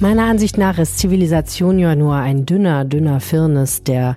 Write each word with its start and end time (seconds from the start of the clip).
Meiner 0.00 0.26
Ansicht 0.26 0.58
nach 0.58 0.78
ist 0.78 0.98
Zivilisation 0.98 1.80
ja 1.80 1.96
nur 1.96 2.14
ein 2.14 2.46
dünner, 2.46 2.84
dünner 2.84 3.18
Firnis, 3.18 3.82
der 3.82 4.16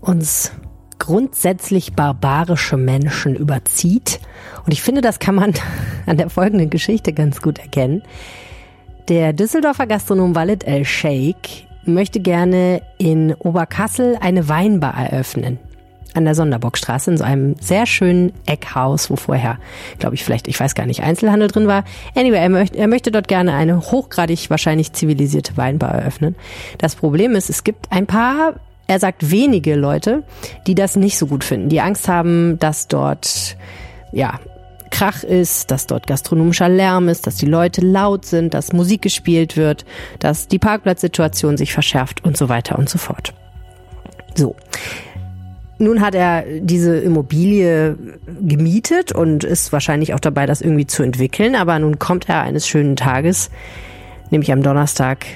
uns 0.00 0.52
grundsätzlich 0.98 1.92
barbarische 1.92 2.78
Menschen 2.78 3.36
überzieht. 3.36 4.20
Und 4.64 4.72
ich 4.72 4.80
finde, 4.80 5.02
das 5.02 5.18
kann 5.18 5.34
man 5.34 5.52
an 6.06 6.16
der 6.16 6.30
folgenden 6.30 6.70
Geschichte 6.70 7.12
ganz 7.12 7.42
gut 7.42 7.58
erkennen. 7.58 8.02
Der 9.08 9.34
Düsseldorfer 9.34 9.86
Gastronom 9.86 10.34
Walid 10.34 10.64
El 10.64 10.86
Sheikh 10.86 11.66
möchte 11.84 12.20
gerne 12.20 12.80
in 12.96 13.34
Oberkassel 13.34 14.16
eine 14.18 14.48
Weinbar 14.48 14.94
eröffnen. 14.94 15.58
An 16.16 16.24
der 16.24 16.34
Sonderbockstraße 16.34 17.10
in 17.10 17.18
so 17.18 17.24
einem 17.24 17.56
sehr 17.60 17.86
schönen 17.86 18.32
Eckhaus, 18.46 19.10
wo 19.10 19.16
vorher, 19.16 19.58
glaube 19.98 20.14
ich, 20.14 20.24
vielleicht, 20.24 20.48
ich 20.48 20.58
weiß 20.58 20.74
gar 20.74 20.86
nicht, 20.86 21.02
Einzelhandel 21.02 21.48
drin 21.48 21.66
war. 21.66 21.84
Anyway, 22.14 22.38
er 22.38 22.48
möchte, 22.48 22.78
er 22.78 22.88
möchte 22.88 23.12
dort 23.12 23.28
gerne 23.28 23.52
eine 23.52 23.80
hochgradig 23.80 24.48
wahrscheinlich 24.48 24.92
zivilisierte 24.92 25.56
Weinbar 25.56 25.92
eröffnen. 25.92 26.34
Das 26.78 26.94
Problem 26.94 27.36
ist, 27.36 27.50
es 27.50 27.64
gibt 27.64 27.92
ein 27.92 28.06
paar 28.06 28.54
er 28.88 29.00
sagt 29.00 29.32
wenige 29.32 29.74
Leute, 29.74 30.22
die 30.66 30.76
das 30.76 30.94
nicht 30.94 31.18
so 31.18 31.26
gut 31.26 31.42
finden, 31.42 31.68
die 31.68 31.80
Angst 31.80 32.06
haben, 32.08 32.56
dass 32.60 32.86
dort, 32.86 33.56
ja, 34.12 34.38
Krach 34.90 35.24
ist, 35.24 35.70
dass 35.70 35.86
dort 35.86 36.06
gastronomischer 36.06 36.68
Lärm 36.68 37.08
ist, 37.08 37.26
dass 37.26 37.36
die 37.36 37.46
Leute 37.46 37.80
laut 37.80 38.24
sind, 38.24 38.54
dass 38.54 38.72
Musik 38.72 39.02
gespielt 39.02 39.56
wird, 39.56 39.84
dass 40.20 40.48
die 40.48 40.58
Parkplatzsituation 40.58 41.56
sich 41.56 41.72
verschärft 41.72 42.24
und 42.24 42.36
so 42.36 42.48
weiter 42.48 42.78
und 42.78 42.88
so 42.88 42.98
fort. 42.98 43.34
So. 44.34 44.54
Nun 45.78 46.00
hat 46.00 46.14
er 46.14 46.44
diese 46.60 46.96
Immobilie 46.96 47.98
gemietet 48.40 49.12
und 49.12 49.44
ist 49.44 49.72
wahrscheinlich 49.72 50.14
auch 50.14 50.20
dabei, 50.20 50.46
das 50.46 50.62
irgendwie 50.62 50.86
zu 50.86 51.02
entwickeln. 51.02 51.54
Aber 51.54 51.78
nun 51.78 51.98
kommt 51.98 52.28
er 52.28 52.40
eines 52.42 52.66
schönen 52.66 52.96
Tages, 52.96 53.50
nämlich 54.30 54.52
am 54.52 54.62
Donnerstag 54.62 55.26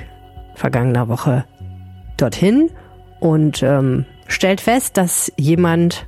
vergangener 0.54 1.08
Woche, 1.08 1.44
dorthin 2.16 2.70
und 3.20 3.62
ähm, 3.62 4.06
stellt 4.28 4.60
fest, 4.60 4.96
dass 4.96 5.32
jemand 5.36 6.06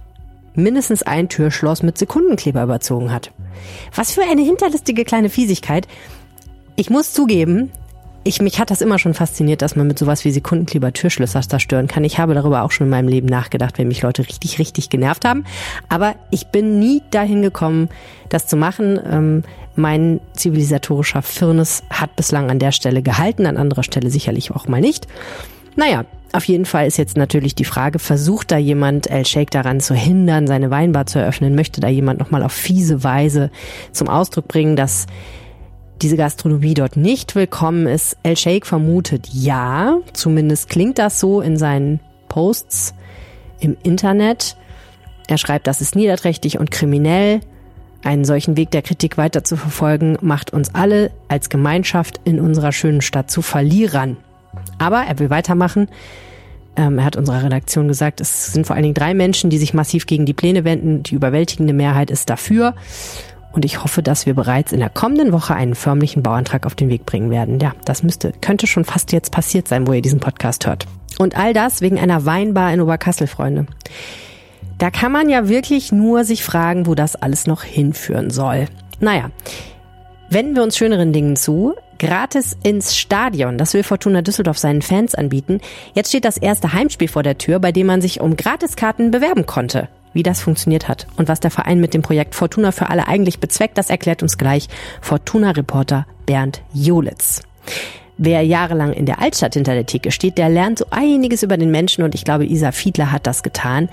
mindestens 0.54 1.02
ein 1.02 1.28
Türschloss 1.28 1.82
mit 1.82 1.98
Sekundenkleber 1.98 2.62
überzogen 2.62 3.12
hat. 3.12 3.32
Was 3.94 4.12
für 4.12 4.22
eine 4.22 4.42
hinterlistige 4.42 5.04
kleine 5.04 5.28
Fiesigkeit. 5.28 5.86
Ich 6.76 6.90
muss 6.90 7.12
zugeben, 7.12 7.70
ich, 8.24 8.40
mich 8.40 8.60
hat 8.60 8.70
das 8.70 8.80
immer 8.80 8.98
schon 8.98 9.14
fasziniert, 9.14 9.62
dass 9.62 9.76
man 9.76 9.86
mit 9.86 9.98
sowas 9.98 10.24
wie 10.24 10.30
Sekundenkleber 10.30 10.92
Türschlösser 10.92 11.42
zerstören 11.42 11.88
kann. 11.88 12.04
Ich 12.04 12.18
habe 12.18 12.34
darüber 12.34 12.62
auch 12.62 12.70
schon 12.70 12.86
in 12.86 12.90
meinem 12.90 13.08
Leben 13.08 13.26
nachgedacht, 13.26 13.78
wenn 13.78 13.88
mich 13.88 14.02
Leute 14.02 14.26
richtig, 14.26 14.58
richtig 14.58 14.90
genervt 14.90 15.24
haben. 15.24 15.44
Aber 15.88 16.14
ich 16.30 16.46
bin 16.48 16.78
nie 16.78 17.02
dahin 17.10 17.42
gekommen, 17.42 17.88
das 18.28 18.46
zu 18.46 18.56
machen. 18.56 19.00
Ähm, 19.10 19.42
mein 19.74 20.20
zivilisatorischer 20.34 21.22
Firnis 21.22 21.82
hat 21.90 22.14
bislang 22.14 22.50
an 22.50 22.58
der 22.58 22.72
Stelle 22.72 23.02
gehalten, 23.02 23.46
an 23.46 23.56
anderer 23.56 23.82
Stelle 23.82 24.10
sicherlich 24.10 24.50
auch 24.50 24.68
mal 24.68 24.80
nicht. 24.80 25.06
Naja, 25.74 26.04
auf 26.32 26.44
jeden 26.44 26.64
Fall 26.64 26.86
ist 26.86 26.96
jetzt 26.96 27.16
natürlich 27.16 27.54
die 27.54 27.64
Frage, 27.64 27.98
versucht 27.98 28.50
da 28.50 28.56
jemand 28.56 29.10
El 29.10 29.26
Sheikh 29.26 29.50
daran 29.50 29.80
zu 29.80 29.94
hindern, 29.94 30.46
seine 30.46 30.70
Weinbar 30.70 31.06
zu 31.06 31.18
eröffnen? 31.18 31.54
Möchte 31.54 31.80
da 31.80 31.88
jemand 31.88 32.20
nochmal 32.20 32.42
auf 32.42 32.52
fiese 32.52 33.04
Weise 33.04 33.50
zum 33.92 34.08
Ausdruck 34.08 34.48
bringen, 34.48 34.76
dass 34.76 35.06
diese 36.02 36.16
Gastronomie 36.16 36.74
dort 36.74 36.96
nicht 36.96 37.34
willkommen 37.34 37.86
ist? 37.86 38.16
El 38.22 38.36
Sheikh 38.36 38.66
vermutet 38.66 39.28
ja, 39.32 39.98
zumindest 40.12 40.68
klingt 40.68 40.98
das 40.98 41.20
so 41.20 41.40
in 41.40 41.56
seinen 41.56 42.00
Posts 42.28 42.94
im 43.60 43.76
Internet. 43.82 44.56
Er 45.28 45.38
schreibt, 45.38 45.66
das 45.66 45.80
ist 45.80 45.94
niederträchtig 45.94 46.58
und 46.58 46.70
kriminell. 46.70 47.40
Einen 48.02 48.24
solchen 48.24 48.56
Weg 48.56 48.72
der 48.72 48.82
Kritik 48.82 49.16
weiter 49.16 49.44
zu 49.44 49.56
verfolgen, 49.56 50.18
macht 50.20 50.52
uns 50.52 50.74
alle 50.74 51.12
als 51.28 51.50
Gemeinschaft 51.50 52.20
in 52.24 52.40
unserer 52.40 52.72
schönen 52.72 53.00
Stadt 53.00 53.30
zu 53.30 53.40
Verlierern. 53.40 54.16
Aber 54.78 55.02
er 55.02 55.20
will 55.20 55.30
weitermachen. 55.30 55.88
Ähm, 56.74 56.98
er 56.98 57.04
hat 57.04 57.16
unserer 57.16 57.44
Redaktion 57.44 57.86
gesagt, 57.86 58.20
es 58.20 58.52
sind 58.52 58.66
vor 58.66 58.74
allen 58.74 58.82
Dingen 58.82 58.94
drei 58.94 59.14
Menschen, 59.14 59.50
die 59.50 59.58
sich 59.58 59.72
massiv 59.72 60.06
gegen 60.06 60.26
die 60.26 60.34
Pläne 60.34 60.64
wenden. 60.64 61.04
Die 61.04 61.14
überwältigende 61.14 61.74
Mehrheit 61.74 62.10
ist 62.10 62.28
dafür. 62.28 62.74
Und 63.52 63.64
ich 63.64 63.82
hoffe, 63.82 64.02
dass 64.02 64.26
wir 64.26 64.34
bereits 64.34 64.72
in 64.72 64.80
der 64.80 64.88
kommenden 64.88 65.32
Woche 65.32 65.54
einen 65.54 65.74
förmlichen 65.74 66.22
Bauantrag 66.22 66.66
auf 66.66 66.74
den 66.74 66.88
Weg 66.88 67.06
bringen 67.06 67.30
werden. 67.30 67.60
Ja, 67.60 67.72
das 67.84 68.02
müsste, 68.02 68.32
könnte 68.40 68.66
schon 68.66 68.84
fast 68.84 69.12
jetzt 69.12 69.30
passiert 69.30 69.68
sein, 69.68 69.86
wo 69.86 69.92
ihr 69.92 70.02
diesen 70.02 70.20
Podcast 70.20 70.66
hört. 70.66 70.86
Und 71.18 71.36
all 71.36 71.52
das 71.52 71.82
wegen 71.82 71.98
einer 71.98 72.24
Weinbar 72.24 72.72
in 72.72 72.80
Oberkassel, 72.80 73.26
Freunde. 73.26 73.66
Da 74.78 74.90
kann 74.90 75.12
man 75.12 75.28
ja 75.28 75.48
wirklich 75.48 75.92
nur 75.92 76.24
sich 76.24 76.42
fragen, 76.42 76.86
wo 76.86 76.94
das 76.94 77.14
alles 77.14 77.46
noch 77.46 77.62
hinführen 77.62 78.30
soll. 78.30 78.66
Naja, 79.00 79.30
wenden 80.30 80.56
wir 80.56 80.62
uns 80.62 80.76
schöneren 80.76 81.12
Dingen 81.12 81.36
zu 81.36 81.74
gratis 82.02 82.56
ins 82.64 82.96
Stadion. 82.96 83.58
Das 83.58 83.74
will 83.74 83.84
Fortuna 83.84 84.22
Düsseldorf 84.22 84.58
seinen 84.58 84.82
Fans 84.82 85.14
anbieten. 85.14 85.60
Jetzt 85.94 86.08
steht 86.08 86.24
das 86.24 86.36
erste 86.36 86.72
Heimspiel 86.72 87.06
vor 87.06 87.22
der 87.22 87.38
Tür, 87.38 87.60
bei 87.60 87.70
dem 87.70 87.86
man 87.86 88.00
sich 88.00 88.20
um 88.20 88.36
Gratiskarten 88.36 89.12
bewerben 89.12 89.46
konnte. 89.46 89.88
Wie 90.12 90.22
das 90.22 90.40
funktioniert 90.40 90.88
hat 90.88 91.06
und 91.16 91.28
was 91.28 91.40
der 91.40 91.50
Verein 91.50 91.80
mit 91.80 91.94
dem 91.94 92.02
Projekt 92.02 92.34
Fortuna 92.34 92.72
für 92.72 92.90
alle 92.90 93.08
eigentlich 93.08 93.40
bezweckt, 93.40 93.78
das 93.78 93.90
erklärt 93.90 94.22
uns 94.22 94.38
gleich 94.38 94.68
Fortuna-Reporter 95.00 96.06
Bernd 96.26 96.62
Jolitz. 96.72 97.42
Wer 98.18 98.42
jahrelang 98.42 98.92
in 98.92 99.06
der 99.06 99.20
Altstadt 99.20 99.54
hinter 99.54 99.74
der 99.74 99.86
Theke 99.86 100.10
steht, 100.10 100.38
der 100.38 100.48
lernt 100.48 100.78
so 100.78 100.86
einiges 100.90 101.42
über 101.42 101.56
den 101.56 101.70
Menschen 101.70 102.04
und 102.04 102.14
ich 102.14 102.24
glaube, 102.24 102.46
Isa 102.46 102.72
Fiedler 102.72 103.10
hat 103.10 103.26
das 103.26 103.42
getan. 103.42 103.88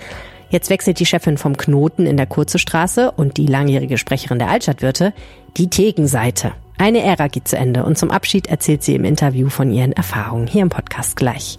Jetzt 0.49 0.69
wechselt 0.69 0.99
die 0.99 1.05
Chefin 1.05 1.37
vom 1.37 1.57
Knoten 1.57 2.05
in 2.05 2.17
der 2.17 2.25
Kurze 2.25 2.59
Straße 2.59 3.11
und 3.11 3.37
die 3.37 3.45
langjährige 3.45 3.97
Sprecherin 3.97 4.39
der 4.39 4.49
Altstadtwirte 4.49 5.13
die 5.57 5.69
Thekenseite. 5.69 6.51
Eine 6.77 7.03
Ära 7.03 7.27
geht 7.27 7.47
zu 7.47 7.57
Ende 7.57 7.83
und 7.83 7.97
zum 7.97 8.09
Abschied 8.09 8.47
erzählt 8.47 8.83
sie 8.83 8.95
im 8.95 9.03
Interview 9.03 9.49
von 9.49 9.71
ihren 9.71 9.91
Erfahrungen 9.91 10.47
hier 10.47 10.61
im 10.61 10.69
Podcast 10.69 11.15
gleich. 11.15 11.57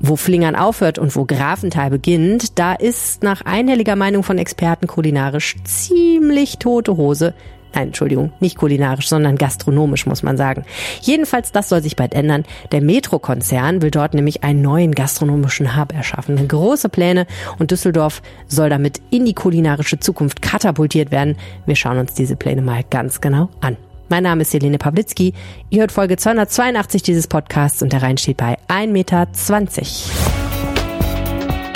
Wo 0.00 0.16
Flingern 0.16 0.56
aufhört 0.56 0.98
und 0.98 1.14
wo 1.16 1.24
Grafenthal 1.24 1.90
beginnt, 1.90 2.58
da 2.58 2.74
ist 2.74 3.22
nach 3.22 3.42
einhelliger 3.42 3.96
Meinung 3.96 4.22
von 4.22 4.38
Experten 4.38 4.86
kulinarisch 4.86 5.56
ziemlich 5.64 6.58
tote 6.58 6.96
Hose. 6.96 7.34
Nein, 7.74 7.88
Entschuldigung, 7.88 8.32
nicht 8.38 8.56
kulinarisch, 8.56 9.08
sondern 9.08 9.36
gastronomisch, 9.36 10.06
muss 10.06 10.22
man 10.22 10.36
sagen. 10.36 10.64
Jedenfalls, 11.00 11.50
das 11.50 11.68
soll 11.68 11.82
sich 11.82 11.96
bald 11.96 12.14
ändern. 12.14 12.44
Der 12.70 12.80
Metro-Konzern 12.80 13.82
will 13.82 13.90
dort 13.90 14.14
nämlich 14.14 14.44
einen 14.44 14.62
neuen 14.62 14.92
gastronomischen 14.92 15.76
Hub 15.76 15.92
erschaffen. 15.92 16.46
Große 16.46 16.88
Pläne 16.88 17.26
und 17.58 17.72
Düsseldorf 17.72 18.22
soll 18.46 18.70
damit 18.70 19.00
in 19.10 19.24
die 19.24 19.34
kulinarische 19.34 19.98
Zukunft 19.98 20.40
katapultiert 20.40 21.10
werden. 21.10 21.36
Wir 21.66 21.74
schauen 21.74 21.98
uns 21.98 22.14
diese 22.14 22.36
Pläne 22.36 22.62
mal 22.62 22.84
ganz 22.88 23.20
genau 23.20 23.48
an. 23.60 23.76
Mein 24.08 24.22
Name 24.22 24.42
ist 24.42 24.52
Helene 24.52 24.78
Pawlitzki. 24.78 25.32
Ihr 25.70 25.80
hört 25.80 25.92
Folge 25.92 26.16
282 26.16 27.02
dieses 27.02 27.26
Podcasts 27.26 27.82
und 27.82 27.92
der 27.92 28.02
Rhein 28.02 28.18
steht 28.18 28.36
bei 28.36 28.58
1,20 28.68 28.88
Meter. 28.88 29.28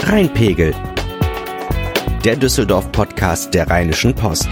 Rheinpegel. 0.03 0.75
Der 2.25 2.37
Düsseldorf-Podcast 2.37 3.55
der 3.55 3.71
Rheinischen 3.71 4.15
Post. 4.15 4.49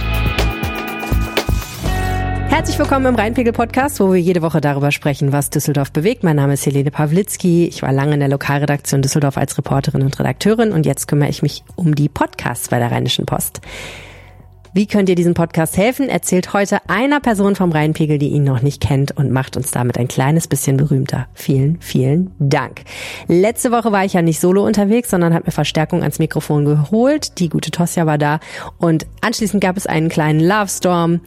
Herzlich 2.49 2.79
willkommen 2.79 3.07
im 3.07 3.15
Rheinpegel-Podcast, 3.17 4.01
wo 4.01 4.13
wir 4.15 4.21
jede 4.21 4.41
Woche 4.41 4.63
darüber 4.63 4.91
sprechen, 4.91 5.31
was 5.33 5.51
Düsseldorf 5.51 5.93
bewegt. 5.93 6.25
Mein 6.25 6.37
Name 6.37 6.55
ist 6.55 6.65
Helene 6.65 6.91
Pawlitzki. 6.91 7.67
Ich 7.67 7.83
war 7.83 7.93
lange 7.93 8.15
in 8.15 8.21
der 8.21 8.31
Lokalredaktion 8.31 9.03
Düsseldorf 9.03 9.37
als 9.37 9.59
Reporterin 9.59 10.03
und 10.03 10.19
Redakteurin 10.19 10.73
und 10.73 10.87
jetzt 10.87 11.07
kümmere 11.09 11.29
ich 11.29 11.43
mich 11.43 11.63
um 11.75 11.95
die 11.95 12.09
Podcasts 12.09 12.69
bei 12.71 12.79
der 12.79 12.91
Rheinischen 12.91 13.27
Post. 13.27 13.61
Wie 14.77 14.87
könnt 14.87 15.09
ihr 15.09 15.15
diesem 15.15 15.33
Podcast 15.33 15.79
helfen? 15.79 16.11
Erzählt 16.11 16.53
heute 16.53 16.81
einer 16.87 17.19
Person 17.21 17.57
vom 17.57 17.73
Rheinpegel, 17.73 18.19
die 18.19 18.29
ihn 18.29 18.45
noch 18.45 18.61
nicht 18.61 18.83
kennt 18.83 19.11
und 19.17 19.31
macht 19.33 19.57
uns 19.57 19.71
damit 19.71 19.97
ein 19.97 20.07
kleines 20.07 20.49
bisschen 20.49 20.77
berühmter. 20.77 21.29
Vielen, 21.33 21.81
vielen 21.81 22.33
Dank. 22.39 22.83
Letzte 23.27 23.73
Woche 23.73 23.91
war 23.91 24.05
ich 24.05 24.13
ja 24.13 24.21
nicht 24.21 24.39
solo 24.39 24.67
unterwegs, 24.67 25.09
sondern 25.09 25.33
habe 25.33 25.47
mir 25.47 25.53
Verstärkung 25.53 26.03
ans 26.03 26.19
Mikrofon 26.19 26.67
geholt. 26.67 27.39
Die 27.39 27.49
gute 27.49 27.71
Tosja 27.71 28.05
war 28.05 28.19
da 28.19 28.39
und 28.77 29.07
anschließend 29.23 29.63
gab 29.63 29.79
es 29.79 29.87
einen 29.87 30.11
kleinen 30.11 30.41
Love 30.41 30.69
Storm. 30.69 31.21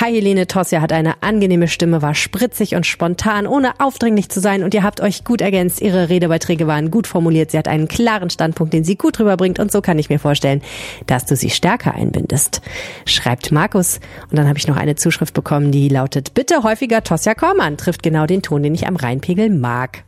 Hi 0.00 0.12
Helene, 0.12 0.48
Tosja 0.48 0.80
hat 0.80 0.92
eine 0.92 1.22
angenehme 1.22 1.68
Stimme, 1.68 2.02
war 2.02 2.16
spritzig 2.16 2.74
und 2.74 2.86
spontan, 2.86 3.46
ohne 3.46 3.78
aufdringlich 3.78 4.30
zu 4.30 4.40
sein 4.40 4.64
und 4.64 4.74
ihr 4.74 4.82
habt 4.82 5.00
euch 5.00 5.22
gut 5.22 5.42
ergänzt. 5.42 5.80
Ihre 5.80 6.08
Redebeiträge 6.08 6.66
waren 6.66 6.90
gut 6.90 7.06
formuliert. 7.06 7.52
Sie 7.52 7.58
hat 7.58 7.68
einen 7.68 7.86
klaren 7.86 8.30
Standpunkt, 8.30 8.74
den 8.74 8.82
sie 8.82 8.96
gut 8.96 9.20
rüberbringt 9.20 9.60
und 9.60 9.70
so 9.70 9.80
kann 9.80 10.00
ich 10.00 10.10
mir 10.10 10.18
vorstellen, 10.18 10.60
dass 11.06 11.24
du 11.24 11.36
sie 11.36 11.50
stärker 11.50 11.94
einbindest 11.94 12.62
schreibt 13.04 13.52
Markus. 13.52 14.00
Und 14.30 14.38
dann 14.38 14.48
habe 14.48 14.58
ich 14.58 14.66
noch 14.66 14.76
eine 14.76 14.96
Zuschrift 14.96 15.34
bekommen, 15.34 15.72
die 15.72 15.88
lautet, 15.88 16.34
bitte 16.34 16.62
häufiger 16.62 17.02
Tosja 17.02 17.34
Kormann, 17.34 17.76
trifft 17.76 18.02
genau 18.02 18.26
den 18.26 18.42
Ton, 18.42 18.62
den 18.62 18.74
ich 18.74 18.86
am 18.86 18.96
Rheinpegel 18.96 19.50
mag. 19.50 20.04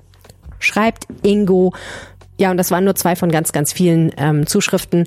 Schreibt 0.59 1.07
Ingo. 1.23 1.73
Ja, 2.39 2.51
und 2.51 2.57
das 2.57 2.71
waren 2.71 2.85
nur 2.85 2.95
zwei 2.95 3.17
von 3.17 3.31
ganz, 3.31 3.53
ganz 3.53 3.73
vielen 3.73 4.13
ähm, 4.17 4.47
Zuschriften. 4.47 5.07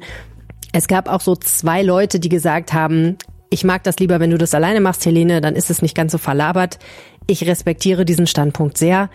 Es 0.74 0.88
gab 0.88 1.10
auch 1.10 1.22
so 1.22 1.36
zwei 1.36 1.81
Leute, 1.81 2.19
die 2.19 2.30
gesagt 2.30 2.74
haben, 2.74 3.18
ich 3.50 3.63
mag 3.66 3.83
das 3.83 3.98
lieber, 3.98 4.19
wenn 4.19 4.30
du 4.30 4.38
das 4.38 4.54
alleine 4.54 4.80
machst, 4.80 5.06
Helene, 5.06 5.42
dann 5.42 5.56
ist 5.56 5.69
es 5.69 5.81
nicht 5.81 5.95
ganz 5.95 6.13
so 6.13 6.18
verlabert. 6.18 6.80
Ich 7.28 7.45
respektiere 7.45 8.06
diesen 8.06 8.28
Standpunkt 8.28 8.78
sehr 8.78 9.10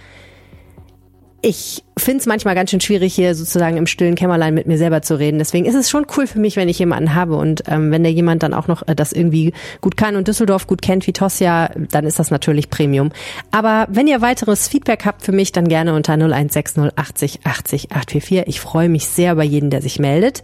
ich 1.46 1.84
finde 1.96 2.18
es 2.18 2.26
manchmal 2.26 2.56
ganz 2.56 2.72
schön 2.72 2.80
schwierig, 2.80 3.14
hier 3.14 3.36
sozusagen 3.36 3.76
im 3.76 3.86
stillen 3.86 4.16
Kämmerlein 4.16 4.52
mit 4.52 4.66
mir 4.66 4.78
selber 4.78 5.00
zu 5.02 5.16
reden. 5.16 5.38
Deswegen 5.38 5.64
ist 5.64 5.76
es 5.76 5.88
schon 5.88 6.04
cool 6.16 6.26
für 6.26 6.40
mich, 6.40 6.56
wenn 6.56 6.68
ich 6.68 6.80
jemanden 6.80 7.14
habe 7.14 7.36
und 7.36 7.62
ähm, 7.68 7.92
wenn 7.92 8.02
der 8.02 8.10
jemand 8.10 8.42
dann 8.42 8.52
auch 8.52 8.66
noch 8.66 8.82
äh, 8.88 8.96
das 8.96 9.12
irgendwie 9.12 9.52
gut 9.80 9.96
kann 9.96 10.16
und 10.16 10.26
Düsseldorf 10.26 10.66
gut 10.66 10.82
kennt 10.82 11.06
wie 11.06 11.12
Tosja, 11.12 11.70
dann 11.92 12.04
ist 12.04 12.18
das 12.18 12.32
natürlich 12.32 12.68
Premium. 12.68 13.12
Aber 13.52 13.86
wenn 13.88 14.08
ihr 14.08 14.22
weiteres 14.22 14.66
Feedback 14.66 15.04
habt 15.04 15.22
für 15.22 15.30
mich, 15.30 15.52
dann 15.52 15.68
gerne 15.68 15.94
unter 15.94 16.14
0160 16.14 16.94
80 16.96 17.46
80 17.46 17.92
844. 17.92 18.48
Ich 18.48 18.60
freue 18.60 18.88
mich 18.88 19.06
sehr 19.06 19.30
über 19.30 19.44
jeden, 19.44 19.70
der 19.70 19.82
sich 19.82 20.00
meldet. 20.00 20.42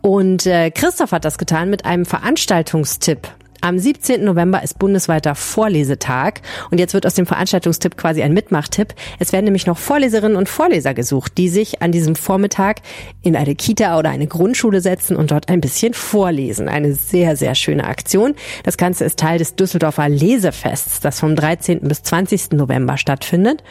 Und 0.00 0.46
äh, 0.46 0.70
Christoph 0.70 1.12
hat 1.12 1.26
das 1.26 1.36
getan 1.36 1.68
mit 1.68 1.84
einem 1.84 2.06
Veranstaltungstipp. 2.06 3.28
Am 3.60 3.78
17. 3.78 4.24
November 4.24 4.62
ist 4.62 4.78
bundesweiter 4.78 5.34
Vorlesetag 5.34 6.40
und 6.70 6.78
jetzt 6.78 6.94
wird 6.94 7.06
aus 7.06 7.14
dem 7.14 7.26
Veranstaltungstipp 7.26 7.96
quasi 7.96 8.22
ein 8.22 8.32
Mitmachtipp. 8.32 8.94
Es 9.18 9.32
werden 9.32 9.44
nämlich 9.44 9.66
noch 9.66 9.78
Vorleserinnen 9.78 10.36
und 10.36 10.48
Vorleser 10.48 10.94
gesucht, 10.94 11.38
die 11.38 11.48
sich 11.48 11.82
an 11.82 11.92
diesem 11.92 12.16
Vormittag 12.16 12.82
in 13.22 13.36
eine 13.36 13.54
Kita 13.54 13.98
oder 13.98 14.10
eine 14.10 14.26
Grundschule 14.26 14.80
setzen 14.80 15.16
und 15.16 15.30
dort 15.30 15.48
ein 15.48 15.60
bisschen 15.60 15.94
vorlesen. 15.94 16.68
Eine 16.68 16.94
sehr, 16.94 17.36
sehr 17.36 17.54
schöne 17.54 17.84
Aktion. 17.84 18.34
Das 18.64 18.76
Ganze 18.76 19.04
ist 19.04 19.18
Teil 19.18 19.38
des 19.38 19.56
Düsseldorfer 19.56 20.08
Lesefests, 20.08 21.00
das 21.00 21.20
vom 21.20 21.36
13. 21.36 21.80
bis 21.80 22.02
20. 22.02 22.52
November 22.52 22.96
stattfindet. 22.96 23.62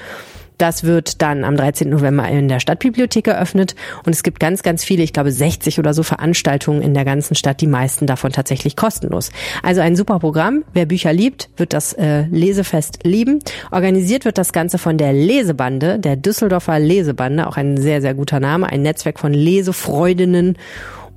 Das 0.58 0.84
wird 0.84 1.22
dann 1.22 1.44
am 1.44 1.56
13. 1.56 1.90
November 1.90 2.28
in 2.28 2.48
der 2.48 2.60
Stadtbibliothek 2.60 3.28
eröffnet 3.28 3.76
und 4.06 4.14
es 4.14 4.24
gibt 4.24 4.40
ganz, 4.40 4.64
ganz 4.64 4.84
viele, 4.84 5.04
ich 5.04 5.14
glaube 5.14 5.32
60 5.32 5.80
oder 5.80 5.94
so 5.94 6.04
Veranstaltungen 6.04 6.82
in 6.82 6.94
der 6.94 7.06
ganzen 7.06 7.36
Stadt, 7.36 7.62
die 7.62 7.68
meisten 7.68 8.08
davon 8.08 8.32
tatsächlich 8.32 8.76
kostenlos. 8.76 9.32
Also 9.62 9.82
ein 9.82 9.96
super 9.96 10.20
Programm. 10.20 10.64
Wer 10.74 10.86
Bücher 10.86 11.14
liebt, 11.14 11.50
wird 11.58 11.74
das 11.74 11.94
äh, 11.94 12.24
Lesefest 12.24 13.00
lieben. 13.04 13.40
Organisiert 13.72 14.26
wird 14.26 14.38
das 14.38 14.54
Ganze 14.54 14.78
von 14.78 14.98
der 14.98 15.14
Lesebande, 15.14 16.00
der 16.00 16.16
Düsseldorfer 16.16 16.80
Lesebande, 16.80 17.48
auch 17.48 17.58
ein 17.58 17.78
sehr, 17.78 18.02
sehr 18.02 18.14
guter 18.14 18.40
Name, 18.40 18.68
ein 18.68 18.82
Netzwerk 18.82 19.20
von 19.20 19.34
Lesefreudinnen 19.34 20.58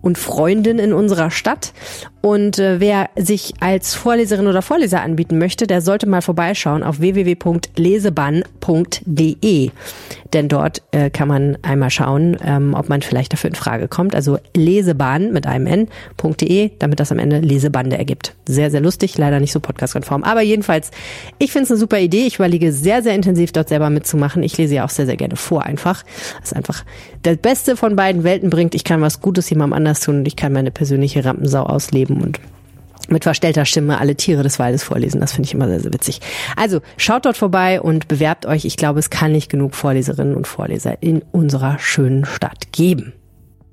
und 0.06 0.18
Freundin 0.18 0.78
in 0.78 0.92
unserer 0.92 1.30
Stadt. 1.30 1.72
Und 2.26 2.58
äh, 2.58 2.81
wer 2.81 3.08
sich 3.14 3.55
als 3.61 3.94
Vorleserin 3.94 4.49
oder 4.49 4.61
Vorleser 4.61 5.00
anbieten 5.00 5.38
möchte, 5.38 5.69
der 5.69 5.81
sollte 5.81 6.08
mal 6.08 6.23
vorbeischauen 6.23 6.82
auf 6.82 6.99
www.leseban.de. 6.99 9.70
Denn 10.32 10.49
dort 10.49 10.82
äh, 10.90 11.08
kann 11.08 11.28
man 11.28 11.56
einmal 11.62 11.90
schauen, 11.90 12.37
ähm, 12.44 12.75
ob 12.75 12.88
man 12.88 13.02
vielleicht 13.02 13.32
dafür 13.32 13.50
in 13.50 13.55
Frage 13.55 13.87
kommt. 13.87 14.17
Also 14.17 14.38
lesebahn 14.56 15.32
mit 15.32 15.46
einem 15.46 15.69
N.de, 15.69 16.73
damit 16.81 16.99
das 16.99 17.12
am 17.12 17.20
Ende 17.20 17.38
Lesebande 17.38 17.96
ergibt. 17.96 18.34
Sehr, 18.44 18.72
sehr 18.72 18.81
lustig, 18.81 19.17
leider 19.17 19.38
nicht 19.38 19.52
so 19.52 19.61
podcastkonform. 19.61 20.25
Aber 20.25 20.43
jedenfalls, 20.43 20.90
ich 21.38 21.52
finde 21.52 21.67
es 21.67 21.70
eine 21.70 21.79
super 21.79 22.00
Idee. 22.00 22.26
Ich 22.26 22.34
überlege 22.34 22.72
sehr, 22.72 23.05
sehr 23.05 23.14
intensiv 23.14 23.52
dort 23.52 23.69
selber 23.69 23.88
mitzumachen. 23.88 24.43
Ich 24.43 24.58
lese 24.58 24.75
ja 24.75 24.84
auch 24.84 24.90
sehr, 24.90 25.06
sehr 25.06 25.17
gerne 25.17 25.37
vor 25.37 25.62
einfach. 25.62 26.02
Das 26.40 26.50
ist 26.50 26.56
einfach 26.56 26.84
das 27.22 27.37
Beste 27.37 27.76
von 27.76 27.94
beiden 27.94 28.25
Welten 28.25 28.50
bringt. 28.50 28.75
Ich 28.75 28.82
kann 28.82 29.00
was 29.00 29.20
Gutes 29.20 29.49
jemandem 29.49 29.76
anders 29.76 30.00
tun 30.00 30.19
und 30.19 30.29
ich 30.29 30.34
kann 30.34 30.52
meine 30.52 30.72
persönliche 30.72 31.25
Rampensau 31.25 31.62
ausleben 31.62 32.15
leben 32.16 32.22
und 32.22 32.40
mit 33.08 33.22
verstellter 33.22 33.64
Stimme 33.64 34.00
alle 34.00 34.16
Tiere 34.16 34.42
des 34.42 34.58
Waldes 34.58 34.82
vorlesen. 34.82 35.20
Das 35.20 35.32
finde 35.32 35.46
ich 35.46 35.54
immer 35.54 35.68
sehr, 35.68 35.80
sehr 35.80 35.92
witzig. 35.92 36.20
Also 36.56 36.80
schaut 36.96 37.24
dort 37.24 37.36
vorbei 37.36 37.80
und 37.80 38.08
bewerbt 38.08 38.46
euch. 38.46 38.64
Ich 38.64 38.76
glaube, 38.76 38.98
es 38.98 39.10
kann 39.10 39.30
nicht 39.30 39.48
genug 39.48 39.76
Vorleserinnen 39.76 40.34
und 40.34 40.48
Vorleser 40.48 41.02
in 41.02 41.22
unserer 41.30 41.78
schönen 41.78 42.24
Stadt 42.24 42.72
geben. 42.72 43.12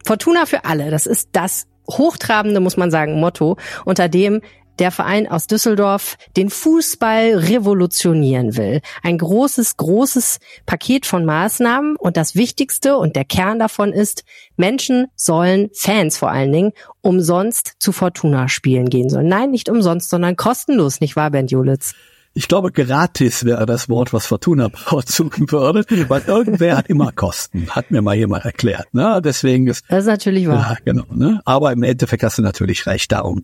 Fortuna 0.05 0.45
für 0.45 0.65
alle, 0.65 0.91
das 0.91 1.07
ist 1.07 1.29
das 1.31 1.65
hochtrabende, 1.89 2.59
muss 2.59 2.77
man 2.77 2.91
sagen, 2.91 3.19
Motto, 3.19 3.57
unter 3.85 4.07
dem 4.07 4.41
der 4.79 4.91
Verein 4.91 5.27
aus 5.27 5.47
Düsseldorf 5.47 6.17
den 6.35 6.49
Fußball 6.49 7.35
revolutionieren 7.35 8.57
will. 8.57 8.81
Ein 9.01 9.17
großes, 9.17 9.77
großes 9.77 10.39
Paket 10.65 11.05
von 11.05 11.25
Maßnahmen 11.25 11.95
und 11.95 12.17
das 12.17 12.35
Wichtigste 12.35 12.97
und 12.97 13.15
der 13.15 13.25
Kern 13.25 13.59
davon 13.59 13.93
ist, 13.93 14.23
Menschen 14.57 15.07
sollen, 15.15 15.69
Fans 15.73 16.17
vor 16.17 16.31
allen 16.31 16.51
Dingen, 16.51 16.71
umsonst 17.01 17.73
zu 17.79 17.91
Fortuna 17.91 18.47
spielen 18.47 18.89
gehen 18.89 19.09
sollen. 19.09 19.27
Nein, 19.27 19.51
nicht 19.51 19.69
umsonst, 19.69 20.09
sondern 20.09 20.35
kostenlos, 20.35 21.01
nicht 21.01 21.15
wahr, 21.15 21.31
Bernd 21.31 21.51
Julitz? 21.51 21.93
Ich 22.35 22.47
glaube, 22.47 22.71
gratis 22.71 23.45
wäre 23.45 23.67
das 23.67 23.89
Wort, 23.89 24.11
was 24.11 24.25
Fortuna 24.25 24.67
bevorzugen 24.67 25.51
würde, 25.51 25.85
weil 26.09 26.23
irgendwer 26.25 26.77
hat 26.77 26.87
immer 26.87 27.11
Kosten, 27.11 27.69
hat 27.69 27.91
mir 27.91 28.01
mal 28.01 28.15
jemand 28.15 28.43
erklärt. 28.43 28.91
Ne? 28.93 29.21
Deswegen 29.23 29.67
ist 29.67 29.85
das 29.87 29.99
ist 29.99 30.05
natürlich 30.07 30.47
wahr. 30.47 30.71
Ja, 30.71 30.77
genau. 30.83 31.05
Ne? 31.11 31.41
Aber 31.45 31.71
im 31.71 31.83
Endeffekt 31.83 32.23
hast 32.23 32.39
du 32.39 32.41
natürlich 32.41 32.87
recht, 32.87 33.11
darum 33.11 33.43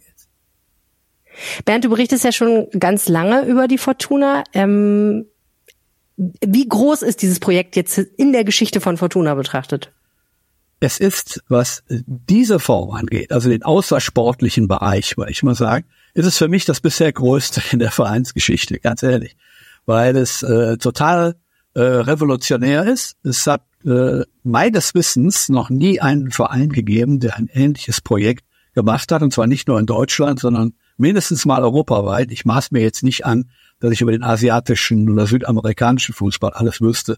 Bernd, 1.66 1.86
du 1.86 1.90
berichtest 1.90 2.24
ja 2.24 2.32
schon 2.32 2.68
ganz 2.78 3.08
lange 3.08 3.46
über 3.46 3.68
die 3.68 3.78
Fortuna. 3.78 4.44
Ähm, 4.54 5.26
wie 6.18 6.68
groß 6.68 7.02
ist 7.02 7.22
dieses 7.22 7.40
Projekt 7.40 7.76
jetzt 7.76 7.98
in 7.98 8.34
der 8.34 8.44
Geschichte 8.44 8.82
von 8.82 8.98
Fortuna 8.98 9.36
betrachtet? 9.36 9.92
Es 10.82 11.00
ist, 11.00 11.44
was 11.50 11.84
diese 11.88 12.60
Form 12.60 12.92
angeht, 12.92 13.32
also 13.32 13.50
den 13.50 13.64
außersportlichen 13.64 14.68
Bereich, 14.68 15.18
weil 15.18 15.30
ich 15.30 15.44
mal 15.44 15.56
sagen, 15.56 15.86
ist 16.14 16.26
es 16.26 16.38
für 16.38 16.48
mich 16.48 16.66
das 16.66 16.80
bisher 16.82 17.12
größte 17.12 17.62
in 17.72 17.80
der 17.80 17.92
Vereinsgeschichte, 17.92 18.80
ganz 18.80 19.04
ehrlich, 19.04 19.36
weil 19.86 20.16
es 20.16 20.42
äh, 20.44 20.78
total 20.78 21.36
äh, 21.74 21.82
revolutionär 21.82 22.86
ist. 22.86 23.18
Es 23.24 23.46
hat 23.46 23.64
äh, 23.86 24.24
meines 24.44 24.96
Wissens 24.96 25.50
noch 25.50 25.70
nie 25.70 26.00
einen 26.00 26.32
Verein 26.32 26.70
gegeben, 26.70 27.20
der 27.20 27.38
ein 27.38 27.50
ähnliches 27.52 28.02
Projekt 28.02 28.46
gemacht 28.74 29.12
hat, 29.12 29.22
und 29.22 29.34
zwar 29.34 29.48
nicht 29.48 29.68
nur 29.68 29.80
in 29.80 29.86
Deutschland, 29.86 30.40
sondern 30.40 30.74
mindestens 31.00 31.46
mal 31.46 31.63
europaweit. 31.63 32.31
Ich 32.31 32.46
maß 32.46 32.72
mir 32.72 32.81
jetzt 32.81 33.04
nicht 33.04 33.25
an, 33.25 33.50
dass 33.80 33.92
ich 33.92 34.01
über 34.01 34.12
den 34.12 34.24
asiatischen 34.24 35.10
oder 35.10 35.25
südamerikanischen 35.25 36.13
Fußball 36.13 36.51
alles 36.51 36.81
wüsste. 36.81 37.18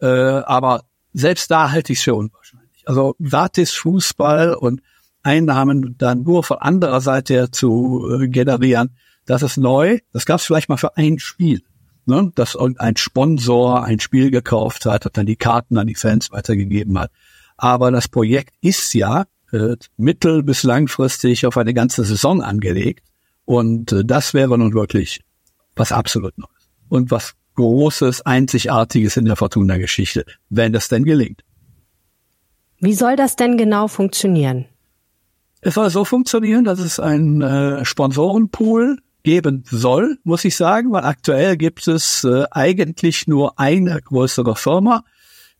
Äh, 0.00 0.06
aber 0.06 0.84
selbst 1.12 1.50
da 1.50 1.70
halte 1.70 1.92
ich 1.92 1.98
es 1.98 2.04
für 2.04 2.14
unwahrscheinlich. 2.14 2.82
Also 2.86 3.14
gratis 3.22 3.72
Fußball 3.72 4.54
und 4.54 4.82
Einnahmen 5.22 5.96
dann 5.98 6.24
nur 6.24 6.42
von 6.42 6.58
anderer 6.58 7.00
Seite 7.00 7.34
her 7.34 7.52
zu 7.52 8.08
äh, 8.20 8.28
generieren, 8.28 8.90
das 9.24 9.42
ist 9.42 9.56
neu. 9.56 9.98
Das 10.12 10.26
gab 10.26 10.40
es 10.40 10.46
vielleicht 10.46 10.68
mal 10.68 10.76
für 10.76 10.96
ein 10.96 11.18
Spiel. 11.18 11.62
Ne? 12.06 12.32
Dass 12.34 12.56
irgendein 12.56 12.96
Sponsor 12.96 13.84
ein 13.84 14.00
Spiel 14.00 14.32
gekauft 14.32 14.86
hat 14.86 15.06
und 15.06 15.16
dann 15.16 15.26
die 15.26 15.36
Karten 15.36 15.78
an 15.78 15.86
die 15.86 15.94
Fans 15.94 16.32
weitergegeben 16.32 16.98
hat. 16.98 17.12
Aber 17.56 17.92
das 17.92 18.08
Projekt 18.08 18.54
ist 18.60 18.92
ja 18.94 19.26
äh, 19.52 19.76
mittel- 19.96 20.42
bis 20.42 20.64
langfristig 20.64 21.46
auf 21.46 21.56
eine 21.56 21.74
ganze 21.74 22.04
Saison 22.04 22.42
angelegt. 22.42 23.11
Und 23.52 23.92
äh, 23.92 24.02
das 24.02 24.32
wäre 24.32 24.56
nun 24.56 24.72
wirklich 24.72 25.20
was 25.76 25.92
absolut 25.92 26.36
Neues. 26.38 26.70
Und 26.88 27.10
was 27.10 27.34
Großes, 27.54 28.22
Einzigartiges 28.22 29.18
in 29.18 29.26
der 29.26 29.36
Fortuna-Geschichte, 29.36 30.24
wenn 30.48 30.72
das 30.72 30.88
denn 30.88 31.04
gelingt. 31.04 31.42
Wie 32.80 32.94
soll 32.94 33.14
das 33.14 33.36
denn 33.36 33.58
genau 33.58 33.88
funktionieren? 33.88 34.64
Es 35.60 35.74
soll 35.74 35.90
so 35.90 36.06
funktionieren, 36.06 36.64
dass 36.64 36.78
es 36.78 36.98
einen 36.98 37.42
äh, 37.42 37.84
Sponsorenpool 37.84 38.96
geben 39.22 39.64
soll, 39.70 40.16
muss 40.24 40.46
ich 40.46 40.56
sagen, 40.56 40.90
weil 40.90 41.04
aktuell 41.04 41.58
gibt 41.58 41.86
es 41.88 42.24
äh, 42.24 42.44
eigentlich 42.50 43.26
nur 43.26 43.60
eine 43.60 44.00
größere 44.00 44.56
Firma, 44.56 45.04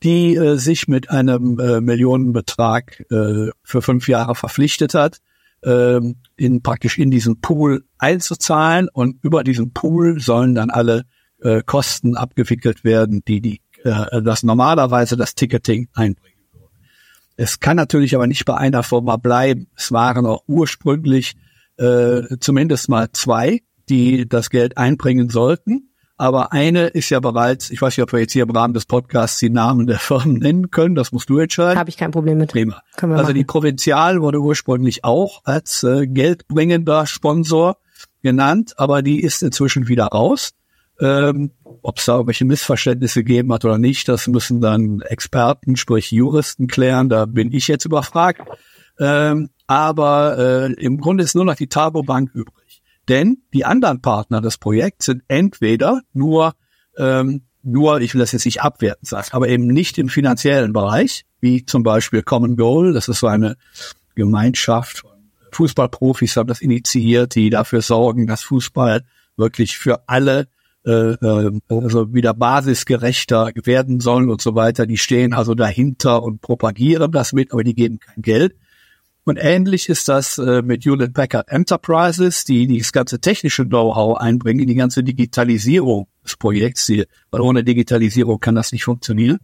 die 0.02 0.34
äh, 0.34 0.56
sich 0.56 0.88
mit 0.88 1.10
einem 1.10 1.60
äh, 1.60 1.82
Millionenbetrag 1.82 3.04
äh, 3.10 3.50
für 3.62 3.82
fünf 3.82 4.08
Jahre 4.08 4.34
verpflichtet 4.34 4.94
hat, 4.94 5.18
ähm, 5.64 6.16
in 6.36 6.62
praktisch 6.62 6.98
in 6.98 7.10
diesen 7.10 7.40
Pool 7.40 7.84
einzuzahlen 7.98 8.88
und 8.92 9.22
über 9.22 9.44
diesen 9.44 9.72
Pool 9.72 10.20
sollen 10.20 10.54
dann 10.54 10.70
alle 10.70 11.04
äh, 11.40 11.62
Kosten 11.64 12.16
abgewickelt 12.16 12.84
werden, 12.84 13.22
die 13.26 13.40
die 13.40 13.60
äh, 13.84 14.22
das 14.22 14.42
normalerweise 14.42 15.16
das 15.16 15.34
Ticketing 15.34 15.88
einbringen. 15.94 16.32
Es 17.36 17.60
kann 17.60 17.76
natürlich 17.76 18.14
aber 18.14 18.26
nicht 18.26 18.44
bei 18.44 18.56
einer 18.56 18.82
Firma 18.82 19.16
bleiben. 19.16 19.68
Es 19.76 19.90
waren 19.92 20.26
auch 20.26 20.44
ursprünglich 20.46 21.34
äh, 21.76 22.22
zumindest 22.40 22.88
mal 22.88 23.10
zwei, 23.12 23.62
die 23.88 24.28
das 24.28 24.50
Geld 24.50 24.76
einbringen 24.76 25.28
sollten. 25.28 25.91
Aber 26.16 26.52
eine 26.52 26.88
ist 26.88 27.10
ja 27.10 27.20
bereits, 27.20 27.70
ich 27.70 27.80
weiß 27.80 27.96
nicht, 27.96 28.02
ob 28.02 28.12
wir 28.12 28.20
jetzt 28.20 28.32
hier 28.32 28.44
im 28.44 28.50
Rahmen 28.50 28.74
des 28.74 28.86
Podcasts 28.86 29.38
die 29.38 29.50
Namen 29.50 29.86
der 29.86 29.98
Firmen 29.98 30.34
nennen 30.34 30.70
können, 30.70 30.94
das 30.94 31.12
musst 31.12 31.30
du 31.30 31.38
entscheiden. 31.38 31.78
Habe 31.78 31.90
ich 31.90 31.96
kein 31.96 32.10
Problem 32.10 32.38
mit. 32.38 32.52
Prima. 32.52 32.82
also 32.94 33.14
machen. 33.14 33.34
die 33.34 33.44
Provinzial 33.44 34.20
wurde 34.20 34.40
ursprünglich 34.40 35.04
auch 35.04 35.40
als 35.44 35.82
äh, 35.82 36.06
geldbringender 36.06 37.06
Sponsor 37.06 37.78
genannt, 38.22 38.74
aber 38.76 39.02
die 39.02 39.22
ist 39.22 39.42
inzwischen 39.42 39.88
wieder 39.88 40.06
raus. 40.06 40.52
Ähm, 41.00 41.50
ob 41.82 41.98
es 41.98 42.04
da 42.04 42.14
irgendwelche 42.14 42.44
Missverständnisse 42.44 43.24
gegeben 43.24 43.52
hat 43.52 43.64
oder 43.64 43.78
nicht, 43.78 44.08
das 44.08 44.28
müssen 44.28 44.60
dann 44.60 45.00
Experten, 45.00 45.76
sprich 45.76 46.12
Juristen 46.12 46.68
klären. 46.68 47.08
Da 47.08 47.24
bin 47.24 47.52
ich 47.52 47.66
jetzt 47.66 47.84
überfragt. 47.86 48.42
Ähm, 49.00 49.48
aber 49.66 50.38
äh, 50.38 50.72
im 50.74 50.98
Grunde 50.98 51.24
ist 51.24 51.34
nur 51.34 51.44
noch 51.44 51.56
die 51.56 51.66
Tabo 51.66 52.02
Bank 52.02 52.30
übrig. 52.34 52.61
Denn 53.08 53.42
die 53.52 53.64
anderen 53.64 54.00
Partner 54.00 54.40
des 54.40 54.58
Projekts 54.58 55.06
sind 55.06 55.22
entweder 55.28 56.02
nur, 56.12 56.54
ähm, 56.96 57.42
nur, 57.62 58.00
ich 58.00 58.14
will 58.14 58.20
das 58.20 58.32
jetzt 58.32 58.44
nicht 58.44 58.62
abwerten 58.62 59.06
sagen, 59.06 59.28
aber 59.32 59.48
eben 59.48 59.66
nicht 59.66 59.98
im 59.98 60.08
finanziellen 60.08 60.72
Bereich, 60.72 61.24
wie 61.40 61.64
zum 61.64 61.82
Beispiel 61.82 62.22
Common 62.22 62.56
Goal, 62.56 62.92
das 62.92 63.08
ist 63.08 63.20
so 63.20 63.26
eine 63.26 63.56
Gemeinschaft 64.14 64.98
von 64.98 65.12
Fußballprofis 65.52 66.36
haben 66.36 66.48
das 66.48 66.60
initiiert, 66.60 67.34
die 67.34 67.50
dafür 67.50 67.82
sorgen, 67.82 68.26
dass 68.26 68.42
Fußball 68.42 69.04
wirklich 69.36 69.76
für 69.76 70.08
alle 70.08 70.48
äh, 70.84 71.12
äh, 71.12 71.60
also 71.68 72.12
wieder 72.12 72.34
basisgerechter 72.34 73.52
werden 73.64 74.00
sollen 74.00 74.30
und 74.30 74.40
so 74.40 74.54
weiter. 74.54 74.86
Die 74.86 74.98
stehen 74.98 75.32
also 75.32 75.54
dahinter 75.54 76.22
und 76.22 76.40
propagieren 76.40 77.12
das 77.12 77.32
mit, 77.32 77.52
aber 77.52 77.62
die 77.62 77.74
geben 77.74 78.00
kein 78.00 78.22
Geld. 78.22 78.56
Und 79.24 79.36
ähnlich 79.36 79.88
ist 79.88 80.08
das 80.08 80.38
äh, 80.38 80.62
mit 80.62 80.84
Hewlett 80.84 81.14
Packard 81.14 81.48
Enterprises, 81.48 82.44
die, 82.44 82.66
die 82.66 82.78
das 82.78 82.92
ganze 82.92 83.20
technische 83.20 83.64
Know-how 83.64 84.18
einbringen, 84.18 84.66
die 84.66 84.74
ganze 84.74 85.04
Digitalisierung 85.04 86.08
des 86.24 86.36
Projekts, 86.36 86.86
die, 86.86 87.06
weil 87.30 87.40
ohne 87.40 87.62
Digitalisierung 87.62 88.40
kann 88.40 88.56
das 88.56 88.72
nicht 88.72 88.84
funktionieren, 88.84 89.38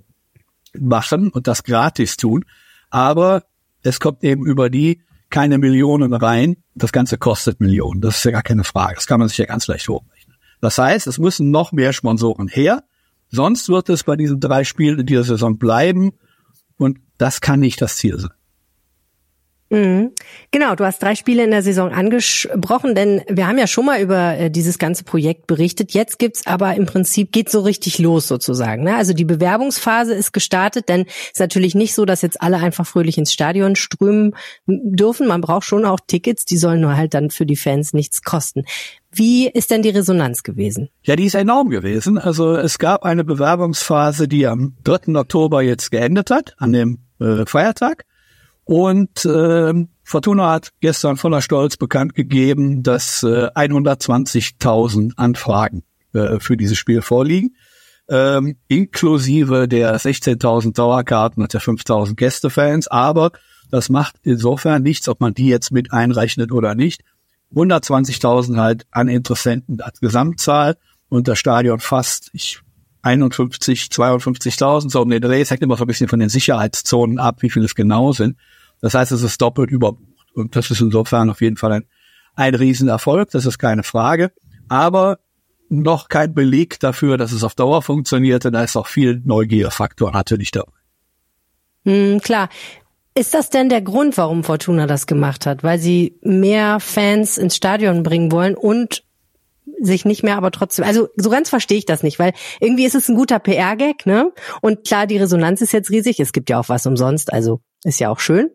machen 0.77 1.31
und 1.31 1.47
das 1.47 1.63
gratis 1.63 2.17
tun. 2.17 2.45
Aber 2.91 3.45
es 3.83 4.01
kommt 4.01 4.25
eben 4.25 4.47
über 4.47 4.69
die 4.69 5.01
keine 5.31 5.59
Millionen 5.59 6.13
rein. 6.13 6.57
Das 6.75 6.91
Ganze 6.91 7.19
kostet 7.19 7.61
Millionen. 7.61 8.01
Das 8.01 8.19
ist 8.19 8.25
ja 8.25 8.33
gar 8.33 8.43
keine 8.43 8.65
Frage. 8.65 8.97
Das 8.97 9.07
kann 9.07 9.21
man 9.21 9.29
sich 9.29 9.39
ja 9.39 9.45
ganz 9.45 9.69
leicht 9.69 9.89
hochrechnen. 9.89 10.37
Das 10.61 10.79
heißt, 10.79 11.07
es 11.07 11.19
müssen 11.19 11.51
noch 11.51 11.71
mehr 11.71 11.93
Sponsoren 11.93 12.49
her. 12.49 12.83
Sonst 13.31 13.69
wird 13.69 13.91
es 13.91 14.05
bei 14.05 14.17
diesen 14.17 14.41
drei 14.41 14.65
Spielen 14.65 14.99
in 14.99 15.07
dieser 15.07 15.25
Saison 15.25 15.59
bleiben. 15.59 16.13
Und 16.79 16.99
das 17.19 17.41
kann 17.41 17.61
nicht 17.61 17.81
das 17.81 17.97
Ziel 17.97 18.19
sein. 18.19 18.31
Mhm. 19.71 20.13
Genau, 20.51 20.75
du 20.75 20.85
hast 20.85 21.03
drei 21.03 21.15
Spiele 21.15 21.45
in 21.45 21.51
der 21.51 21.63
Saison 21.63 21.93
angesprochen, 21.93 22.95
denn 22.95 23.23
wir 23.29 23.47
haben 23.47 23.59
ja 23.59 23.67
schon 23.67 23.85
mal 23.85 24.01
über 24.01 24.39
äh, 24.39 24.51
dieses 24.51 24.79
ganze 24.79 25.05
Projekt 25.05 25.47
berichtet. 25.47 25.93
Jetzt 25.93 26.19
gibt's 26.19 26.47
aber 26.47 26.75
im 26.75 26.87
Prinzip 26.87 27.33
geht 27.33 27.51
so 27.51 27.61
richtig 27.61 27.99
los 27.99 28.29
sozusagen. 28.29 28.85
Ne? 28.85 28.97
Also 28.97 29.13
die 29.13 29.27
Bewerbungsphase 29.27 30.15
ist 30.15 30.33
gestartet, 30.33 30.89
denn 30.89 31.03
es 31.03 31.33
ist 31.33 31.41
natürlich 31.41 31.75
nicht 31.75 31.95
so, 31.95 32.07
dass 32.07 32.23
jetzt 32.23 32.41
alle 32.41 32.57
einfach 32.57 32.87
fröhlich 32.87 33.19
ins 33.19 33.33
Stadion 33.33 33.77
strömen 33.77 34.35
dürfen. 34.67 35.27
Man 35.27 35.43
braucht 35.43 35.65
schon 35.65 35.85
auch 35.85 36.01
Tickets, 36.07 36.47
die 36.47 36.57
sollen 36.57 36.81
nur 36.81 36.97
halt 36.97 37.13
dann 37.13 37.31
für 37.31 37.45
die 37.45 37.57
Fans 37.57 37.93
nichts 37.93 38.23
kosten. 38.23 38.65
Wie 39.11 39.49
ist 39.49 39.71
denn 39.71 39.83
die 39.83 39.91
Resonanz 39.91 40.43
gewesen? 40.43 40.89
Ja, 41.03 41.17
die 41.17 41.25
ist 41.25 41.35
enorm 41.35 41.69
gewesen. 41.69 42.19
Also 42.19 42.55
es 42.55 42.79
gab 42.79 43.05
eine 43.05 43.25
Bewerbungsphase, 43.25 44.29
die 44.29 44.47
am 44.47 44.77
3. 44.85 45.15
Oktober 45.19 45.61
jetzt 45.61 45.91
geendet 45.91 46.31
hat, 46.31 46.55
an 46.59 46.73
dem 46.73 46.99
äh, 47.21 47.45
Feiertag. 47.47 48.05
Und 48.69 49.25
äh, 49.25 49.73
Fortuna 50.05 50.51
hat 50.51 50.73
gestern 50.81 51.17
voller 51.17 51.41
Stolz 51.41 51.79
bekannt 51.79 52.15
gegeben, 52.15 52.83
dass 52.83 53.23
äh, 53.23 53.49
120.000 53.55 55.13
Anfragen 55.17 55.85
äh, 56.13 56.39
für 56.39 56.59
dieses 56.59 56.77
Spiel 56.77 57.01
vorliegen, 57.01 57.57
ähm, 58.11 58.59
inklusive 58.69 59.69
der 59.69 59.99
16.000 59.99 60.75
Dauerkarten 60.75 61.43
und 61.43 61.55
der 61.55 61.63
5.000 61.63 62.17
Gästefans. 62.17 62.89
Aber 62.89 63.31
das 63.71 63.89
macht 63.89 64.17
insofern 64.23 64.83
nichts, 64.83 65.09
ob 65.09 65.23
man 65.23 65.33
die 65.33 65.47
jetzt 65.47 65.73
mit 65.73 65.95
einrechnet 65.95 66.53
oder 66.53 66.75
nicht. 66.75 67.05
120.000 67.55 68.59
halt 68.59 68.87
an 68.91 69.09
Interessenten 69.09 69.81
als 69.81 69.99
Gesamtzahl 70.01 70.77
und 71.09 71.27
das 71.27 71.39
Stadion 71.39 71.81
fast, 71.81 72.29
ich 72.35 72.61
51, 73.01 73.85
52.000, 73.85 74.91
so 74.91 75.01
um 75.01 75.09
den 75.09 75.23
Dreh. 75.23 75.41
Es 75.41 75.51
hängt 75.51 75.63
immer 75.63 75.79
so 75.79 75.85
ein 75.85 75.87
bisschen 75.87 76.09
von 76.09 76.19
den 76.19 76.29
Sicherheitszonen 76.29 77.19
ab, 77.19 77.41
wie 77.41 77.49
viele 77.49 77.65
es 77.65 77.75
genau 77.75 78.13
sind. 78.13 78.37
Das 78.81 78.95
heißt, 78.95 79.13
es 79.13 79.23
ist 79.23 79.41
doppelt 79.41 79.71
überbucht. 79.71 80.05
Und 80.35 80.55
das 80.57 80.71
ist 80.71 80.81
insofern 80.81 81.31
auf 81.31 81.41
jeden 81.41 81.57
Fall 81.57 81.73
ein, 81.73 81.85
ein 82.35 82.55
Riesenerfolg, 82.55 83.31
das 83.31 83.47
ist 83.47 83.59
keine 83.59 83.83
Frage. 83.83 84.33
Aber 84.69 85.19
noch 85.69 86.09
kein 86.09 86.35
Beleg 86.35 86.81
dafür, 86.81 87.17
dass 87.17 87.33
es 87.33 87.45
auf 87.45 87.55
Dauer 87.55 87.83
funktioniert. 87.83 88.47
Und 88.47 88.53
da 88.53 88.63
ist 88.63 88.77
auch 88.77 88.87
viel 88.87 89.21
Neugierfaktor 89.25 90.13
natürlich 90.13 90.51
dabei. 90.51 90.73
Hm, 91.85 92.21
klar. 92.21 92.49
Ist 93.15 93.35
das 93.35 93.51
denn 93.51 93.69
der 93.69 93.83
Grund, 93.83 94.17
warum 94.17 94.45
Fortuna 94.45 94.87
das 94.87 95.09
gemacht 95.09 95.45
hat? 95.45 95.65
Weil 95.65 95.81
sie 95.81 96.19
mehr 96.23 96.79
Fans 96.79 97.37
ins 97.37 97.57
Stadion 97.57 98.05
bringen 98.05 98.31
wollen 98.31 98.55
und 98.55 99.03
sich 99.81 100.05
nicht 100.05 100.23
mehr, 100.23 100.37
aber 100.37 100.51
trotzdem, 100.51 100.85
also 100.85 101.09
so 101.17 101.31
ganz 101.31 101.51
verstehe 101.51 101.79
ich 101.79 101.87
das 101.87 102.03
nicht, 102.03 102.19
weil 102.19 102.33
irgendwie 102.61 102.85
ist 102.85 102.95
es 102.95 103.09
ein 103.09 103.17
guter 103.17 103.39
PR-Gag, 103.39 104.07
ne? 104.07 104.33
Und 104.61 104.87
klar, 104.87 105.07
die 105.07 105.19
Resonanz 105.19 105.61
ist 105.61 105.73
jetzt 105.73 105.91
riesig. 105.91 106.21
Es 106.21 106.33
gibt 106.33 106.51
ja 106.51 106.59
auch 106.59 106.69
was 106.69 106.87
umsonst, 106.87 107.33
also 107.33 107.61
ist 107.89 107.99
ja 107.99 108.11
auch 108.11 108.21
schön. 108.21 108.51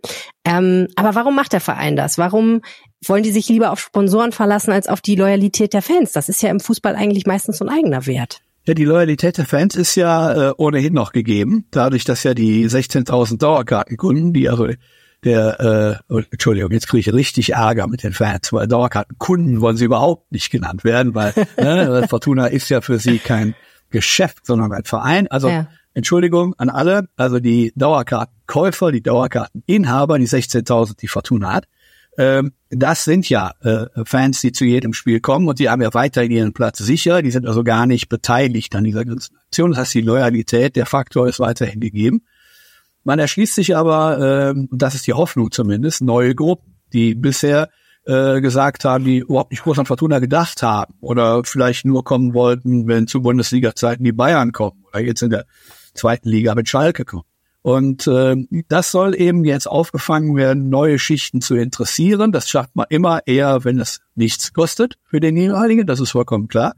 Ähm, 0.45 0.87
aber 0.95 1.15
warum 1.15 1.35
macht 1.35 1.53
der 1.53 1.61
Verein 1.61 1.95
das? 1.95 2.17
Warum 2.17 2.61
wollen 3.05 3.23
die 3.23 3.31
sich 3.31 3.49
lieber 3.49 3.71
auf 3.71 3.79
Sponsoren 3.79 4.31
verlassen 4.31 4.71
als 4.71 4.87
auf 4.87 5.01
die 5.01 5.15
Loyalität 5.15 5.73
der 5.73 5.81
Fans? 5.81 6.11
Das 6.11 6.29
ist 6.29 6.41
ja 6.41 6.49
im 6.49 6.59
Fußball 6.59 6.95
eigentlich 6.95 7.25
meistens 7.25 7.57
so 7.57 7.65
ein 7.65 7.69
eigener 7.69 8.05
Wert. 8.05 8.41
Ja, 8.65 8.73
die 8.73 8.85
Loyalität 8.85 9.37
der 9.37 9.45
Fans 9.45 9.75
ist 9.75 9.95
ja 9.95 10.51
äh, 10.51 10.53
ohnehin 10.57 10.93
noch 10.93 11.11
gegeben, 11.11 11.65
dadurch, 11.71 12.05
dass 12.05 12.23
ja 12.23 12.33
die 12.33 12.65
16.000 12.65 13.37
Dauerkartenkunden, 13.37 14.31
die 14.31 14.47
also 14.47 14.69
der, 15.25 16.01
äh, 16.09 16.23
Entschuldigung, 16.31 16.71
jetzt 16.71 16.87
kriege 16.87 16.99
ich 17.01 17.13
richtig 17.13 17.53
Ärger 17.53 17.87
mit 17.87 18.03
den 18.03 18.13
Fans, 18.13 18.51
weil 18.53 18.67
Dauerkartenkunden 18.67 19.61
wollen 19.61 19.77
sie 19.77 19.85
überhaupt 19.85 20.31
nicht 20.31 20.49
genannt 20.49 20.83
werden, 20.83 21.13
weil 21.13 21.33
ne, 21.57 22.05
Fortuna 22.09 22.47
ist 22.47 22.69
ja 22.69 22.81
für 22.81 22.99
sie 22.99 23.19
kein 23.19 23.55
Geschäft, 23.89 24.45
sondern 24.45 24.71
ein 24.71 24.83
Verein. 24.85 25.27
Also 25.27 25.49
ja. 25.49 25.67
Entschuldigung 25.93 26.55
an 26.57 26.69
alle, 26.69 27.07
also 27.15 27.39
die 27.39 27.71
Dauerkartenkäufer, 27.75 28.91
die 28.91 29.03
Dauerkarteninhaber, 29.03 30.17
die 30.17 30.27
16.000, 30.27 30.97
die 30.97 31.07
Fortuna 31.07 31.53
hat, 31.53 31.65
ähm, 32.17 32.53
das 32.69 33.05
sind 33.05 33.27
ja 33.29 33.53
äh, 33.62 33.85
Fans, 34.05 34.41
die 34.41 34.51
zu 34.51 34.65
jedem 34.65 34.93
Spiel 34.93 35.19
kommen 35.19 35.47
und 35.47 35.59
die 35.59 35.69
haben 35.69 35.81
ja 35.81 35.93
weiterhin 35.93 36.31
ihren 36.31 36.53
Platz 36.53 36.79
sicher. 36.79 37.21
Die 37.21 37.31
sind 37.31 37.47
also 37.47 37.63
gar 37.63 37.85
nicht 37.85 38.09
beteiligt 38.09 38.75
an 38.75 38.83
dieser 38.83 39.05
ganzen 39.05 39.35
Aktion. 39.38 39.71
Das 39.71 39.79
heißt, 39.79 39.93
die 39.95 40.01
Loyalität, 40.01 40.75
der 40.75 40.85
Faktor 40.85 41.27
ist 41.27 41.39
weiterhin 41.39 41.79
gegeben. 41.79 42.23
Man 43.03 43.19
erschließt 43.19 43.55
sich 43.55 43.75
aber, 43.75 44.53
äh, 44.55 44.67
das 44.71 44.95
ist 44.95 45.07
die 45.07 45.13
Hoffnung 45.13 45.51
zumindest, 45.51 46.01
neue 46.01 46.35
Gruppen, 46.35 46.75
die 46.93 47.15
bisher 47.15 47.69
äh, 48.05 48.41
gesagt 48.41 48.85
haben, 48.85 49.05
die 49.05 49.19
überhaupt 49.19 49.51
nicht 49.51 49.63
groß 49.63 49.79
an 49.79 49.85
Fortuna 49.85 50.19
gedacht 50.19 50.62
haben 50.62 50.93
oder 51.01 51.43
vielleicht 51.43 51.85
nur 51.85 52.03
kommen 52.03 52.33
wollten, 52.33 52.88
wenn 52.88 53.07
zu 53.07 53.21
Bundesliga-Zeiten 53.21 54.03
die 54.03 54.12
Bayern 54.12 54.51
kommen 54.51 54.83
oder 54.89 55.01
jetzt 55.01 55.21
in 55.21 55.31
der 55.31 55.45
zweiten 55.93 56.29
Liga 56.29 56.55
mit 56.55 56.69
Schalke 56.69 57.05
kommen. 57.05 57.23
Und 57.62 58.07
äh, 58.07 58.35
das 58.67 58.91
soll 58.91 59.15
eben 59.15 59.45
jetzt 59.45 59.67
aufgefangen 59.67 60.35
werden, 60.35 60.69
neue 60.69 61.00
Schichten 61.00 61.39
zu 61.39 61.55
interessieren. 61.55 62.33
Das 62.33 62.50
schafft 62.50 62.75
man 62.75 62.88
immer 62.89 63.21
eher, 63.25 63.63
wenn 63.63 63.79
es 63.79 64.01
nichts 64.15 64.51
kostet 64.51 64.97
für 65.05 65.21
den 65.21 65.38
jeweiligen, 65.38 65.88
das 65.88 66.01
ist 66.01 66.12
vollkommen 66.12 66.50
klar. 66.50 66.73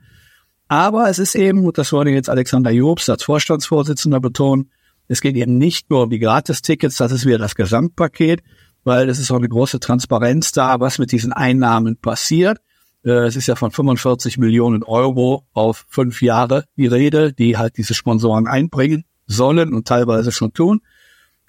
Aber 0.67 1.09
es 1.09 1.17
ist 1.17 1.35
eben, 1.35 1.65
und 1.65 1.77
das 1.77 1.91
wollte 1.91 2.11
jetzt 2.11 2.29
Alexander 2.29 2.69
Jobst 2.69 3.09
als 3.09 3.23
Vorstandsvorsitzender 3.23 4.19
betonen, 4.19 4.69
es 5.07 5.21
geht 5.21 5.35
eben 5.35 5.57
nicht 5.57 5.89
nur 5.89 6.03
um 6.03 6.09
die 6.09 6.19
Gratistickets, 6.19 6.97
das 6.97 7.11
ist 7.11 7.25
wieder 7.25 7.37
das 7.37 7.55
Gesamtpaket, 7.55 8.41
weil 8.83 9.09
es 9.09 9.19
ist 9.19 9.31
auch 9.31 9.37
eine 9.37 9.49
große 9.49 9.79
Transparenz 9.79 10.51
da, 10.51 10.79
was 10.79 10.99
mit 10.99 11.11
diesen 11.11 11.33
Einnahmen 11.33 11.97
passiert. 11.97 12.59
Äh, 13.05 13.27
es 13.27 13.35
ist 13.35 13.47
ja 13.47 13.55
von 13.55 13.71
45 13.71 14.37
Millionen 14.37 14.83
Euro 14.83 15.45
auf 15.53 15.85
fünf 15.87 16.21
Jahre 16.21 16.65
die 16.75 16.87
Rede, 16.87 17.31
die 17.31 17.57
halt 17.57 17.77
diese 17.77 17.93
Sponsoren 17.93 18.47
einbringen 18.47 19.05
sollen 19.27 19.73
und 19.73 19.87
teilweise 19.87 20.31
schon 20.31 20.53
tun. 20.53 20.81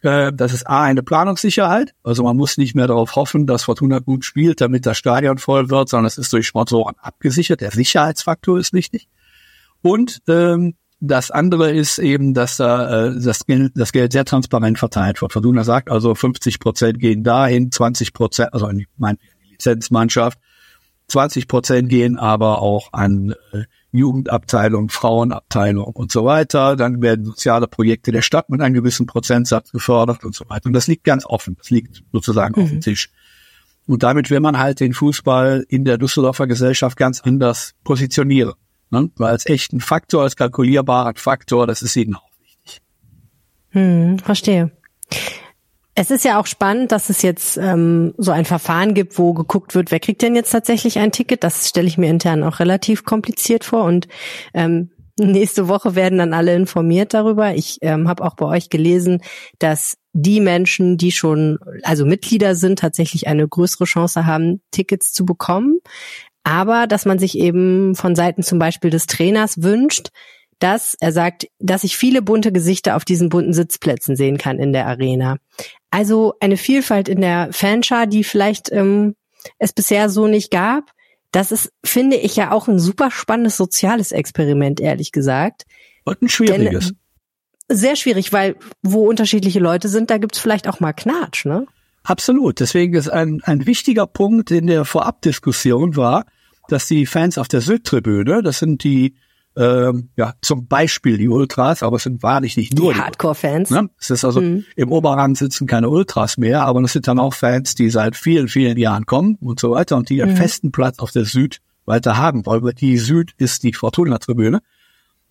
Äh, 0.03 0.33
das 0.33 0.53
ist 0.53 0.69
A, 0.69 0.83
eine 0.83 1.03
Planungssicherheit. 1.03 1.95
Also 2.05 2.23
man 2.23 2.37
muss 2.37 2.59
nicht 2.59 2.75
mehr 2.75 2.87
darauf 2.87 3.17
hoffen, 3.17 3.47
dass 3.47 3.65
Fortuna 3.65 3.99
gut 3.99 4.25
spielt, 4.25 4.61
damit 4.61 4.87
das 4.87 4.99
Stadion 4.99 5.39
voll 5.39 5.71
wird, 5.71 5.89
sondern 5.89 6.07
es 6.07 6.19
ist 6.19 6.33
durch 6.33 6.47
Sponsoren 6.47 6.95
abgesichert. 7.01 7.61
Der 7.61 7.71
Sicherheitsfaktor 7.71 8.59
ist 8.59 8.73
wichtig. 8.73 9.09
Und 9.83 10.21
ähm, 10.29 10.75
das 11.01 11.31
andere 11.31 11.73
ist 11.73 11.99
eben, 11.99 12.35
dass 12.35 12.57
da 12.57 13.07
äh, 13.07 13.21
das, 13.21 13.47
Geld, 13.47 13.73
das 13.75 13.93
Geld 13.93 14.13
sehr 14.13 14.25
transparent 14.25 14.79
verteilt 14.79 15.21
wird. 15.21 15.33
Fortuna 15.33 15.65
sagt 15.65 15.91
also 15.91 16.15
50 16.15 16.59
Prozent 16.59 16.99
gehen 16.99 17.23
dahin, 17.23 17.71
20 17.71 18.13
Prozent, 18.13 18.53
also 18.53 18.67
in 18.69 18.79
die, 18.79 18.87
meine 18.97 19.19
Lizenzmannschaft, 19.51 20.39
20 21.09 21.49
Prozent 21.49 21.89
gehen 21.89 22.19
aber 22.19 22.61
auch 22.63 22.93
an 22.93 23.35
äh, 23.53 23.65
Jugendabteilung, 23.93 24.89
Frauenabteilung 24.89 25.85
und 25.95 26.13
so 26.13 26.25
weiter. 26.25 26.77
Dann 26.77 27.01
werden 27.01 27.25
soziale 27.25 27.69
Projekte 27.69 28.13
der 28.13 28.23
Stadt 28.23 28.51
mit 28.51 28.61
einem 28.61 28.75
gewissen 28.75 29.07
Prozentsatz 29.07 29.71
gefördert 29.73 30.25
und 30.25 30.35
so 30.35 30.49
weiter. 30.49 30.67
Und 30.67 30.73
das 30.73 30.87
liegt 30.87 31.05
ganz 31.05 31.25
offen. 31.25 31.57
Das 31.59 31.71
liegt 31.71 32.03
sozusagen 32.13 32.55
mhm. 32.57 32.63
auf 32.63 32.71
dem 32.71 32.77
mhm. 32.77 32.83
Tisch. 32.83 33.11
Und 33.87 34.03
damit 34.03 34.31
will 34.31 34.41
man 34.41 34.59
halt 34.59 34.81
den 34.81 34.95
Fußball 34.95 35.65
in 35.69 35.85
der 35.85 35.97
Düsseldorfer 35.97 36.47
Gesellschaft 36.47 36.97
ganz 36.97 37.21
anders 37.21 37.75
positionieren. 37.85 38.55
Ne? 38.91 39.11
Weil 39.17 39.31
als 39.31 39.47
echten 39.47 39.81
Faktor, 39.81 40.23
als 40.23 40.37
kalkulierbaren 40.37 41.15
Faktor, 41.15 41.67
das 41.67 41.83
ist 41.83 41.97
ihnen 41.97 42.17
auch 42.17 42.31
wichtig. 42.41 42.83
Hm, 43.71 44.19
verstehe. 44.19 44.73
Es 45.99 46.11
ist 46.11 46.27
ja 46.27 46.39
auch 46.39 46.47
spannend, 46.47 46.93
dass 46.93 47.09
es 47.09 47.23
jetzt 47.23 47.57
ähm, 47.57 48.13
so 48.19 48.31
ein 48.31 48.45
Verfahren 48.45 48.93
gibt, 48.93 49.19
wo 49.19 49.33
geguckt 49.33 49.75
wird, 49.75 49.91
wer 49.91 49.99
kriegt 49.99 50.21
denn 50.21 50.37
jetzt 50.37 50.51
tatsächlich 50.51 50.99
ein 50.99 51.11
Ticket. 51.11 51.43
Das 51.43 51.71
stelle 51.71 51.89
ich 51.89 51.97
mir 51.97 52.11
intern 52.11 52.45
auch 52.45 52.61
relativ 52.61 53.05
kompliziert 53.05 53.65
vor 53.65 53.85
und 53.85 54.07
ähm, 54.53 54.91
nächste 55.19 55.69
Woche 55.69 55.95
werden 55.95 56.19
dann 56.19 56.35
alle 56.35 56.55
informiert 56.55 57.15
darüber. 57.15 57.55
Ich 57.55 57.79
ähm, 57.81 58.09
habe 58.09 58.25
auch 58.25 58.37
bei 58.37 58.45
euch 58.45 58.69
gelesen, 58.69 59.23
dass 59.59 59.97
die 60.13 60.43
Menschen, 60.43 60.99
die 60.99 61.13
schon 61.13 61.59
also 61.83 62.05
Mitglieder 62.05 62.55
sind, 62.55 62.79
tatsächlich 62.79 63.27
eine 63.27 63.49
größere 63.49 63.85
Chance 63.85 64.27
haben, 64.27 64.61
Tickets 64.73 65.15
zu 65.15 65.25
bekommen. 65.25 65.79
Aber 66.45 66.87
dass 66.87 67.07
man 67.07 67.19
sich 67.19 67.39
eben 67.39 67.95
von 67.95 68.15
Seiten 68.15 68.43
zum 68.43 68.59
Beispiel 68.59 68.91
des 68.91 69.07
Trainers 69.07 69.63
wünscht, 69.63 70.11
dass 70.59 70.97
er 71.01 71.13
sagt, 71.13 71.49
dass 71.59 71.85
ich 71.85 71.97
viele 71.97 72.23
bunte 72.23 72.53
Gesichter 72.53 72.97
auf 72.97 73.05
diesen 73.05 73.29
bunten 73.29 73.53
Sitzplätzen 73.53 74.17
sehen 74.17 74.39
kann 74.39 74.59
in 74.59 74.73
der 74.73 74.87
Arena. 74.87 75.37
Also 75.91 76.35
eine 76.41 76.57
Vielfalt 76.57 77.09
in 77.09 77.21
der 77.21 77.53
Fanschar, 77.53 78.07
die 78.07 78.25
vielleicht 78.25 78.71
ähm, 78.73 79.15
es 79.59 79.73
bisher 79.73 80.09
so 80.09 80.27
nicht 80.27 80.51
gab. 80.51 80.91
Das 81.33 81.53
ist, 81.53 81.73
finde 81.85 82.17
ich, 82.17 82.37
ja 82.37 82.51
auch 82.51 82.69
ein 82.69 82.79
super 82.79 83.11
spannendes 83.11 83.57
soziales 83.57 84.13
Experiment, 84.13 84.81
ehrlich 84.81 85.13
gesagt. 85.13 85.65
Und 86.05 86.23
ein 86.23 86.29
schwieriges. 86.29 86.89
Denn, 86.89 86.99
sehr 87.69 87.97
schwierig, 87.97 88.33
weil 88.33 88.57
wo 88.83 89.09
unterschiedliche 89.09 89.59
Leute 89.59 89.89
sind, 89.89 90.11
da 90.11 90.19
gibt's 90.19 90.39
vielleicht 90.39 90.69
auch 90.69 90.81
mal 90.81 90.93
Knatsch, 90.93 91.47
ne? 91.47 91.67
Absolut. 92.05 92.61
Deswegen 92.61 92.95
ist 92.95 93.09
ein, 93.09 93.41
ein 93.45 93.67
wichtiger 93.67 94.07
Punkt 94.07 94.53
in 94.53 94.69
der 94.69 94.85
Vorabdiskussion 94.85 95.97
war, 95.97 96.25
dass 96.69 96.87
die 96.87 97.07
Fans 97.07 97.39
auf 97.39 97.49
der 97.49 97.61
Südtribüne, 97.61 98.43
das 98.43 98.61
sind 98.61 98.85
die 98.85 99.17
ähm, 99.57 100.11
ja, 100.17 100.35
zum 100.43 100.67
Beispiel 100.67 101.17
die 101.17 101.29
Ultras, 101.29 101.83
aber 101.83 101.97
es 101.97 102.03
sind 102.03 102.23
wahrlich 102.23 102.57
nicht 102.57 102.75
nur 102.75 102.93
die, 102.93 102.99
die 102.99 103.05
Hardcore-Fans. 103.05 103.71
Ne? 103.71 103.89
Es 103.99 104.11
ist 104.11 104.25
also 104.25 104.43
mhm. 104.43 104.65
im 104.77 104.93
Oberrang 104.93 105.35
sitzen 105.35 105.67
keine 105.67 105.89
Ultras 105.89 106.37
mehr, 106.37 106.63
aber 106.63 106.83
es 106.83 106.93
sind 106.93 107.09
dann 107.09 107.19
auch 107.19 107.33
Fans, 107.33 107.75
die 107.75 107.89
seit 107.89 108.17
vielen, 108.17 108.49
vielen 108.49 108.77
Jahren 108.77 109.07
kommen 109.07 109.37
und 109.41 109.59
so 109.59 109.71
weiter 109.71 109.97
und 109.97 110.11
die 110.11 110.17
ihren 110.19 110.33
mhm. 110.33 110.37
festen 110.37 110.73
Platz 110.73 110.99
auf 110.99 111.11
der 111.11 111.25
Süd 111.25 111.61
weiter 111.87 112.19
haben, 112.19 112.45
weil 112.45 112.61
die 112.75 112.99
Süd 112.99 113.33
ist 113.39 113.63
die 113.63 113.73
Fortuna-Tribüne. 113.73 114.61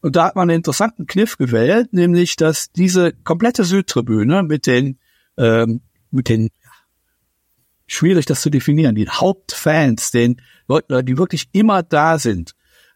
Und 0.02 0.16
da 0.16 0.26
hat 0.26 0.36
man 0.36 0.50
einen 0.50 0.58
interessanten 0.58 1.06
Kniff 1.06 1.38
gewählt, 1.38 1.94
nämlich, 1.94 2.36
dass 2.36 2.72
diese 2.72 3.14
komplette 3.14 3.64
Südtribüne 3.64 4.42
mit 4.44 4.66
den, 4.66 4.98
ähm, 5.38 5.82
mit 6.10 6.30
den, 6.30 6.50
schwierig 7.86 8.26
das 8.26 8.42
zu 8.42 8.50
definieren, 8.50 8.96
die 8.96 9.08
Hauptfans, 9.08 10.12
den 10.12 10.42
Leuten, 10.68 11.06
die 11.06 11.18
wirklich 11.18 11.50
immer 11.52 11.84
da 11.84 12.18
sind, 12.18 12.55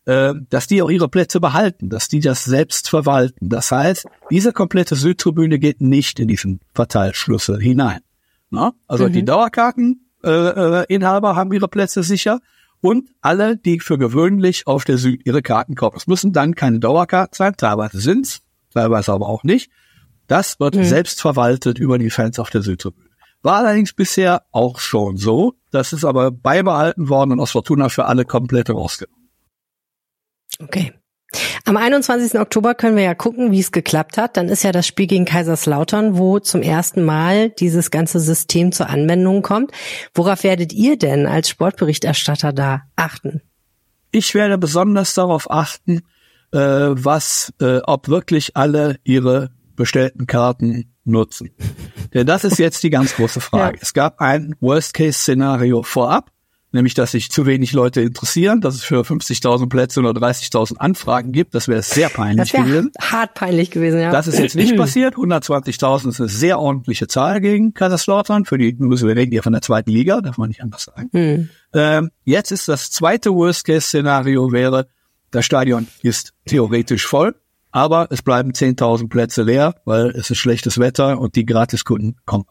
äh, 0.10 0.34
dass 0.50 0.66
die 0.66 0.82
auch 0.82 0.89
ihre 0.89 1.08
Plätze 1.08 1.39
behalten, 1.39 1.89
dass 1.89 2.08
die 2.08 2.20
das 2.20 2.44
selbst 2.44 2.89
verwalten. 2.89 3.48
Das 3.48 3.72
heißt, 3.72 4.08
diese 4.32 4.54
komplette 4.54 4.96
Südtribüne 4.96 5.60
geht 5.60 5.82
nicht 5.82 6.20
in 6.20 6.28
diesen 6.28 6.62
Verteilschlüssel 6.74 7.62
hinein. 7.62 8.00
Na? 8.50 8.74
Also 8.88 9.08
mhm. 9.08 9.13
die 9.13 9.24
Dauerkarteninhaber 9.24 10.88
äh, 10.89 10.96
äh, 10.96 11.36
haben 11.36 11.54
ihre 11.54 11.68
Plätze 11.68 12.01
sicher 12.01 12.39
und 12.82 13.08
alle, 13.22 13.56
die 13.56 13.80
für 13.80 14.00
gewöhnlich 14.00 14.66
auf 14.66 14.84
der 14.84 14.98
Süd 14.98 15.22
ihre 15.28 15.44
Karten 15.44 15.75
kaufen. 15.75 15.98
Es 15.98 16.08
müssen 16.08 16.34
dann 16.34 16.56
keine 16.56 16.80
Dauerkarten 16.80 17.36
sein, 17.36 17.54
teilweise 17.56 18.00
sind's, 18.00 18.42
teilweise 18.74 19.13
aber 19.13 19.30
auch 19.30 19.44
nicht. 19.44 19.70
Das 20.25 20.60
wird 20.60 20.74
mhm. 20.74 20.86
selbst 20.86 21.22
verwaltet 21.22 21.78
über 21.78 22.00
die 22.00 22.10
Fans 22.10 22.39
auf 22.39 22.50
der 22.50 22.63
Südtribüne. 22.63 23.10
War 23.44 23.58
allerdings 23.58 23.94
bisher 23.94 24.42
auch 24.51 24.80
schon 24.80 25.18
so. 25.18 25.54
Das 25.70 25.94
ist 25.94 26.04
aber 26.04 26.32
beibehalten 26.32 27.10
worden 27.10 27.34
und 27.34 27.39
aus 27.39 27.51
Fortuna 27.51 27.89
für 27.89 28.06
alle 28.06 28.25
komplett 28.25 28.72
rausgenommen. 28.72 29.18
Okay. 30.62 30.94
Am 31.66 31.78
21. 31.78 32.39
Oktober 32.39 32.74
können 32.74 32.96
wir 32.96 33.04
ja 33.04 33.13
gucken, 33.13 33.51
wie 33.51 33.60
es 33.60 33.72
geklappt 33.72 34.18
hat. 34.18 34.36
Dann 34.36 34.50
ist 34.50 34.63
ja 34.63 34.72
das 34.72 34.88
Spiel 34.88 35.06
gegen 35.06 35.25
Kaiserslautern, 35.25 36.18
wo 36.18 36.39
zum 36.39 36.63
ersten 36.63 37.04
Mal 37.04 37.51
dieses 37.51 37.92
ganze 37.92 38.20
System 38.20 38.72
zur 38.72 38.89
Anwendung 38.89 39.44
kommt. 39.44 39.72
Worauf 40.16 40.44
werdet 40.44 40.74
ihr 40.74 40.98
denn 40.98 41.28
als 41.28 41.50
Sportberichterstatter 41.50 42.51
da 42.51 42.82
achten? 42.96 43.42
Ich 44.12 44.34
werde 44.34 44.58
besonders 44.58 45.13
darauf 45.13 45.51
achten, 45.51 46.01
äh, 46.51 46.58
was, 46.58 47.54
äh, 47.62 47.80
ob 47.84 48.08
wirklich 48.08 48.58
alle 48.58 49.00
ihre 49.04 49.51
bestellten 49.75 50.25
Karten 50.25 50.96
nutzen. 51.06 51.51
Denn 52.13 52.25
das 52.25 52.44
ist 52.44 52.58
jetzt 52.58 52.82
die 52.82 52.89
ganz 52.89 53.16
große 53.16 53.39
Frage. 53.39 53.78
Ja. 53.78 53.82
Es 53.84 53.94
gab 53.94 54.20
ein 54.20 54.56
Worst-Case-Szenario 54.60 55.84
vorab 55.84 56.32
nämlich 56.71 56.93
dass 56.93 57.11
sich 57.11 57.31
zu 57.31 57.45
wenig 57.45 57.73
Leute 57.73 58.01
interessieren, 58.01 58.61
dass 58.61 58.75
es 58.75 58.83
für 58.83 59.01
50.000 59.01 59.69
Plätze 59.69 59.99
oder 59.99 60.11
30.000 60.11 60.77
Anfragen 60.77 61.31
gibt. 61.31 61.55
Das 61.55 61.67
wäre 61.67 61.81
sehr 61.81 62.09
peinlich 62.09 62.51
das 62.51 62.61
gewesen. 62.61 62.91
Hart 62.99 63.33
peinlich 63.33 63.71
gewesen, 63.71 63.99
ja. 63.99 64.11
Das 64.11 64.27
ist 64.27 64.39
jetzt 64.39 64.55
nicht 64.55 64.75
passiert. 64.77 65.15
120.000 65.15 66.09
ist 66.09 66.19
eine 66.19 66.29
sehr 66.29 66.59
ordentliche 66.59 67.07
Zahl 67.07 67.41
gegen 67.41 67.73
Kaiserslautern. 67.73 68.45
Für 68.45 68.57
die 68.57 68.75
müssen 68.77 69.07
wir 69.07 69.15
reden 69.15 69.31
hier 69.31 69.43
von 69.43 69.53
der 69.53 69.61
zweiten 69.61 69.91
Liga, 69.91 70.21
darf 70.21 70.38
man 70.38 70.49
nicht 70.49 70.61
anders 70.61 70.83
sagen. 70.83 71.09
Mhm. 71.11 71.49
Ähm, 71.73 72.11
jetzt 72.23 72.51
ist 72.51 72.67
das 72.67 72.91
zweite 72.91 73.33
Worst-Case-Szenario 73.33 74.51
wäre, 74.51 74.88
das 75.31 75.45
Stadion 75.45 75.88
ist 76.01 76.33
theoretisch 76.45 77.05
voll, 77.05 77.35
aber 77.71 78.07
es 78.09 78.23
bleiben 78.23 78.51
10.000 78.51 79.09
Plätze 79.09 79.43
leer, 79.43 79.75
weil 79.85 80.07
es 80.09 80.31
ist 80.31 80.39
schlechtes 80.39 80.79
Wetter 80.79 81.19
und 81.19 81.35
die 81.35 81.45
Gratiskunden 81.45 82.15
kommen 82.25 82.45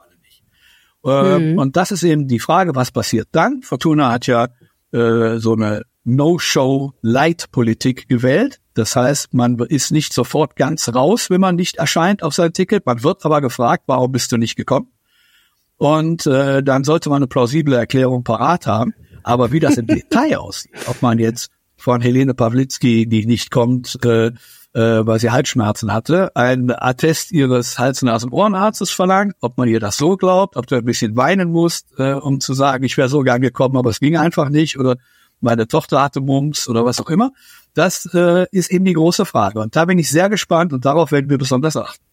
mhm. 1.03 1.59
Und 1.59 1.77
das 1.77 1.91
ist 1.91 2.03
eben 2.03 2.29
die 2.29 2.39
Frage, 2.39 2.75
was 2.75 2.91
passiert 2.91 3.29
dann? 3.33 3.63
Fortuna 3.63 4.13
hat 4.13 4.27
ja 4.27 4.49
äh, 4.93 5.39
so 5.39 5.55
eine 5.55 5.83
No-Show-Light-Politik 6.05 8.09
gewählt. 8.09 8.61
Das 8.75 8.97
heißt, 8.97 9.35
man 9.35 9.59
ist 9.59 9.91
nicht 9.91 10.13
sofort 10.13 10.57
ganz 10.57 10.95
raus, 10.95 11.31
wenn 11.31 11.41
man 11.41 11.57
nicht 11.57 11.77
erscheint 11.77 12.23
auf 12.23 12.35
sein 12.35 12.53
Ticket. 12.53 12.87
Man 12.87 13.03
wird 13.03 13.25
aber 13.25 13.41
gefragt, 13.41 13.85
warum 13.87 14.13
bist 14.13 14.33
du 14.33 14.37
nicht 14.37 14.57
gekommen? 14.57 14.89
Und 15.77 16.27
äh, 16.27 16.63
dann 16.63 16.85
sollte 16.85 17.09
man 17.09 17.19
eine 17.19 17.27
plausible 17.27 17.77
Erklärung 17.77 18.25
parat 18.25 18.67
haben. 18.67 18.95
Aber 19.23 19.53
wie 19.53 19.61
das 19.61 19.77
im 19.77 19.87
Detail 19.87 20.39
aussieht, 20.39 20.73
ob 20.87 21.03
man 21.03 21.19
jetzt 21.19 21.51
von 21.77 22.01
Helene 22.01 22.35
Pawlitzki, 22.35 23.07
die 23.07 23.27
nicht 23.27 23.51
kommt, 23.51 23.99
äh, 24.05 24.33
äh, 24.79 25.05
weil 25.05 25.19
sie 25.19 25.31
Halsschmerzen 25.31 25.93
hatte, 25.93 26.31
ein 26.37 26.71
Attest 26.71 27.33
ihres 27.33 27.81
Hals-, 27.81 28.03
Nasen-, 28.03 28.31
Ohrenarztes 28.31 28.91
verlangt, 28.91 29.35
ob 29.41 29.59
man 29.59 29.69
ihr 29.69 29.81
das 29.81 29.97
so 29.97 30.17
glaubt, 30.17 30.57
ob 30.57 30.69
du 30.69 30.77
ein 30.77 30.85
bisschen 30.85 31.17
weinen 31.17 31.51
musst, 31.51 31.99
äh, 31.99 32.13
um 32.13 32.39
zu 32.39 32.55
sagen, 32.55 32.85
ich 32.85 32.97
wäre 32.97 33.09
so 33.09 33.23
gern 33.23 33.41
gekommen, 33.41 33.77
aber 33.77 33.91
es 33.91 33.99
ging 33.99 34.17
einfach 34.17 34.51
nicht 34.51 34.79
oder 34.79 34.97
meine 35.41 35.67
Tochter 35.67 36.01
hatte 36.01 36.21
Mumps 36.21 36.69
oder 36.69 36.85
was 36.85 37.01
auch 37.01 37.11
immer. 37.11 37.33
Das 37.75 38.09
äh, 38.15 38.47
ist 38.53 38.71
eben 38.71 38.85
die 38.85 38.93
große 38.93 39.25
Frage. 39.25 39.61
Und 39.61 39.75
da 39.75 39.85
bin 39.85 39.99
ich 39.99 40.11
sehr 40.11 40.29
gespannt 40.29 40.73
und 40.73 40.85
darauf 40.85 41.11
werden 41.11 41.29
wir 41.29 41.39
besonders 41.39 41.77
achten. 41.77 42.05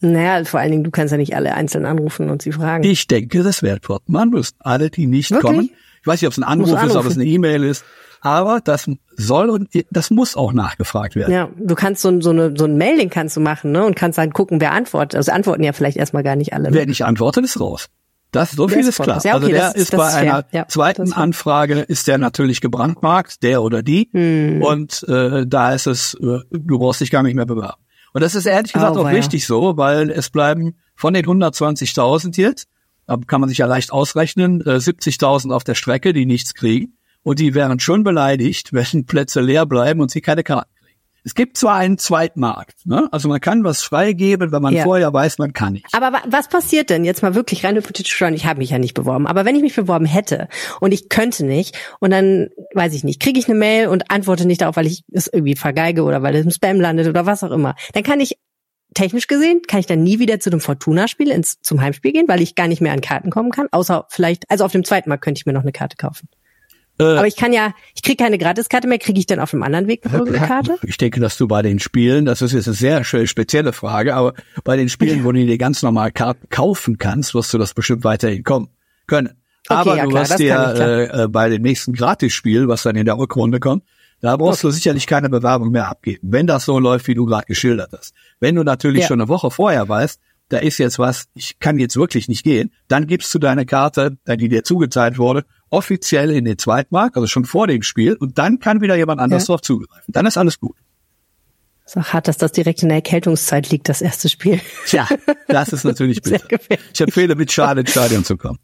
Naja, 0.00 0.44
vor 0.44 0.60
allen 0.60 0.72
Dingen, 0.72 0.84
du 0.84 0.90
kannst 0.90 1.12
ja 1.12 1.18
nicht 1.18 1.34
alle 1.34 1.54
einzeln 1.54 1.84
anrufen 1.84 2.30
und 2.30 2.42
sie 2.42 2.52
fragen. 2.52 2.84
Ich 2.84 3.06
denke, 3.06 3.42
das 3.42 3.62
wird 3.62 3.86
man 4.06 4.30
müssen. 4.30 4.54
Alle, 4.60 4.90
die 4.90 5.06
nicht 5.06 5.30
Wirklich? 5.30 5.42
kommen. 5.42 5.70
Ich 6.00 6.06
weiß 6.06 6.20
nicht, 6.20 6.26
ob 6.26 6.32
es 6.32 6.38
ein 6.38 6.44
Anruf 6.44 6.82
ist, 6.82 6.96
ob 6.96 7.06
es 7.06 7.16
eine 7.16 7.24
E-Mail 7.24 7.64
ist 7.64 7.84
aber 8.26 8.60
das 8.60 8.90
soll 9.16 9.50
und 9.50 9.68
das 9.92 10.10
muss 10.10 10.36
auch 10.36 10.52
nachgefragt 10.52 11.14
werden. 11.14 11.32
Ja, 11.32 11.48
du 11.56 11.76
kannst 11.76 12.02
so, 12.02 12.20
so, 12.20 12.30
eine, 12.30 12.54
so 12.56 12.64
ein 12.64 12.76
Mailing 12.76 13.08
kannst 13.08 13.36
du 13.36 13.40
machen, 13.40 13.70
ne? 13.70 13.86
Und 13.86 13.94
kannst 13.94 14.18
dann 14.18 14.32
gucken, 14.32 14.60
wer 14.60 14.72
antwortet. 14.72 15.16
Also 15.16 15.30
antworten 15.30 15.62
ja 15.62 15.72
vielleicht 15.72 15.96
erstmal 15.96 16.24
gar 16.24 16.34
nicht 16.34 16.52
alle. 16.52 16.70
Ne? 16.70 16.74
Wer 16.74 16.86
nicht 16.86 17.04
antwortet, 17.04 17.44
ist 17.44 17.60
raus. 17.60 17.86
Das, 18.32 18.50
so 18.50 18.66
viel 18.66 18.80
ist 18.80 19.00
klar. 19.00 19.20
Ja, 19.22 19.36
okay, 19.36 19.44
also 19.44 19.48
der 19.48 19.76
ist, 19.76 19.92
ist 19.92 19.96
bei 19.96 20.08
ist 20.08 20.14
einer 20.14 20.44
ja, 20.50 20.66
zweiten 20.66 21.12
Anfrage 21.12 21.80
ist 21.82 22.08
der 22.08 22.18
natürlich 22.18 22.60
gebrandmarkt, 22.60 23.44
der 23.44 23.62
oder 23.62 23.84
die. 23.84 24.10
Hm. 24.12 24.60
Und 24.60 25.04
äh, 25.08 25.46
da 25.46 25.72
ist 25.72 25.86
es, 25.86 26.14
äh, 26.14 26.40
du 26.50 26.78
brauchst 26.78 27.00
dich 27.00 27.12
gar 27.12 27.22
nicht 27.22 27.36
mehr 27.36 27.46
bewerben. 27.46 27.80
Und 28.12 28.22
das 28.22 28.34
ist 28.34 28.46
ehrlich 28.46 28.72
gesagt 28.72 28.96
oh, 28.96 29.02
auch 29.02 29.12
wichtig 29.12 29.46
so, 29.46 29.76
weil 29.76 30.10
es 30.10 30.30
bleiben 30.30 30.74
von 30.96 31.14
den 31.14 31.24
120.000 31.24 32.36
jetzt, 32.40 32.66
kann 33.06 33.40
man 33.40 33.48
sich 33.48 33.58
ja 33.58 33.66
leicht 33.66 33.92
ausrechnen, 33.92 34.62
äh, 34.62 34.78
70.000 34.78 35.52
auf 35.52 35.62
der 35.62 35.76
Strecke, 35.76 36.12
die 36.12 36.26
nichts 36.26 36.54
kriegen 36.54 36.96
und 37.26 37.40
die 37.40 37.54
wären 37.54 37.80
schon 37.80 38.04
beleidigt, 38.04 38.72
wenn 38.72 39.04
Plätze 39.04 39.40
leer 39.40 39.66
bleiben 39.66 40.00
und 40.00 40.10
sie 40.10 40.20
keine 40.20 40.44
Karten 40.44 40.70
kriegen. 40.78 41.00
Es 41.24 41.34
gibt 41.34 41.56
zwar 41.56 41.74
einen 41.74 41.98
Zweitmarkt, 41.98 42.86
ne? 42.86 43.08
also 43.10 43.28
man 43.28 43.40
kann 43.40 43.64
was 43.64 43.82
freigeben, 43.82 44.52
wenn 44.52 44.62
man 44.62 44.72
ja. 44.72 44.84
vorher 44.84 45.12
weiß, 45.12 45.38
man 45.38 45.52
kann 45.52 45.72
nicht. 45.72 45.86
Aber 45.92 46.22
was 46.28 46.48
passiert 46.48 46.88
denn 46.88 47.04
jetzt 47.04 47.22
mal 47.22 47.34
wirklich 47.34 47.64
rein 47.64 47.74
hypothetisch 47.74 48.14
schon? 48.14 48.32
Ich 48.32 48.46
habe 48.46 48.60
mich 48.60 48.70
ja 48.70 48.78
nicht 48.78 48.94
beworben, 48.94 49.26
aber 49.26 49.44
wenn 49.44 49.56
ich 49.56 49.62
mich 49.62 49.74
beworben 49.74 50.06
hätte 50.06 50.46
und 50.78 50.92
ich 50.92 51.08
könnte 51.08 51.44
nicht 51.44 51.76
und 51.98 52.12
dann 52.12 52.50
weiß 52.74 52.94
ich 52.94 53.02
nicht, 53.02 53.20
kriege 53.20 53.40
ich 53.40 53.48
eine 53.48 53.58
Mail 53.58 53.88
und 53.88 54.08
antworte 54.12 54.46
nicht 54.46 54.60
darauf, 54.60 54.76
weil 54.76 54.86
ich 54.86 55.02
es 55.10 55.26
irgendwie 55.26 55.56
vergeige 55.56 56.04
oder 56.04 56.22
weil 56.22 56.36
es 56.36 56.44
im 56.44 56.52
Spam 56.52 56.80
landet 56.80 57.08
oder 57.08 57.26
was 57.26 57.42
auch 57.42 57.50
immer, 57.50 57.74
dann 57.92 58.04
kann 58.04 58.20
ich 58.20 58.38
technisch 58.94 59.26
gesehen 59.26 59.62
kann 59.66 59.80
ich 59.80 59.86
dann 59.86 60.04
nie 60.04 60.20
wieder 60.20 60.38
zu 60.38 60.48
dem 60.48 60.60
Fortuna-Spiel 60.60 61.30
ins 61.30 61.60
zum 61.60 61.80
Heimspiel 61.80 62.12
gehen, 62.12 62.28
weil 62.28 62.40
ich 62.40 62.54
gar 62.54 62.68
nicht 62.68 62.80
mehr 62.80 62.92
an 62.92 63.00
Karten 63.00 63.30
kommen 63.30 63.50
kann, 63.50 63.66
außer 63.72 64.06
vielleicht, 64.10 64.48
also 64.48 64.64
auf 64.64 64.70
dem 64.70 64.84
zweiten 64.84 65.08
Mal 65.08 65.16
könnte 65.16 65.40
ich 65.40 65.44
mir 65.44 65.52
noch 65.52 65.62
eine 65.62 65.72
Karte 65.72 65.96
kaufen. 65.96 66.28
Äh, 66.98 67.04
Aber 67.04 67.26
ich 67.26 67.36
kann 67.36 67.52
ja, 67.52 67.74
ich 67.94 68.02
kriege 68.02 68.16
keine 68.16 68.38
Gratiskarte 68.38 68.88
mehr, 68.88 68.98
kriege 68.98 69.18
ich 69.18 69.26
dann 69.26 69.38
auf 69.38 69.52
einem 69.52 69.62
anderen 69.62 69.86
Weg 69.86 70.04
noch 70.04 70.14
irgendeine 70.14 70.46
Karte? 70.46 70.78
Ich 70.82 70.96
denke, 70.96 71.20
dass 71.20 71.36
du 71.36 71.46
bei 71.46 71.62
den 71.62 71.78
Spielen, 71.78 72.24
das 72.24 72.42
ist 72.42 72.52
jetzt 72.52 72.68
eine 72.68 72.76
sehr 72.76 73.04
spezielle 73.04 73.72
Frage, 73.72 74.14
aber 74.14 74.34
bei 74.64 74.76
den 74.76 74.88
Spielen, 74.88 75.24
wo 75.24 75.32
du 75.32 75.44
dir 75.44 75.58
ganz 75.58 75.82
normal 75.82 76.12
Karten 76.12 76.48
kaufen 76.48 76.96
kannst, 76.96 77.34
wirst 77.34 77.52
du 77.52 77.58
das 77.58 77.74
bestimmt 77.74 78.04
weiterhin 78.04 78.44
kommen 78.44 78.68
können. 79.06 79.28
Okay, 79.68 79.80
aber 79.80 79.96
ja, 79.96 80.04
du 80.04 80.10
klar, 80.10 80.28
wirst 80.28 80.38
dir 80.38 80.56
äh, 80.56 81.24
äh, 81.24 81.28
bei 81.28 81.48
dem 81.48 81.62
nächsten 81.62 81.92
Gratisspiel, 81.92 82.68
was 82.68 82.84
dann 82.84 82.96
in 82.96 83.04
der 83.04 83.18
Rückrunde 83.18 83.60
kommt, 83.60 83.82
da 84.20 84.36
brauchst 84.36 84.64
okay. 84.64 84.68
du 84.68 84.70
sicherlich 84.72 85.06
keine 85.06 85.28
Bewerbung 85.28 85.70
mehr 85.70 85.88
abgeben, 85.88 86.28
wenn 86.30 86.46
das 86.46 86.64
so 86.64 86.78
läuft, 86.78 87.08
wie 87.08 87.14
du 87.14 87.26
gerade 87.26 87.46
geschildert 87.46 87.92
hast. 87.92 88.14
Wenn 88.40 88.54
du 88.54 88.62
natürlich 88.62 89.02
ja. 89.02 89.08
schon 89.08 89.20
eine 89.20 89.28
Woche 89.28 89.50
vorher 89.50 89.88
weißt, 89.88 90.20
da 90.48 90.58
ist 90.58 90.78
jetzt 90.78 90.98
was, 90.98 91.26
ich 91.34 91.58
kann 91.58 91.78
jetzt 91.78 91.96
wirklich 91.96 92.28
nicht 92.28 92.44
gehen, 92.44 92.72
dann 92.88 93.06
gibst 93.06 93.34
du 93.34 93.38
deine 93.38 93.66
Karte, 93.66 94.16
die 94.26 94.48
dir 94.48 94.62
zugeteilt 94.62 95.18
wurde, 95.18 95.44
offiziell 95.70 96.30
in 96.30 96.44
den 96.44 96.58
Zweitmarkt, 96.58 97.16
also 97.16 97.26
schon 97.26 97.44
vor 97.44 97.66
dem 97.66 97.82
Spiel, 97.82 98.14
und 98.14 98.38
dann 98.38 98.58
kann 98.58 98.80
wieder 98.80 98.96
jemand 98.96 99.20
anders 99.20 99.44
ja. 99.44 99.46
darauf 99.48 99.62
zugreifen. 99.62 100.12
Dann 100.12 100.26
ist 100.26 100.36
alles 100.36 100.60
gut. 100.60 100.76
So 101.84 102.02
hart, 102.02 102.26
dass 102.26 102.36
das 102.36 102.50
direkt 102.50 102.82
in 102.82 102.88
der 102.88 102.96
Erkältungszeit 102.96 103.70
liegt, 103.70 103.88
das 103.88 104.02
erste 104.02 104.28
Spiel. 104.28 104.60
Tja, 104.86 105.08
das 105.46 105.68
ist 105.72 105.84
natürlich 105.84 106.20
bitter. 106.22 106.58
Ich 106.92 107.00
empfehle, 107.00 107.36
mit 107.36 107.52
Schade 107.52 107.80
ins 107.80 107.92
Stadion 107.92 108.24
zu 108.24 108.36
kommen. 108.36 108.58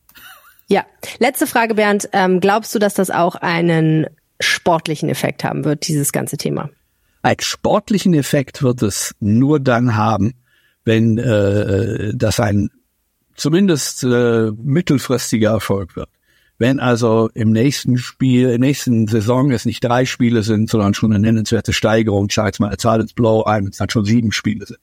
Ja, 0.66 0.84
letzte 1.18 1.46
Frage, 1.46 1.74
Bernd. 1.74 2.08
Ähm, 2.12 2.40
glaubst 2.40 2.74
du, 2.74 2.78
dass 2.78 2.94
das 2.94 3.10
auch 3.10 3.36
einen 3.36 4.06
sportlichen 4.40 5.08
Effekt 5.08 5.44
haben 5.44 5.64
wird, 5.64 5.86
dieses 5.86 6.12
ganze 6.12 6.36
Thema? 6.36 6.70
Einen 7.22 7.40
sportlichen 7.40 8.14
Effekt 8.14 8.62
wird 8.62 8.82
es 8.82 9.14
nur 9.20 9.60
dann 9.60 9.94
haben, 9.94 10.34
wenn 10.84 11.18
äh, 11.18 12.12
das 12.14 12.40
ein 12.40 12.70
zumindest 13.36 14.02
äh, 14.02 14.50
mittelfristiger 14.50 15.50
Erfolg 15.50 15.94
wird. 15.94 16.08
Wenn 16.58 16.80
also 16.80 17.28
im 17.34 17.50
nächsten 17.50 17.98
Spiel, 17.98 18.50
im 18.50 18.60
nächsten 18.60 19.08
Saison 19.08 19.50
es 19.50 19.64
nicht 19.64 19.82
drei 19.82 20.04
Spiele 20.04 20.42
sind, 20.42 20.70
sondern 20.70 20.94
schon 20.94 21.12
eine 21.12 21.20
nennenswerte 21.20 21.72
Steigerung, 21.72 22.26
ich 22.28 22.34
sage 22.34 22.48
jetzt 22.48 22.60
mal 22.60 22.68
eine 22.68 22.76
Zahl 22.76 23.00
ins 23.00 23.14
Blow 23.14 23.42
ein, 23.44 23.66
es 23.66 23.78
dann 23.78 23.90
schon 23.90 24.04
sieben 24.04 24.32
Spiele 24.32 24.66
sind. 24.66 24.78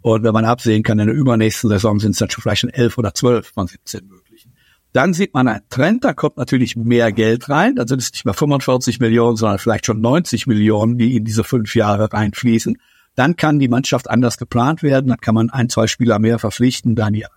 Und 0.00 0.24
wenn 0.24 0.32
man 0.32 0.44
absehen 0.44 0.82
kann, 0.82 0.98
in 0.98 1.06
der 1.06 1.14
übernächsten 1.14 1.70
Saison 1.70 2.00
sind 2.00 2.12
es 2.12 2.18
dann 2.18 2.30
schon 2.30 2.42
vielleicht 2.42 2.62
schon 2.62 2.70
elf 2.70 2.98
oder 2.98 3.14
zwölf 3.14 3.52
von 3.54 3.68
17 3.68 4.06
möglichen. 4.06 4.52
Dann 4.92 5.14
sieht 5.14 5.32
man 5.32 5.48
einen 5.48 5.62
Trend, 5.70 6.04
da 6.04 6.12
kommt 6.12 6.36
natürlich 6.36 6.76
mehr 6.76 7.12
Geld 7.12 7.48
rein, 7.48 7.76
dann 7.76 7.88
sind 7.88 8.02
es 8.02 8.12
nicht 8.12 8.24
mehr 8.24 8.34
45 8.34 9.00
Millionen, 9.00 9.36
sondern 9.36 9.58
vielleicht 9.58 9.86
schon 9.86 10.00
90 10.00 10.46
Millionen, 10.46 10.98
die 10.98 11.16
in 11.16 11.24
diese 11.24 11.44
fünf 11.44 11.74
Jahre 11.74 12.12
reinfließen. 12.12 12.76
Dann 13.14 13.36
kann 13.36 13.58
die 13.58 13.68
Mannschaft 13.68 14.10
anders 14.10 14.38
geplant 14.38 14.82
werden, 14.82 15.08
dann 15.08 15.18
kann 15.18 15.34
man 15.34 15.50
ein, 15.50 15.68
zwei 15.68 15.86
Spieler 15.86 16.18
mehr 16.18 16.38
verpflichten, 16.38 16.94
dann 16.94 17.14
ja. 17.14 17.28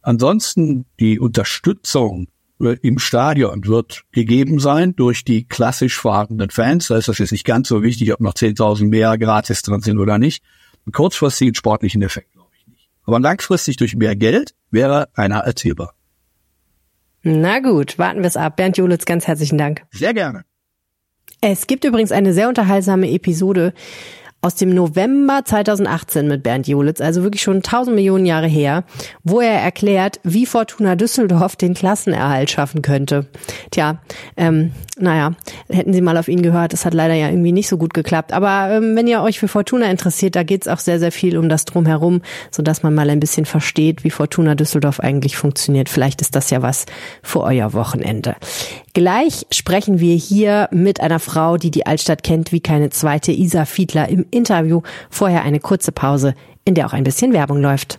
Ansonsten 0.00 0.86
die 1.00 1.18
Unterstützung 1.18 2.28
im 2.58 2.98
Stadion 2.98 3.66
wird 3.66 4.04
gegeben 4.12 4.58
sein 4.58 4.96
durch 4.96 5.24
die 5.24 5.44
klassisch 5.46 5.98
fahrenden 5.98 6.50
Fans. 6.50 6.88
Da 6.88 6.96
ist 6.96 7.08
das 7.08 7.18
jetzt 7.18 7.32
nicht 7.32 7.44
ganz 7.44 7.68
so 7.68 7.82
wichtig, 7.82 8.12
ob 8.12 8.20
noch 8.20 8.34
10.000 8.34 8.88
mehr 8.88 9.18
gratis 9.18 9.62
drin 9.62 9.80
sind 9.80 9.98
oder 9.98 10.18
nicht. 10.18 10.42
Einen 10.86 10.92
kurzfristigen 10.92 11.54
sportlichen 11.54 12.02
Effekt 12.02 12.32
glaube 12.32 12.50
ich 12.58 12.66
nicht. 12.66 12.88
Aber 13.04 13.20
langfristig 13.20 13.76
durch 13.76 13.94
mehr 13.96 14.16
Geld 14.16 14.54
wäre 14.70 15.08
einer 15.14 15.40
erzielbar. 15.40 15.94
Na 17.22 17.58
gut, 17.58 17.98
warten 17.98 18.20
wir 18.20 18.28
es 18.28 18.36
ab. 18.36 18.56
Bernd 18.56 18.78
Julitz, 18.78 19.04
ganz 19.04 19.26
herzlichen 19.26 19.58
Dank. 19.58 19.82
Sehr 19.90 20.14
gerne. 20.14 20.44
Es 21.40 21.66
gibt 21.66 21.84
übrigens 21.84 22.12
eine 22.12 22.32
sehr 22.32 22.48
unterhaltsame 22.48 23.10
Episode 23.10 23.74
aus 24.42 24.54
dem 24.54 24.70
November 24.70 25.40
2018 25.44 26.28
mit 26.28 26.42
Bernd 26.42 26.68
Jolitz, 26.68 27.00
also 27.00 27.22
wirklich 27.22 27.42
schon 27.42 27.62
tausend 27.62 27.96
Millionen 27.96 28.26
Jahre 28.26 28.46
her, 28.46 28.84
wo 29.24 29.40
er 29.40 29.60
erklärt, 29.60 30.20
wie 30.22 30.46
Fortuna 30.46 30.94
Düsseldorf 30.94 31.56
den 31.56 31.74
Klassenerhalt 31.74 32.50
schaffen 32.50 32.82
könnte. 32.82 33.26
Tja, 33.70 34.00
ähm, 34.36 34.72
naja, 34.98 35.34
hätten 35.68 35.92
Sie 35.92 36.00
mal 36.00 36.16
auf 36.16 36.28
ihn 36.28 36.42
gehört, 36.42 36.72
das 36.72 36.84
hat 36.84 36.94
leider 36.94 37.14
ja 37.14 37.28
irgendwie 37.28 37.52
nicht 37.52 37.68
so 37.68 37.76
gut 37.76 37.92
geklappt. 37.92 38.32
Aber 38.32 38.70
ähm, 38.70 38.94
wenn 38.94 39.06
ihr 39.06 39.20
euch 39.20 39.38
für 39.38 39.48
Fortuna 39.48 39.90
interessiert, 39.90 40.36
da 40.36 40.42
geht's 40.42 40.68
auch 40.68 40.78
sehr, 40.78 40.98
sehr 40.98 41.12
viel 41.12 41.36
um 41.38 41.48
das 41.48 41.64
Drumherum, 41.64 42.22
sodass 42.50 42.82
man 42.82 42.94
mal 42.94 43.10
ein 43.10 43.20
bisschen 43.20 43.46
versteht, 43.46 44.04
wie 44.04 44.10
Fortuna 44.10 44.54
Düsseldorf 44.54 45.00
eigentlich 45.00 45.36
funktioniert. 45.36 45.88
Vielleicht 45.88 46.20
ist 46.20 46.36
das 46.36 46.50
ja 46.50 46.62
was 46.62 46.86
für 47.22 47.40
euer 47.40 47.72
Wochenende. 47.72 48.36
Gleich 48.94 49.46
sprechen 49.50 50.00
wir 50.00 50.14
hier 50.14 50.68
mit 50.72 51.00
einer 51.00 51.18
Frau, 51.18 51.58
die 51.58 51.70
die 51.70 51.84
Altstadt 51.84 52.22
kennt 52.22 52.52
wie 52.52 52.60
keine 52.60 52.90
zweite, 52.90 53.32
Isa 53.32 53.66
Fiedler 53.66 54.08
im 54.08 54.25
Interview. 54.30 54.82
Vorher 55.10 55.42
eine 55.42 55.60
kurze 55.60 55.92
Pause, 55.92 56.34
in 56.64 56.74
der 56.74 56.86
auch 56.86 56.92
ein 56.92 57.04
bisschen 57.04 57.32
Werbung 57.32 57.60
läuft. 57.60 57.98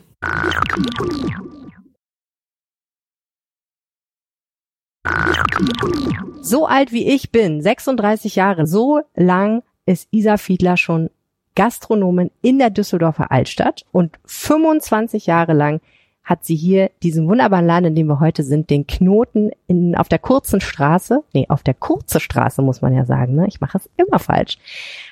So 6.42 6.66
alt 6.66 6.92
wie 6.92 7.08
ich 7.08 7.32
bin, 7.32 7.62
36 7.62 8.36
Jahre, 8.36 8.68
so 8.68 9.02
lang 9.16 9.64
ist 9.86 10.08
Isa 10.12 10.38
Fiedler 10.38 10.78
schon 10.78 11.10
Gastronomin 11.56 12.30
in 12.42 12.60
der 12.60 12.70
Düsseldorfer 12.70 13.32
Altstadt 13.32 13.86
und 13.92 14.20
25 14.26 15.26
Jahre 15.26 15.54
lang 15.54 15.82
hat 16.24 16.44
sie 16.44 16.56
hier 16.56 16.92
diesen 17.04 17.28
wunderbaren 17.28 17.66
Laden, 17.66 17.86
in 17.86 17.96
dem 17.96 18.08
wir 18.08 18.20
heute 18.20 18.44
sind, 18.44 18.70
den 18.70 18.86
Knoten 18.86 19.50
in, 19.66 19.96
auf 19.96 20.10
der 20.10 20.20
kurzen 20.20 20.60
Straße, 20.60 21.24
nee, 21.34 21.46
auf 21.48 21.64
der 21.64 21.74
kurze 21.74 22.20
Straße 22.20 22.62
muss 22.62 22.82
man 22.82 22.94
ja 22.94 23.06
sagen, 23.06 23.36
ne? 23.36 23.48
ich 23.48 23.62
mache 23.62 23.78
es 23.78 23.90
immer 23.96 24.20
falsch, 24.20 24.58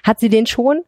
hat 0.04 0.20
sie 0.20 0.30
den 0.30 0.46
schon. 0.46 0.82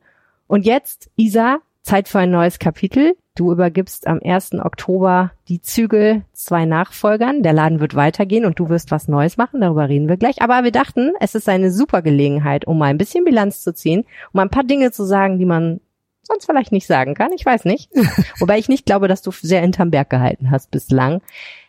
Und 0.48 0.66
jetzt, 0.66 1.10
Isa, 1.16 1.60
Zeit 1.84 2.08
für 2.08 2.20
ein 2.20 2.32
neues 2.32 2.60
Kapitel. 2.60 3.16
Du 3.36 3.52
übergibst 3.52 4.08
am 4.08 4.20
1. 4.24 4.54
Oktober 4.56 5.32
die 5.48 5.62
Zügel 5.62 6.24
zwei 6.34 6.66
Nachfolgern. 6.66 7.44
Der 7.44 7.54
Laden 7.54 7.80
wird 7.80 7.96
weitergehen 7.96 8.46
und 8.46 8.58
du 8.58 8.68
wirst 8.70 8.90
was 8.90 9.08
Neues 9.08 9.38
machen. 9.38 9.62
Darüber 9.62 9.88
reden 9.88 10.10
wir 10.10 10.18
gleich. 10.18 10.42
Aber 10.42 10.64
wir 10.64 10.72
dachten, 10.72 11.12
es 11.20 11.36
ist 11.36 11.48
eine 11.48 11.72
super 11.72 12.02
Gelegenheit, 12.02 12.66
um 12.66 12.80
mal 12.80 12.88
ein 12.88 12.98
bisschen 12.98 13.26
Bilanz 13.26 13.62
zu 13.62 13.74
ziehen, 13.74 14.06
um 14.34 14.40
ein 14.40 14.50
paar 14.50 14.64
Dinge 14.64 14.92
zu 14.92 15.06
sagen, 15.06 15.38
die 15.38 15.46
man 15.46 15.82
sonst 16.24 16.46
vielleicht 16.46 16.72
nicht 16.72 16.88
sagen 16.88 17.14
kann. 17.14 17.32
Ich 17.32 17.46
weiß 17.46 17.66
nicht. 17.66 17.92
Wobei 18.40 18.58
ich 18.58 18.70
nicht 18.70 18.86
glaube, 18.86 19.08
dass 19.08 19.22
du 19.22 19.32
sehr 19.32 19.62
hinterm 19.62 19.92
Berg 19.92 20.10
gehalten 20.10 20.50
hast 20.50 20.72
bislang. 20.72 21.22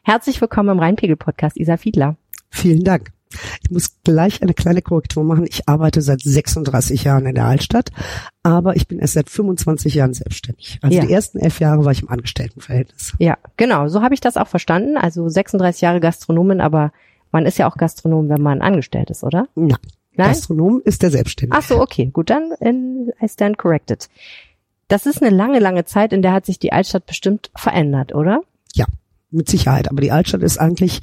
Herzlich 0.05 0.41
willkommen 0.41 0.71
im 0.71 0.79
Rheinpegel-Podcast, 0.79 1.59
Isa 1.59 1.77
Fiedler. 1.77 2.17
Vielen 2.51 2.83
Dank. 2.83 3.13
Ich 3.63 3.71
muss 3.71 4.03
gleich 4.03 4.43
eine 4.43 4.55
kleine 4.55 4.83
Korrektur 4.83 5.25
machen. 5.25 5.47
Ich 5.49 5.69
arbeite 5.69 6.03
seit 6.03 6.21
36 6.21 7.05
Jahren 7.05 7.27
in 7.27 7.35
der 7.35 7.45
Altstadt, 7.45 7.91
aber 8.43 8.77
ich 8.77 8.89
bin 8.89 8.99
erst 8.99 9.15
seit 9.15 9.29
25 9.29 9.95
Jahren 9.95 10.15
selbstständig. 10.15 10.79
Also 10.83 10.97
ja. 10.97 11.05
die 11.05 11.13
ersten 11.13 11.39
elf 11.39 11.61
Jahre 11.61 11.85
war 11.85 11.93
ich 11.93 12.03
im 12.03 12.09
Angestelltenverhältnis. 12.09 13.15
Ja, 13.19 13.37
genau. 13.57 13.89
So 13.89 14.03
habe 14.03 14.15
ich 14.15 14.21
das 14.21 14.37
auch 14.37 14.49
verstanden. 14.49 14.97
Also 14.97 15.29
36 15.29 15.81
Jahre 15.83 16.01
Gastronomin, 16.01 16.61
aber 16.61 16.93
man 17.31 17.47
ist 17.47 17.59
ja 17.59 17.71
auch 17.71 17.77
Gastronom, 17.77 18.29
wenn 18.29 18.43
man 18.43 18.63
angestellt 18.63 19.11
ist, 19.11 19.25
oder? 19.25 19.49
Ja. 19.57 19.77
Nein? 20.19 20.29
Gastronom 20.29 20.83
ist 20.85 21.03
der 21.03 21.11
Selbstständige. 21.11 21.57
Ach 21.57 21.63
so, 21.63 21.81
okay. 21.81 22.07
Gut, 22.07 22.31
dann 22.31 22.53
in, 22.61 23.13
I 23.23 23.29
stand 23.29 23.57
corrected. 23.57 24.09
Das 24.89 25.07
ist 25.07 25.23
eine 25.23 25.35
lange, 25.35 25.59
lange 25.59 25.85
Zeit, 25.85 26.13
in 26.13 26.23
der 26.23 26.33
hat 26.33 26.47
sich 26.47 26.59
die 26.59 26.73
Altstadt 26.73 27.07
bestimmt 27.07 27.51
verändert, 27.55 28.15
oder? 28.15 28.41
Ja, 28.75 28.87
mit 29.31 29.49
Sicherheit. 29.49 29.89
Aber 29.91 30.01
die 30.01 30.11
Altstadt 30.11 30.43
ist 30.43 30.59
eigentlich 30.59 31.01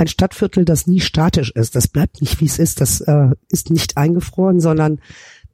ein 0.00 0.08
Stadtviertel, 0.08 0.64
das 0.64 0.86
nie 0.86 1.00
statisch 1.00 1.50
ist. 1.50 1.76
Das 1.76 1.86
bleibt 1.86 2.20
nicht, 2.20 2.40
wie 2.40 2.46
es 2.46 2.58
ist. 2.58 2.80
Das 2.80 3.00
äh, 3.02 3.28
ist 3.50 3.70
nicht 3.70 3.96
eingefroren, 3.96 4.58
sondern 4.58 5.00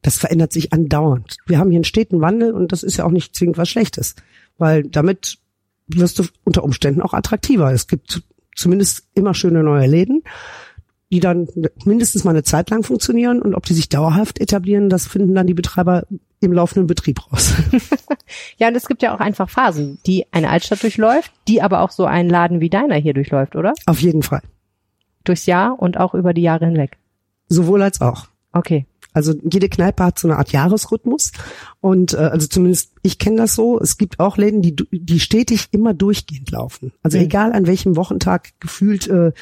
das 0.02 0.18
verändert 0.18 0.52
sich 0.52 0.72
andauernd. 0.72 1.36
Wir 1.46 1.58
haben 1.58 1.70
hier 1.70 1.78
einen 1.78 1.84
steten 1.84 2.20
Wandel 2.20 2.52
und 2.52 2.70
das 2.70 2.84
ist 2.84 2.96
ja 2.96 3.04
auch 3.04 3.10
nicht 3.10 3.34
zwingend 3.34 3.58
was 3.58 3.68
Schlechtes, 3.68 4.14
weil 4.56 4.84
damit 4.84 5.38
wirst 5.88 6.18
du 6.20 6.24
unter 6.44 6.62
Umständen 6.62 7.02
auch 7.02 7.12
attraktiver. 7.12 7.72
Es 7.72 7.88
gibt 7.88 8.22
zumindest 8.54 9.08
immer 9.14 9.34
schöne 9.34 9.64
neue 9.64 9.88
Läden 9.88 10.22
die 11.16 11.20
dann 11.20 11.48
mindestens 11.86 12.24
mal 12.24 12.32
eine 12.32 12.42
Zeit 12.42 12.68
lang 12.68 12.82
funktionieren 12.82 13.40
und 13.40 13.54
ob 13.54 13.64
die 13.64 13.72
sich 13.72 13.88
dauerhaft 13.88 14.38
etablieren, 14.38 14.90
das 14.90 15.06
finden 15.06 15.34
dann 15.34 15.46
die 15.46 15.54
Betreiber 15.54 16.02
im 16.40 16.52
laufenden 16.52 16.86
Betrieb 16.86 17.32
raus. 17.32 17.54
ja, 18.58 18.68
und 18.68 18.76
es 18.76 18.86
gibt 18.86 19.02
ja 19.02 19.14
auch 19.14 19.20
einfach 19.20 19.48
Phasen, 19.48 19.98
die 20.04 20.26
eine 20.30 20.50
Altstadt 20.50 20.82
durchläuft, 20.82 21.32
die 21.48 21.62
aber 21.62 21.80
auch 21.80 21.90
so 21.90 22.04
ein 22.04 22.28
Laden 22.28 22.60
wie 22.60 22.68
deiner 22.68 22.96
hier 22.96 23.14
durchläuft, 23.14 23.56
oder? 23.56 23.72
Auf 23.86 24.00
jeden 24.00 24.22
Fall. 24.22 24.42
Durchs 25.24 25.46
Jahr 25.46 25.80
und 25.80 25.96
auch 25.96 26.12
über 26.12 26.34
die 26.34 26.42
Jahre 26.42 26.66
hinweg. 26.66 26.98
Sowohl 27.48 27.82
als 27.82 28.02
auch. 28.02 28.26
Okay. 28.52 28.84
Also 29.16 29.34
jede 29.42 29.68
Kneipe 29.68 30.04
hat 30.04 30.18
so 30.18 30.28
eine 30.28 30.36
Art 30.36 30.52
Jahresrhythmus 30.52 31.32
und 31.80 32.12
äh, 32.12 32.18
also 32.18 32.46
zumindest 32.46 32.92
ich 33.02 33.18
kenne 33.18 33.38
das 33.38 33.54
so. 33.54 33.80
Es 33.80 33.96
gibt 33.96 34.20
auch 34.20 34.36
Läden, 34.36 34.60
die 34.60 34.76
die 34.76 35.20
stetig 35.20 35.68
immer 35.70 35.94
durchgehend 35.94 36.50
laufen. 36.50 36.92
Also 37.02 37.16
mhm. 37.16 37.24
egal 37.24 37.52
an 37.52 37.66
welchem 37.66 37.96
Wochentag 37.96 38.50
gefühlt 38.60 39.08
äh, 39.08 39.32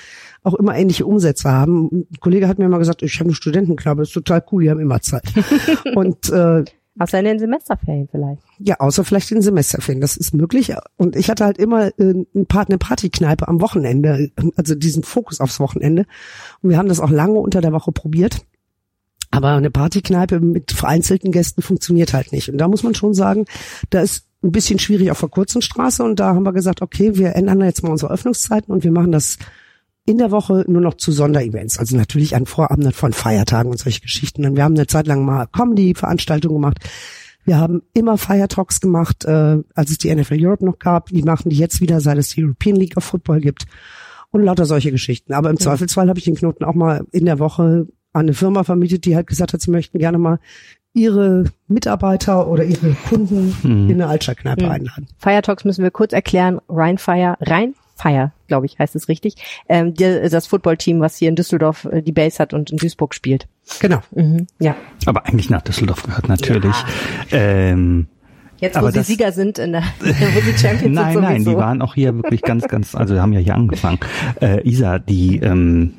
auch 0.45 0.55
immer 0.55 0.77
ähnliche 0.77 1.07
Umsätze 1.07 1.51
haben. 1.51 1.89
Ein 1.93 2.21
Kollege 2.21 2.47
hat 2.47 2.59
mir 2.59 2.69
mal 2.69 2.79
gesagt, 2.79 3.03
ich 3.03 3.15
habe 3.19 3.25
eine 3.25 3.35
Studentenkneipe, 3.35 4.03
ist 4.03 4.13
total 4.13 4.45
cool, 4.53 4.63
die 4.63 4.71
haben 4.71 4.81
immer 4.81 5.01
Zeit. 5.01 5.25
und 5.97 6.31
äh, 6.31 6.65
Außer 6.97 7.19
in 7.19 7.25
den 7.25 7.39
Semesterferien 7.41 8.07
vielleicht. 8.09 8.43
Ja, 8.61 8.79
außer 8.79 9.05
vielleicht 9.05 9.31
in 9.33 9.39
den 9.39 9.43
Semesterferien, 9.43 10.01
das 10.01 10.17
ist 10.17 10.33
möglich. 10.33 10.73
Und 10.97 11.17
ich 11.17 11.29
hatte 11.29 11.45
halt 11.45 11.59
immer 11.59 11.89
äh, 11.99 12.25
eine 12.33 12.79
Partykneipe 12.79 13.49
am 13.49 13.61
Wochenende, 13.61 14.31
also 14.55 14.77
diesen 14.77 15.03
Fokus 15.03 15.41
aufs 15.41 15.59
Wochenende. 15.59 16.07
Und 16.63 16.71
wir 16.71 16.79
haben 16.79 16.89
das 16.89 17.01
auch 17.01 17.11
lange 17.11 17.41
unter 17.41 17.61
der 17.61 17.73
Woche 17.73 17.91
probiert. 17.91 18.47
Aber 19.35 19.51
eine 19.51 19.71
Partykneipe 19.71 20.39
mit 20.39 20.71
vereinzelten 20.71 21.33
Gästen 21.33 21.61
funktioniert 21.61 22.15
halt 22.15 22.31
nicht. 22.31 22.51
Und 22.51 22.59
da 22.59 22.69
muss 22.69 22.85
man 22.85 22.95
schon 22.95 23.15
sagen, 23.15 23.47
da 23.91 24.01
ist 24.01 24.27
ein 24.45 24.53
bisschen 24.53 24.79
schwierig 24.79 25.11
auf 25.11 25.19
der 25.19 25.29
kurzen 25.29 25.61
Straße. 25.61 26.05
Und 26.05 26.21
da 26.21 26.37
haben 26.37 26.45
wir 26.45 26.53
gesagt, 26.53 26.83
okay, 26.83 27.17
wir 27.17 27.35
ändern 27.35 27.61
jetzt 27.63 27.83
mal 27.83 27.91
unsere 27.91 28.13
Öffnungszeiten 28.13 28.73
und 28.73 28.85
wir 28.85 28.93
machen 28.93 29.11
das 29.11 29.39
in 30.07 30.19
der 30.19 30.31
Woche 30.31 30.65
nur 30.69 30.81
noch 30.81 30.95
zu 30.95 31.11
Sonderevents. 31.11 31.81
Also 31.81 31.97
natürlich 31.97 32.37
an 32.37 32.47
Vorabenden 32.47 32.93
von 32.93 33.13
Feiertagen 33.13 33.73
und 33.73 33.79
solche 33.79 34.03
Geschichten. 34.03 34.47
Und 34.47 34.55
wir 34.55 34.63
haben 34.63 34.77
eine 34.77 34.87
Zeit 34.87 35.09
lang 35.09 35.25
mal 35.25 35.47
Comedy-Veranstaltungen 35.47 36.55
gemacht. 36.55 36.79
Wir 37.45 37.59
haben 37.59 37.83
immer 37.93 38.17
Feiertalks 38.17 38.81
gemacht, 38.81 39.25
äh, 39.25 39.59
als 39.75 39.91
es 39.91 39.99
die 39.99 40.15
NFL 40.15 40.47
Europe 40.47 40.65
noch 40.65 40.79
gab. 40.79 41.09
Die 41.09 41.25
machen 41.25 41.49
die 41.49 41.57
jetzt 41.57 41.81
wieder, 41.81 42.01
seit 42.01 42.19
es 42.19 42.29
die 42.29 42.45
European 42.45 42.77
League 42.77 42.97
of 42.97 43.03
Football 43.03 43.41
gibt. 43.41 43.65
Und 44.31 44.45
lauter 44.45 44.65
solche 44.65 44.93
Geschichten. 44.93 45.33
Aber 45.33 45.51
im 45.51 45.57
ja. 45.57 45.61
Zweifelsfall 45.61 46.09
habe 46.09 46.21
ich 46.21 46.25
den 46.25 46.37
Knoten 46.37 46.63
auch 46.63 46.75
mal 46.75 47.05
in 47.11 47.25
der 47.25 47.41
Woche 47.41 47.89
an 48.15 48.23
eine 48.23 48.35
Firma 48.35 48.65
vermietet, 48.65 49.05
die 49.05 49.15
halt 49.15 49.27
gesagt 49.27 49.53
hat, 49.53 49.61
sie 49.61 49.71
möchten 49.71 49.99
gerne 49.99 50.19
mal 50.19 50.39
ihre 50.95 51.45
Mitarbeiter 51.67 52.47
oder 52.47 52.65
ihre 52.65 52.93
Kunden 53.09 53.55
mhm. 53.63 53.91
in 53.91 54.01
eine 54.01 54.07
Altstadtkneipe 54.07 54.65
mhm. 54.65 54.71
einladen. 54.71 55.09
Firetalks 55.19 55.65
müssen 55.65 55.83
wir 55.83 55.91
kurz 55.91 56.13
erklären. 56.13 56.61
Rheinfire, 56.69 57.37
Rheinfire, 57.41 58.33
glaube 58.47 58.67
ich, 58.67 58.79
heißt 58.79 58.95
es 58.95 59.09
richtig. 59.09 59.35
Ähm, 59.69 59.95
die, 59.95 60.29
das 60.31 60.47
Footballteam, 60.47 61.01
was 61.01 61.17
hier 61.17 61.29
in 61.29 61.35
Düsseldorf 61.35 61.85
äh, 61.87 62.01
die 62.01 62.13
Base 62.13 62.39
hat 62.39 62.55
und 62.55 62.71
in 62.71 62.77
Duisburg 62.77 63.15
spielt. 63.15 63.49
Genau. 63.81 64.01
Mhm. 64.13 64.47
Ja. 64.61 64.77
Aber 65.07 65.27
eigentlich 65.27 65.51
nach 65.51 65.63
Düsseldorf 65.63 66.05
gehört 66.05 66.29
natürlich. 66.29 66.77
Ja. 67.31 67.39
Ähm, 67.39 68.07
Jetzt, 68.61 68.77
wo 68.77 68.79
aber 68.79 68.93
sie 68.93 68.99
das, 68.99 69.07
Sieger 69.09 69.33
sind, 69.33 69.59
in 69.59 69.73
der, 69.73 69.83
wo 70.01 70.41
sie 70.41 70.57
Champions 70.57 70.95
nein, 70.95 71.13
sind 71.13 71.23
Nein, 71.23 71.33
nein, 71.33 71.45
die 71.45 71.57
waren 71.57 71.83
auch 71.83 71.95
hier 71.95 72.15
wirklich 72.15 72.43
ganz, 72.43 72.69
ganz, 72.69 72.95
also 72.95 73.21
haben 73.21 73.33
ja 73.33 73.41
hier 73.41 73.57
angefangen. 73.57 73.99
Äh, 74.41 74.67
Isa, 74.67 75.01
die, 75.01 75.41
ähm, 75.41 75.95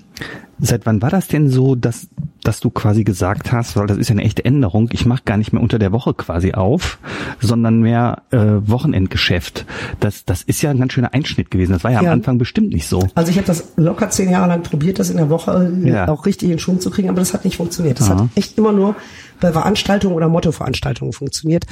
Seit 0.60 0.86
wann 0.86 1.02
war 1.02 1.10
das 1.10 1.28
denn 1.28 1.50
so, 1.50 1.76
dass, 1.76 2.08
dass 2.44 2.62
du 2.62 2.70
quasi 2.70 3.04
gesagt 3.04 3.52
hast, 3.52 3.76
weil 3.76 3.88
das 3.88 3.98
ist 3.98 4.08
ja 4.10 4.14
eine 4.14 4.24
echte 4.24 4.46
Änderung, 4.46 4.90
ich 4.94 5.06
mache 5.06 5.24
gar 5.26 5.36
nicht 5.38 5.52
mehr 5.52 5.62
unter 5.62 5.80
der 5.80 5.92
Woche 5.92 6.14
quasi 6.14 6.54
auf, 6.54 6.98
sondern 7.42 7.82
mehr 7.82 8.24
äh, 8.32 8.38
Wochenendgeschäft. 8.40 9.66
Das, 10.00 10.24
das 10.26 10.44
ist 10.44 10.62
ja 10.62 10.70
ein 10.72 10.80
ganz 10.80 10.94
schöner 10.94 11.14
Einschnitt 11.14 11.52
gewesen. 11.52 11.74
Das 11.74 11.84
war 11.84 11.92
ja, 11.92 12.02
Ja. 12.02 12.10
am 12.12 12.20
Anfang 12.20 12.38
bestimmt 12.38 12.70
nicht 12.74 12.88
so. 12.88 13.06
Also 13.16 13.32
ich 13.32 13.38
habe 13.38 13.48
das 13.48 13.74
locker 13.76 14.10
zehn 14.10 14.30
Jahre 14.30 14.48
lang 14.48 14.64
probiert, 14.64 15.00
das 15.00 15.10
in 15.10 15.18
der 15.18 15.30
Woche 15.30 15.72
äh, 15.84 15.90
Ja. 15.90 16.08
auch 16.08 16.26
richtig 16.26 16.50
in 16.52 16.60
Schwung 16.60 16.80
zu 16.80 16.90
kriegen, 16.90 17.10
aber 17.10 17.20
das 17.20 17.34
hat 17.34 17.44
nicht 17.44 17.58
funktioniert. 17.58 18.00
Das 18.00 18.10
Aha. 18.10 18.22
hat 18.22 18.30
echt 18.36 18.58
immer 18.58 18.72
nur 18.72 18.96
bei 19.42 19.52
Veranstaltungen 19.52 20.16
oder 20.16 20.30
Mottoveranstaltungen 20.30 21.12
funktioniert, 21.12 21.66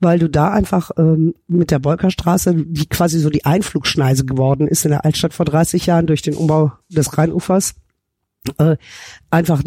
weil 0.00 0.18
du 0.18 0.28
da 0.28 0.50
einfach 0.50 0.90
ähm, 0.98 1.34
mit 1.46 1.70
der 1.70 1.78
Bolkerstraße, 1.78 2.54
die 2.56 2.86
quasi 2.88 3.20
so 3.20 3.30
die 3.30 3.44
Einflugschneise 3.44 4.24
geworden 4.24 4.66
ist 4.66 4.84
in 4.84 4.90
der 4.90 5.04
Altstadt 5.04 5.34
vor 5.34 5.46
30 5.46 5.86
Jahren 5.86 6.06
durch 6.08 6.22
den 6.22 6.34
Umbau 6.34 6.72
des 6.88 7.16
Rheinufers, 7.16 7.74
äh, 8.58 8.76
einfach 9.30 9.62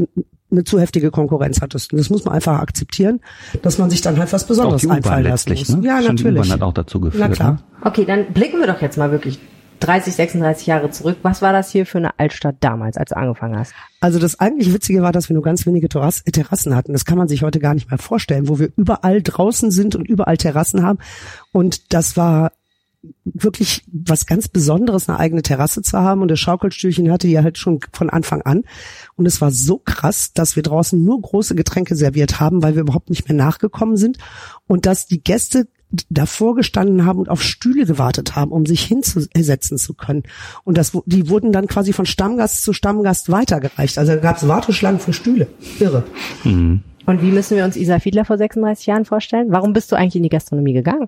eine 0.49 0.63
zu 0.63 0.79
heftige 0.79 1.11
Konkurrenz 1.11 1.61
hattest. 1.61 1.91
Und 1.91 1.99
das 1.99 2.09
muss 2.09 2.23
man 2.25 2.33
einfach 2.33 2.59
akzeptieren, 2.59 3.19
dass 3.61 3.77
man 3.77 3.89
sich 3.89 4.01
dann 4.01 4.17
halt 4.17 4.31
was 4.31 4.43
Auch 4.43 4.47
Besonderes 4.47 4.81
die 4.81 4.87
U-Bahn 4.87 4.97
einfallen 4.97 5.25
lassen 5.25 5.53
muss. 5.53 5.69
ne? 5.69 5.85
Ja, 5.85 6.01
Schon 6.01 6.15
Die 6.15 6.23
natürlich. 6.23 6.39
U-Bahn 6.45 6.51
hat 6.53 6.61
auch 6.61 6.73
dazu 6.73 7.01
geführt. 7.01 7.25
Na 7.27 7.35
klar. 7.35 7.51
Ne? 7.53 7.59
Okay, 7.81 8.05
dann 8.05 8.33
blicken 8.33 8.59
wir 8.59 8.67
doch 8.67 8.81
jetzt 8.81 8.97
mal 8.97 9.11
wirklich 9.11 9.39
30, 9.79 10.15
36 10.15 10.65
Jahre 10.67 10.89
zurück. 10.89 11.17
Was 11.21 11.41
war 11.41 11.53
das 11.53 11.69
hier 11.71 11.85
für 11.85 11.99
eine 11.99 12.17
Altstadt 12.17 12.55
damals, 12.61 12.97
als 12.97 13.09
du 13.09 13.17
angefangen 13.17 13.59
hast? 13.59 13.73
Also 13.99 14.19
das 14.19 14.39
eigentlich 14.39 14.73
Witzige 14.73 15.01
war, 15.01 15.11
dass 15.11 15.29
wir 15.29 15.33
nur 15.35 15.43
ganz 15.43 15.65
wenige 15.65 15.89
Terrass 15.89 16.23
Terrassen 16.23 16.75
hatten. 16.75 16.93
Das 16.93 17.05
kann 17.05 17.17
man 17.17 17.27
sich 17.27 17.43
heute 17.43 17.59
gar 17.59 17.73
nicht 17.73 17.89
mehr 17.89 17.99
vorstellen, 17.99 18.47
wo 18.47 18.57
wir 18.57 18.69
überall 18.75 19.21
draußen 19.21 19.69
sind 19.69 19.95
und 19.95 20.07
überall 20.07 20.37
Terrassen 20.37 20.83
haben. 20.83 20.99
Und 21.51 21.93
das 21.93 22.17
war 22.17 22.53
wirklich 23.23 23.83
was 23.91 24.25
ganz 24.25 24.47
Besonderes, 24.47 25.07
eine 25.07 25.19
eigene 25.19 25.41
Terrasse 25.41 25.81
zu 25.81 25.97
haben. 25.97 26.21
Und 26.21 26.29
das 26.29 26.39
Schaukelstühlchen 26.39 27.12
hatte 27.12 27.27
die 27.27 27.38
halt 27.38 27.57
schon 27.57 27.79
von 27.93 28.10
Anfang 28.10 28.41
an. 28.41 28.63
Und 29.15 29.25
es 29.25 29.41
war 29.41 29.51
so 29.51 29.77
krass, 29.77 30.33
dass 30.33 30.55
wir 30.55 30.63
draußen 30.63 31.03
nur 31.03 31.21
große 31.21 31.55
Getränke 31.55 31.95
serviert 31.95 32.39
haben, 32.39 32.63
weil 32.63 32.75
wir 32.75 32.81
überhaupt 32.81 33.10
nicht 33.10 33.27
mehr 33.27 33.38
nachgekommen 33.38 33.97
sind. 33.97 34.17
Und 34.67 34.86
dass 34.86 35.05
die 35.05 35.23
Gäste 35.23 35.67
davor 36.10 36.55
gestanden 36.55 37.05
haben 37.05 37.19
und 37.19 37.29
auf 37.29 37.41
Stühle 37.41 37.86
gewartet 37.86 38.36
haben, 38.36 38.51
um 38.51 38.65
sich 38.65 38.83
hinzusetzen 38.83 39.77
zu 39.77 39.93
können. 39.93 40.23
Und 40.63 40.77
das, 40.77 40.91
die 41.05 41.29
wurden 41.29 41.51
dann 41.51 41.67
quasi 41.67 41.93
von 41.93 42.05
Stammgast 42.05 42.63
zu 42.63 42.73
Stammgast 42.73 43.31
weitergereicht. 43.31 43.97
Also 43.97 44.13
da 44.13 44.17
gab 44.17 44.38
es 44.38 44.47
Warteschlangen 44.47 44.99
für 44.99 45.13
Stühle. 45.13 45.47
Irre. 45.79 46.03
Und 47.05 47.21
wie 47.21 47.31
müssen 47.31 47.55
wir 47.55 47.63
uns 47.63 47.77
Isa 47.77 47.99
Fiedler 47.99 48.25
vor 48.25 48.38
36 48.38 48.86
Jahren 48.86 49.05
vorstellen? 49.05 49.47
Warum 49.49 49.71
bist 49.71 49.91
du 49.91 49.95
eigentlich 49.95 50.17
in 50.17 50.23
die 50.23 50.29
Gastronomie 50.29 50.73
gegangen? 50.73 51.07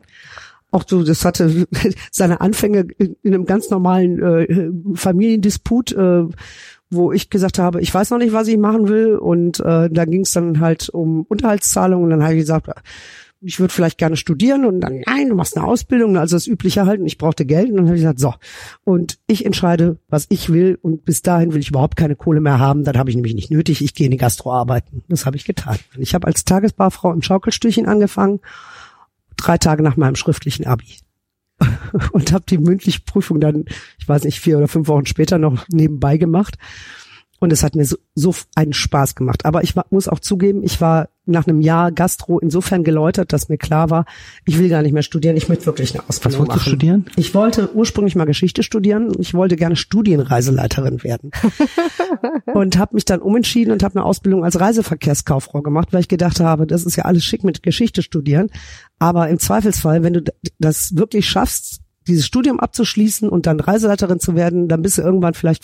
Auch 0.71 0.83
so, 0.87 1.03
das 1.03 1.25
hatte 1.25 1.67
seine 2.11 2.41
Anfänge 2.41 2.87
in, 2.97 3.15
in 3.23 3.33
einem 3.33 3.45
ganz 3.45 3.69
normalen 3.69 4.21
äh, 4.21 4.69
Familiendisput, 4.95 5.93
äh, 5.93 6.25
wo 6.91 7.11
ich 7.11 7.29
gesagt 7.29 7.59
habe, 7.59 7.81
ich 7.81 7.93
weiß 7.93 8.11
noch 8.11 8.17
nicht, 8.17 8.33
was 8.33 8.47
ich 8.47 8.57
machen 8.57 8.87
will. 8.87 9.15
Und 9.15 9.59
äh, 9.59 9.89
da 9.89 10.05
ging 10.05 10.21
es 10.21 10.31
dann 10.31 10.59
halt 10.59 10.89
um 10.89 11.23
Unterhaltszahlungen. 11.23 12.05
Und 12.05 12.09
dann 12.11 12.23
habe 12.23 12.33
ich 12.33 12.41
gesagt, 12.41 12.69
ich 13.41 13.59
würde 13.59 13.73
vielleicht 13.73 13.97
gerne 13.97 14.17
studieren. 14.17 14.65
Und 14.65 14.81
dann, 14.81 15.01
nein, 15.05 15.29
du 15.29 15.35
machst 15.35 15.55
eine 15.55 15.65
Ausbildung, 15.65 16.17
also 16.17 16.35
das 16.35 16.47
Übliche 16.47 16.85
halt, 16.85 16.99
und 16.99 17.07
ich 17.07 17.17
brauchte 17.17 17.45
Geld. 17.45 17.69
Und 17.69 17.77
dann 17.77 17.85
habe 17.87 17.95
ich 17.95 18.01
gesagt, 18.01 18.19
so, 18.19 18.33
und 18.83 19.17
ich 19.27 19.45
entscheide, 19.45 19.97
was 20.09 20.25
ich 20.29 20.51
will. 20.51 20.77
Und 20.81 21.05
bis 21.05 21.21
dahin 21.21 21.53
will 21.53 21.61
ich 21.61 21.69
überhaupt 21.69 21.95
keine 21.95 22.15
Kohle 22.15 22.41
mehr 22.41 22.59
haben, 22.59 22.83
dann 22.83 22.97
habe 22.97 23.09
ich 23.09 23.15
nämlich 23.15 23.35
nicht 23.35 23.51
nötig, 23.51 23.81
ich 23.81 23.93
gehe 23.93 24.05
in 24.05 24.11
die 24.11 24.17
Gastro 24.17 24.51
arbeiten. 24.53 25.03
Das 25.07 25.25
habe 25.25 25.37
ich 25.37 25.45
getan. 25.45 25.77
Ich 25.97 26.13
habe 26.13 26.27
als 26.27 26.43
Tagesbarfrau 26.43 27.13
im 27.13 27.21
Schaukelstühlchen 27.21 27.87
angefangen, 27.87 28.39
drei 29.39 29.57
Tage 29.57 29.83
nach 29.83 29.97
meinem 29.97 30.15
schriftlichen 30.15 30.65
Abi. 30.65 30.97
und 32.11 32.31
habe 32.31 32.45
die 32.47 32.57
mündliche 32.57 33.01
Prüfung 33.01 33.39
dann, 33.39 33.65
ich 33.97 34.07
weiß 34.07 34.23
nicht, 34.23 34.39
vier 34.39 34.57
oder 34.57 34.67
fünf 34.67 34.87
Wochen 34.87 35.05
später 35.05 35.37
noch 35.37 35.67
nebenbei 35.69 36.17
gemacht. 36.17 36.57
Und 37.39 37.53
es 37.53 37.63
hat 37.63 37.75
mir 37.75 37.85
so, 37.85 37.97
so 38.15 38.35
einen 38.55 38.73
Spaß 38.73 39.15
gemacht. 39.15 39.45
Aber 39.45 39.63
ich 39.63 39.75
muss 39.89 40.07
auch 40.07 40.19
zugeben, 40.19 40.63
ich 40.63 40.81
war 40.81 41.09
nach 41.25 41.47
einem 41.47 41.61
Jahr 41.61 41.91
Gastro 41.91 42.39
insofern 42.39 42.83
geläutert, 42.83 43.31
dass 43.31 43.49
mir 43.49 43.57
klar 43.57 43.89
war, 43.89 44.05
ich 44.45 44.57
will 44.57 44.67
gar 44.67 44.81
nicht 44.81 44.93
mehr 44.93 45.03
studieren, 45.03 45.37
ich 45.37 45.47
möchte 45.47 45.65
wirklich 45.67 45.93
eine 45.93 46.07
Ausbildung 46.09 46.39
wolltest 46.39 46.55
du 46.55 46.59
machen. 46.59 46.69
studieren? 46.69 47.05
Ich 47.15 47.33
wollte 47.33 47.73
ursprünglich 47.73 48.15
mal 48.15 48.25
Geschichte 48.25 48.63
studieren. 48.63 49.11
Ich 49.19 49.33
wollte 49.33 49.55
gerne 49.55 49.75
Studienreiseleiterin 49.75 51.03
werden. 51.03 51.31
und 52.53 52.77
habe 52.77 52.95
mich 52.95 53.05
dann 53.05 53.21
umentschieden 53.21 53.71
und 53.71 53.83
habe 53.83 53.95
eine 53.95 54.05
Ausbildung 54.05 54.43
als 54.43 54.59
Reiseverkehrskauffrau 54.59 55.61
gemacht, 55.61 55.89
weil 55.91 56.01
ich 56.01 56.07
gedacht 56.07 56.39
habe, 56.39 56.67
das 56.67 56.83
ist 56.83 56.95
ja 56.95 57.05
alles 57.05 57.23
schick 57.23 57.43
mit 57.43 57.63
Geschichte 57.63 58.01
studieren. 58.01 58.49
Aber 58.97 59.29
im 59.29 59.39
Zweifelsfall, 59.39 60.03
wenn 60.03 60.13
du 60.13 60.23
das 60.57 60.97
wirklich 60.97 61.29
schaffst, 61.29 61.81
dieses 62.07 62.25
Studium 62.25 62.59
abzuschließen 62.59 63.29
und 63.29 63.45
dann 63.45 63.59
Reiseleiterin 63.59 64.19
zu 64.19 64.35
werden, 64.35 64.67
dann 64.67 64.81
bist 64.81 64.97
du 64.97 65.03
irgendwann 65.03 65.35
vielleicht 65.35 65.63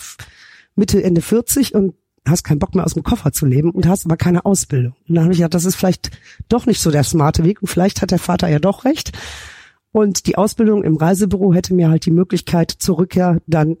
Mitte, 0.76 1.02
Ende 1.02 1.22
40 1.22 1.74
und 1.74 1.94
hast 2.26 2.44
keinen 2.44 2.58
Bock 2.58 2.74
mehr 2.74 2.84
aus 2.84 2.94
dem 2.94 3.02
Koffer 3.02 3.32
zu 3.32 3.46
leben 3.46 3.70
und 3.70 3.86
hast 3.86 4.04
aber 4.04 4.16
keine 4.16 4.44
Ausbildung. 4.44 4.94
Und 5.08 5.14
dann 5.14 5.24
habe 5.24 5.32
ich 5.32 5.38
gedacht, 5.38 5.54
das 5.54 5.64
ist 5.64 5.76
vielleicht 5.76 6.10
doch 6.48 6.66
nicht 6.66 6.80
so 6.80 6.90
der 6.90 7.04
smarte 7.04 7.44
Weg 7.44 7.62
und 7.62 7.68
vielleicht 7.68 8.02
hat 8.02 8.10
der 8.10 8.18
Vater 8.18 8.48
ja 8.48 8.58
doch 8.58 8.84
recht. 8.84 9.12
Und 9.92 10.26
die 10.26 10.36
Ausbildung 10.36 10.84
im 10.84 10.96
Reisebüro 10.96 11.54
hätte 11.54 11.72
mir 11.72 11.88
halt 11.88 12.04
die 12.04 12.10
Möglichkeit 12.10 12.70
zur 12.70 12.98
Rückkehr 12.98 13.40
dann 13.46 13.76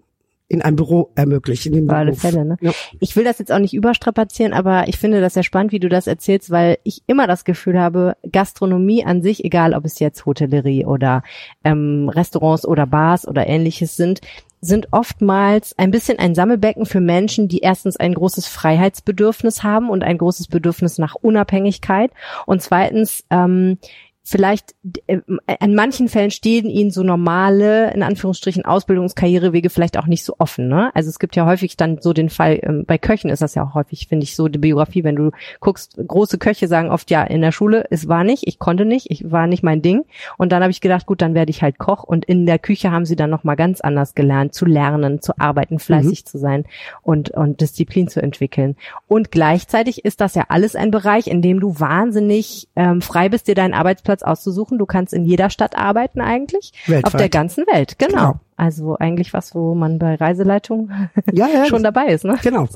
in 0.48 0.62
ein 0.62 0.76
Büro 0.76 1.10
ermöglicht. 1.16 1.66
In 1.66 1.72
den 1.72 1.90
Auf 1.90 1.96
alle. 1.96 2.14
Fälle, 2.14 2.44
ne? 2.44 2.56
Ja. 2.60 2.72
Ich 3.00 3.16
will 3.16 3.24
das 3.24 3.38
jetzt 3.38 3.50
auch 3.50 3.58
nicht 3.58 3.74
überstrapazieren, 3.74 4.52
aber 4.52 4.86
ich 4.86 4.96
finde 4.96 5.20
das 5.20 5.34
sehr 5.34 5.42
spannend, 5.42 5.72
wie 5.72 5.80
du 5.80 5.88
das 5.88 6.06
erzählst, 6.06 6.50
weil 6.50 6.78
ich 6.84 7.02
immer 7.06 7.26
das 7.26 7.44
Gefühl 7.44 7.80
habe, 7.80 8.16
Gastronomie 8.30 9.04
an 9.04 9.22
sich, 9.22 9.44
egal 9.44 9.74
ob 9.74 9.84
es 9.84 9.98
jetzt 9.98 10.24
Hotellerie 10.24 10.86
oder 10.86 11.22
ähm, 11.64 12.08
Restaurants 12.08 12.66
oder 12.66 12.86
Bars 12.86 13.26
oder 13.26 13.46
ähnliches 13.46 13.96
sind, 13.96 14.20
sind 14.66 14.88
oftmals 14.92 15.78
ein 15.78 15.90
bisschen 15.90 16.18
ein 16.18 16.34
Sammelbecken 16.34 16.86
für 16.86 17.00
Menschen, 17.00 17.48
die 17.48 17.60
erstens 17.60 17.96
ein 17.96 18.14
großes 18.14 18.46
Freiheitsbedürfnis 18.48 19.62
haben 19.62 19.88
und 19.88 20.02
ein 20.02 20.18
großes 20.18 20.48
Bedürfnis 20.48 20.98
nach 20.98 21.14
Unabhängigkeit. 21.14 22.10
Und 22.46 22.62
zweitens 22.62 23.24
ähm, 23.30 23.78
vielleicht 24.26 24.74
äh, 25.06 25.20
an 25.60 25.74
manchen 25.76 26.08
Fällen 26.08 26.32
stehen 26.32 26.68
ihnen 26.68 26.90
so 26.90 27.04
normale, 27.04 27.92
in 27.92 28.02
Anführungsstrichen, 28.02 28.64
Ausbildungskarrierewege 28.64 29.70
vielleicht 29.70 29.96
auch 29.96 30.06
nicht 30.06 30.24
so 30.24 30.34
offen. 30.38 30.66
Ne? 30.66 30.90
Also 30.94 31.08
es 31.08 31.20
gibt 31.20 31.36
ja 31.36 31.46
häufig 31.46 31.76
dann 31.76 31.98
so 32.00 32.12
den 32.12 32.28
Fall, 32.28 32.58
ähm, 32.62 32.84
bei 32.86 32.98
Köchen 32.98 33.30
ist 33.30 33.40
das 33.40 33.54
ja 33.54 33.62
auch 33.62 33.74
häufig, 33.74 34.08
finde 34.08 34.24
ich, 34.24 34.34
so 34.34 34.48
die 34.48 34.58
Biografie, 34.58 35.04
wenn 35.04 35.14
du 35.14 35.30
guckst, 35.60 35.96
große 36.04 36.38
Köche 36.38 36.66
sagen 36.66 36.90
oft, 36.90 37.08
ja, 37.12 37.22
in 37.22 37.40
der 37.40 37.52
Schule, 37.52 37.86
es 37.90 38.08
war 38.08 38.24
nicht, 38.24 38.48
ich 38.48 38.58
konnte 38.58 38.84
nicht, 38.84 39.12
ich 39.12 39.30
war 39.30 39.46
nicht 39.46 39.62
mein 39.62 39.80
Ding. 39.80 40.04
Und 40.38 40.50
dann 40.50 40.62
habe 40.62 40.72
ich 40.72 40.80
gedacht, 40.80 41.06
gut, 41.06 41.22
dann 41.22 41.34
werde 41.34 41.50
ich 41.50 41.62
halt 41.62 41.78
Koch. 41.78 42.02
Und 42.02 42.24
in 42.24 42.46
der 42.46 42.58
Küche 42.58 42.90
haben 42.90 43.04
sie 43.04 43.16
dann 43.16 43.30
nochmal 43.30 43.54
ganz 43.54 43.80
anders 43.80 44.16
gelernt, 44.16 44.54
zu 44.54 44.64
lernen, 44.64 45.22
zu 45.22 45.38
arbeiten, 45.38 45.78
fleißig 45.78 46.26
zu 46.26 46.38
sein 46.38 46.64
und, 47.02 47.30
und 47.30 47.60
Disziplin 47.60 48.08
zu 48.08 48.20
entwickeln. 48.20 48.74
Und 49.06 49.30
gleichzeitig 49.30 50.04
ist 50.04 50.20
das 50.20 50.34
ja 50.34 50.46
alles 50.48 50.74
ein 50.74 50.90
Bereich, 50.90 51.28
in 51.28 51.42
dem 51.42 51.60
du 51.60 51.78
wahnsinnig 51.78 52.68
ähm, 52.74 53.02
frei 53.02 53.28
bist, 53.28 53.46
dir 53.46 53.54
deinen 53.54 53.74
Arbeitsplatz 53.74 54.15
auszusuchen. 54.22 54.78
Du 54.78 54.86
kannst 54.86 55.12
in 55.12 55.24
jeder 55.24 55.50
Stadt 55.50 55.76
arbeiten 55.76 56.20
eigentlich. 56.20 56.72
Weltweit. 56.86 57.04
Auf 57.04 57.16
der 57.16 57.28
ganzen 57.28 57.66
Welt, 57.66 57.98
genau. 57.98 58.16
Genau. 58.16 58.40
Also 58.58 58.96
eigentlich 58.96 59.34
was, 59.34 59.54
wo 59.54 59.74
man 59.74 59.98
bei 59.98 60.14
Reiseleitung 60.14 60.90
Ja, 61.32 61.46
ja, 61.46 61.66
schon 61.66 61.82
dabei 61.82 62.06
ist, 62.06 62.24
ne? 62.24 62.38
Genau. 62.42 62.66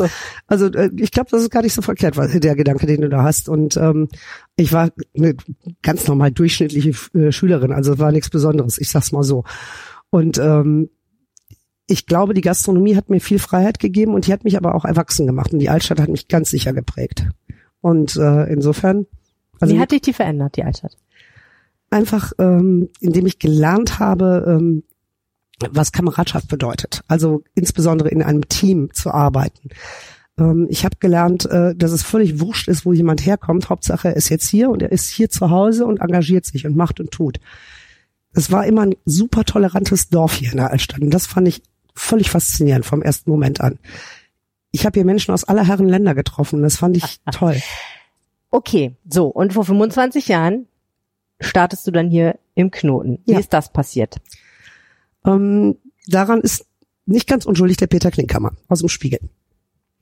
Also 0.47 0.67
äh, 0.67 0.91
ich 0.97 1.11
glaube, 1.11 1.31
das 1.31 1.43
ist 1.43 1.51
gar 1.51 1.63
nicht 1.63 1.73
so 1.73 1.81
verkehrt, 1.81 2.17
der 2.17 2.55
Gedanke, 2.55 2.87
den 2.87 3.01
du 3.01 3.09
da 3.09 3.23
hast. 3.23 3.49
Und 3.49 3.79
ähm, 3.79 4.09
ich 4.57 4.73
war 4.73 4.91
eine 5.17 5.35
ganz 5.83 6.07
normal 6.07 6.33
durchschnittliche 6.33 6.91
äh, 7.19 7.33
Schülerin, 7.33 7.73
also 7.73 7.99
war 7.99 8.13
nichts 8.13 8.29
Besonderes, 8.29 8.79
ich 8.79 8.91
sag's 8.91 9.13
mal 9.13 9.23
so. 9.23 9.45
Und 10.11 10.39
ähm, 10.39 10.91
ich 11.87 12.07
glaube, 12.07 12.35
die 12.35 12.41
Gastronomie 12.41 12.95
hat 12.95 13.09
mir 13.09 13.21
viel 13.21 13.39
Freiheit 13.39 13.79
gegeben 13.79 14.15
und 14.15 14.27
die 14.27 14.33
hat 14.33 14.45
mich 14.45 14.57
aber 14.57 14.75
auch 14.75 14.85
erwachsen 14.85 15.27
gemacht. 15.27 15.53
Und 15.53 15.59
die 15.59 15.71
Altstadt 15.71 16.01
hat 16.01 16.09
mich 16.09 16.29
ganz 16.29 16.51
sicher 16.51 16.73
geprägt. 16.73 17.27
Und 17.81 18.17
äh, 18.17 18.45
insofern, 18.53 19.07
also 19.59 19.75
Wie 19.75 19.81
hat 19.81 19.93
dich 19.93 20.03
die 20.03 20.13
verändert, 20.13 20.57
die 20.57 20.63
Altstadt? 20.63 20.97
Einfach, 21.91 22.33
ähm, 22.39 22.89
indem 23.01 23.27
ich 23.27 23.39
gelernt 23.39 23.99
habe, 23.99 24.45
ähm, 24.47 24.85
was 25.71 25.93
Kameradschaft 25.93 26.49
bedeutet. 26.49 27.03
Also 27.09 27.43
insbesondere 27.55 28.09
in 28.09 28.23
einem 28.23 28.49
Team 28.49 28.91
zu 28.93 29.11
arbeiten. 29.11 29.69
Ähm, 30.39 30.67
ich 30.71 30.85
habe 30.85 30.97
gelernt, 30.99 31.47
äh, 31.47 31.75
dass 31.75 31.93
es 31.93 32.03
völlig 32.03 32.41
wurscht 32.41 32.69
ist, 32.69 32.87
wo 32.87 32.93
jemand 32.93 33.25
herkommt. 33.27 33.69
Hauptsache, 33.69 34.09
er 34.09 34.17
ist 34.17 34.31
jetzt 34.31 34.49
hier 34.49 34.71
und 34.71 34.83
er 34.83 34.93
ist 34.93 35.09
hier 35.11 35.29
zu 35.29 35.51
Hause 35.51 35.85
und 35.85 36.01
engagiert 36.01 36.47
sich 36.47 36.67
und 36.67 36.77
macht 36.77 37.01
und 37.01 37.11
tut. 37.11 37.41
Es 38.33 38.51
war 38.51 38.65
immer 38.65 38.83
ein 38.83 38.95
super 39.05 39.45
tolerantes 39.45 40.09
Dorf 40.09 40.35
hier 40.35 40.53
in 40.53 40.59
der 40.59 40.71
Altstadt 40.71 41.01
und 41.01 41.11
das 41.11 41.27
fand 41.27 41.49
ich 41.49 41.63
völlig 41.95 42.31
faszinierend 42.31 42.87
vom 42.87 43.03
ersten 43.03 43.31
Moment 43.31 43.61
an. 43.61 43.79
Ich 44.73 44.87
habe 44.87 44.95
hier 44.95 45.05
Menschen 45.05 45.35
aus 45.35 45.45
aller 45.45 45.67
Herren 45.67 45.89
Länder 45.89 46.15
getroffen. 46.15 46.63
Das 46.63 46.77
fand 46.77 46.97
ich 46.97 47.21
toll. 47.33 47.57
Okay, 48.51 48.97
so, 49.09 49.27
und 49.27 49.53
vor 49.53 49.65
25 49.65 50.29
Jahren 50.29 50.67
startest 51.41 51.87
du 51.87 51.91
dann 51.91 52.11
hier 52.11 52.39
im 52.55 52.71
Knoten. 52.71 53.19
Wie 53.27 53.33
Ja. 53.33 53.39
ist 53.39 53.53
das 53.53 53.73
passiert? 53.73 54.17
Ähm, 55.25 55.77
daran 56.07 56.41
ist 56.41 56.67
nicht 57.07 57.27
ganz 57.29 57.45
unschuldig 57.47 57.77
der 57.77 57.87
Peter 57.87 58.11
Klinkhammer 58.11 58.53
aus 58.69 58.81
dem 58.81 58.89
Spiegel. 58.89 59.21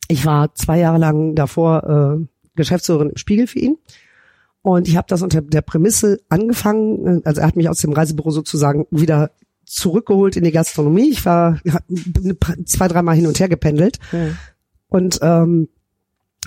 Ich 0.09 0.25
war 0.27 0.55
zwei 0.55 0.79
Jahre 0.79 0.99
lang 0.99 1.35
davor 1.35 2.19
äh, 2.21 2.27
Geschäftsführerin 2.57 3.11
im 3.11 3.17
Spiegel 3.17 3.47
für 3.47 3.59
ihn. 3.59 3.79
Und 4.63 4.89
ich 4.89 4.97
habe 4.97 5.07
das 5.09 5.23
unter 5.23 5.41
der 5.41 5.63
Prämisse 5.63 6.19
angefangen, 6.29 7.07
äh, 7.07 7.21
also 7.25 7.41
er 7.41 7.47
hat 7.47 7.57
mich 7.57 7.69
aus 7.69 7.79
dem 7.79 7.93
Reisebüro 7.93 8.31
sozusagen 8.31 8.87
wieder 8.91 9.31
zurückgeholt 9.65 10.37
in 10.37 10.45
die 10.45 10.51
Gastronomie. 10.51 11.11
Ich 11.11 11.25
war 11.27 11.61
zwei, 12.65 12.89
dreimal 12.89 13.17
hin 13.17 13.27
und 13.27 13.39
her 13.39 13.49
gependelt. 13.49 13.99
und 14.89 15.19
ähm, 15.23 15.69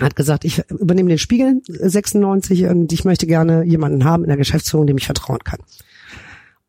hat 0.00 0.16
gesagt, 0.16 0.44
ich 0.44 0.62
übernehme 0.70 1.08
den 1.08 1.18
Spiegel 1.18 1.62
96 1.66 2.66
und 2.66 2.92
ich 2.92 3.04
möchte 3.04 3.26
gerne 3.26 3.64
jemanden 3.64 4.04
haben 4.04 4.24
in 4.24 4.28
der 4.28 4.38
Geschäftsführung, 4.38 4.86
dem 4.86 4.98
ich 4.98 5.06
vertrauen 5.06 5.44
kann. 5.44 5.60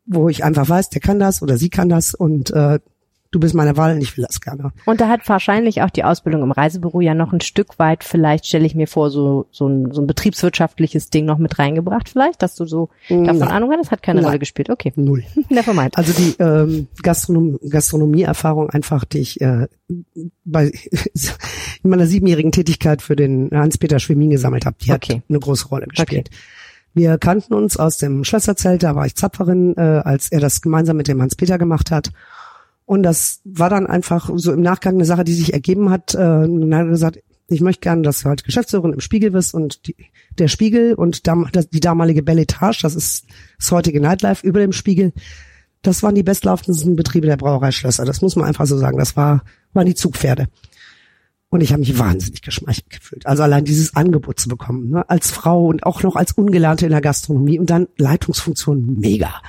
Wo 0.06 0.28
ich 0.28 0.44
einfach 0.44 0.68
weiß, 0.68 0.90
der 0.90 1.00
kann 1.00 1.18
das 1.18 1.40
oder 1.40 1.56
sie 1.56 1.70
kann 1.70 1.88
das 1.88 2.14
und 2.14 2.50
äh, 2.50 2.80
du 3.34 3.40
bist 3.40 3.54
meine 3.54 3.76
Wahl 3.76 3.94
und 3.94 4.00
ich 4.00 4.16
will 4.16 4.24
das 4.26 4.40
gerne. 4.40 4.72
Und 4.84 5.00
da 5.00 5.08
hat 5.08 5.28
wahrscheinlich 5.28 5.82
auch 5.82 5.90
die 5.90 6.04
Ausbildung 6.04 6.42
im 6.42 6.52
Reisebüro 6.52 7.00
ja 7.00 7.14
noch 7.14 7.32
ein 7.32 7.40
Stück 7.40 7.78
weit, 7.78 8.04
vielleicht 8.04 8.46
stelle 8.46 8.64
ich 8.64 8.74
mir 8.76 8.86
vor, 8.86 9.10
so, 9.10 9.46
so, 9.50 9.66
ein, 9.66 9.90
so 9.92 10.00
ein 10.00 10.06
betriebswirtschaftliches 10.06 11.10
Ding 11.10 11.24
noch 11.24 11.38
mit 11.38 11.58
reingebracht, 11.58 12.08
vielleicht, 12.08 12.42
dass 12.42 12.54
du 12.54 12.64
so 12.64 12.90
davon 13.08 13.38
Nein. 13.38 13.48
Ahnung 13.48 13.72
hattest, 13.72 13.90
hat 13.90 14.02
keine 14.02 14.20
Nein. 14.20 14.26
Rolle 14.26 14.38
gespielt. 14.38 14.70
Okay. 14.70 14.92
Null. 14.94 15.24
Nevermind. 15.48 15.98
Also 15.98 16.12
die 16.12 16.36
ähm, 16.38 16.86
Gastronom 17.02 17.58
Gastronomieerfahrung 17.68 18.70
einfach, 18.70 19.04
die 19.04 19.18
ich 19.18 19.40
äh, 19.40 19.66
bei 20.44 20.66
in 21.82 21.90
meiner 21.90 22.06
siebenjährigen 22.06 22.52
Tätigkeit 22.52 23.02
für 23.02 23.16
den 23.16 23.50
Hans-Peter 23.52 23.98
Schwemin 23.98 24.30
gesammelt 24.30 24.64
habe, 24.66 24.76
die 24.80 24.92
Okay. 24.92 25.16
hat 25.16 25.22
eine 25.28 25.40
große 25.40 25.68
Rolle 25.68 25.86
gespielt. 25.86 26.30
Wir 26.96 27.18
kannten 27.18 27.54
uns 27.54 27.76
aus 27.76 27.98
dem 27.98 28.22
Schlösserzelt, 28.22 28.84
da 28.84 28.94
war 28.94 29.04
ich 29.04 29.16
Zapferin, 29.16 29.76
äh, 29.76 29.80
als 29.80 30.30
er 30.30 30.38
das 30.38 30.62
gemeinsam 30.62 30.96
mit 30.96 31.08
dem 31.08 31.20
Hans-Peter 31.20 31.58
gemacht 31.58 31.90
hat. 31.90 32.12
Und 32.86 33.02
das 33.02 33.40
war 33.44 33.70
dann 33.70 33.86
einfach 33.86 34.30
so 34.34 34.52
im 34.52 34.60
Nachgang 34.60 34.94
eine 34.94 35.04
Sache, 35.04 35.24
die 35.24 35.32
sich 35.32 35.52
ergeben 35.52 35.90
hat. 35.90 36.14
Äh, 36.14 36.18
dann 36.18 36.74
hat 36.74 36.86
er 36.86 36.90
gesagt, 36.90 37.18
ich 37.48 37.60
möchte 37.60 37.80
gerne, 37.80 38.02
dass 38.02 38.20
du 38.20 38.28
halt 38.28 38.44
Geschäftsführerin 38.44 38.92
im 38.92 39.00
Spiegel 39.00 39.30
bist 39.30 39.54
und 39.54 39.86
die, 39.86 39.96
der 40.38 40.48
Spiegel 40.48 40.94
und 40.94 41.26
dam, 41.26 41.48
das, 41.52 41.68
die 41.68 41.80
damalige 41.80 42.22
Belletage, 42.22 42.80
das 42.82 42.94
ist 42.94 43.26
das 43.58 43.70
heutige 43.70 44.00
Nightlife 44.00 44.46
über 44.46 44.60
dem 44.60 44.72
Spiegel, 44.72 45.12
das 45.82 46.02
waren 46.02 46.14
die 46.14 46.22
bestlaufendsten 46.22 46.96
Betriebe 46.96 47.26
der 47.26 47.36
Brauereischlösser. 47.36 48.04
Das 48.04 48.22
muss 48.22 48.36
man 48.36 48.46
einfach 48.46 48.66
so 48.66 48.78
sagen. 48.78 48.98
Das 48.98 49.16
war, 49.16 49.44
waren 49.74 49.86
die 49.86 49.94
Zugpferde. 49.94 50.48
Und 51.50 51.60
ich 51.60 51.70
habe 51.70 51.80
mich 51.80 51.98
wahnsinnig 51.98 52.42
geschmeichelt 52.42 52.90
gefühlt. 52.90 53.26
Also 53.26 53.42
allein 53.42 53.64
dieses 53.64 53.94
Angebot 53.94 54.40
zu 54.40 54.48
bekommen, 54.48 54.90
ne? 54.90 55.08
als 55.08 55.30
Frau 55.30 55.66
und 55.66 55.84
auch 55.84 56.02
noch 56.02 56.16
als 56.16 56.32
Ungelernte 56.32 56.86
in 56.86 56.90
der 56.90 57.00
Gastronomie 57.00 57.58
und 57.58 57.70
dann 57.70 57.86
Leitungsfunktion, 57.96 58.98
mega. 58.98 59.40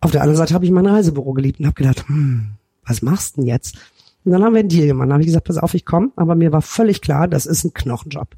Auf 0.00 0.10
der 0.10 0.22
anderen 0.22 0.36
Seite 0.36 0.54
habe 0.54 0.64
ich 0.64 0.70
mein 0.70 0.86
Reisebüro 0.86 1.32
geliebt 1.32 1.60
und 1.60 1.66
habe 1.66 1.74
gedacht, 1.74 2.08
hm, 2.08 2.52
was 2.86 3.02
machst 3.02 3.36
du 3.36 3.40
denn 3.40 3.48
jetzt? 3.48 3.76
Und 4.24 4.32
dann 4.32 4.44
haben 4.44 4.52
wir 4.52 4.60
einen 4.60 4.68
Deal 4.68 4.86
gemacht. 4.86 5.06
Dann 5.06 5.14
habe 5.14 5.22
ich 5.22 5.28
gesagt, 5.28 5.46
pass 5.46 5.58
auf, 5.58 5.74
ich 5.74 5.84
komme. 5.84 6.10
Aber 6.16 6.34
mir 6.34 6.52
war 6.52 6.62
völlig 6.62 7.00
klar, 7.00 7.28
das 7.28 7.46
ist 7.46 7.64
ein 7.64 7.72
Knochenjob. 7.72 8.34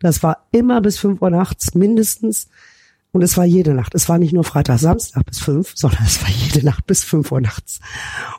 Das 0.00 0.22
war 0.22 0.46
immer 0.52 0.80
bis 0.80 0.98
fünf 0.98 1.20
Uhr 1.20 1.30
nachts 1.30 1.74
mindestens. 1.74 2.48
Und 3.12 3.22
es 3.22 3.36
war 3.36 3.44
jede 3.44 3.74
Nacht. 3.74 3.94
Es 3.94 4.08
war 4.08 4.18
nicht 4.18 4.32
nur 4.32 4.42
Freitag, 4.42 4.78
Samstag 4.80 5.24
bis 5.26 5.38
fünf, 5.38 5.72
sondern 5.76 6.04
es 6.04 6.20
war 6.22 6.30
jede 6.30 6.64
Nacht 6.64 6.86
bis 6.86 7.04
fünf 7.04 7.30
Uhr 7.30 7.40
nachts. 7.40 7.80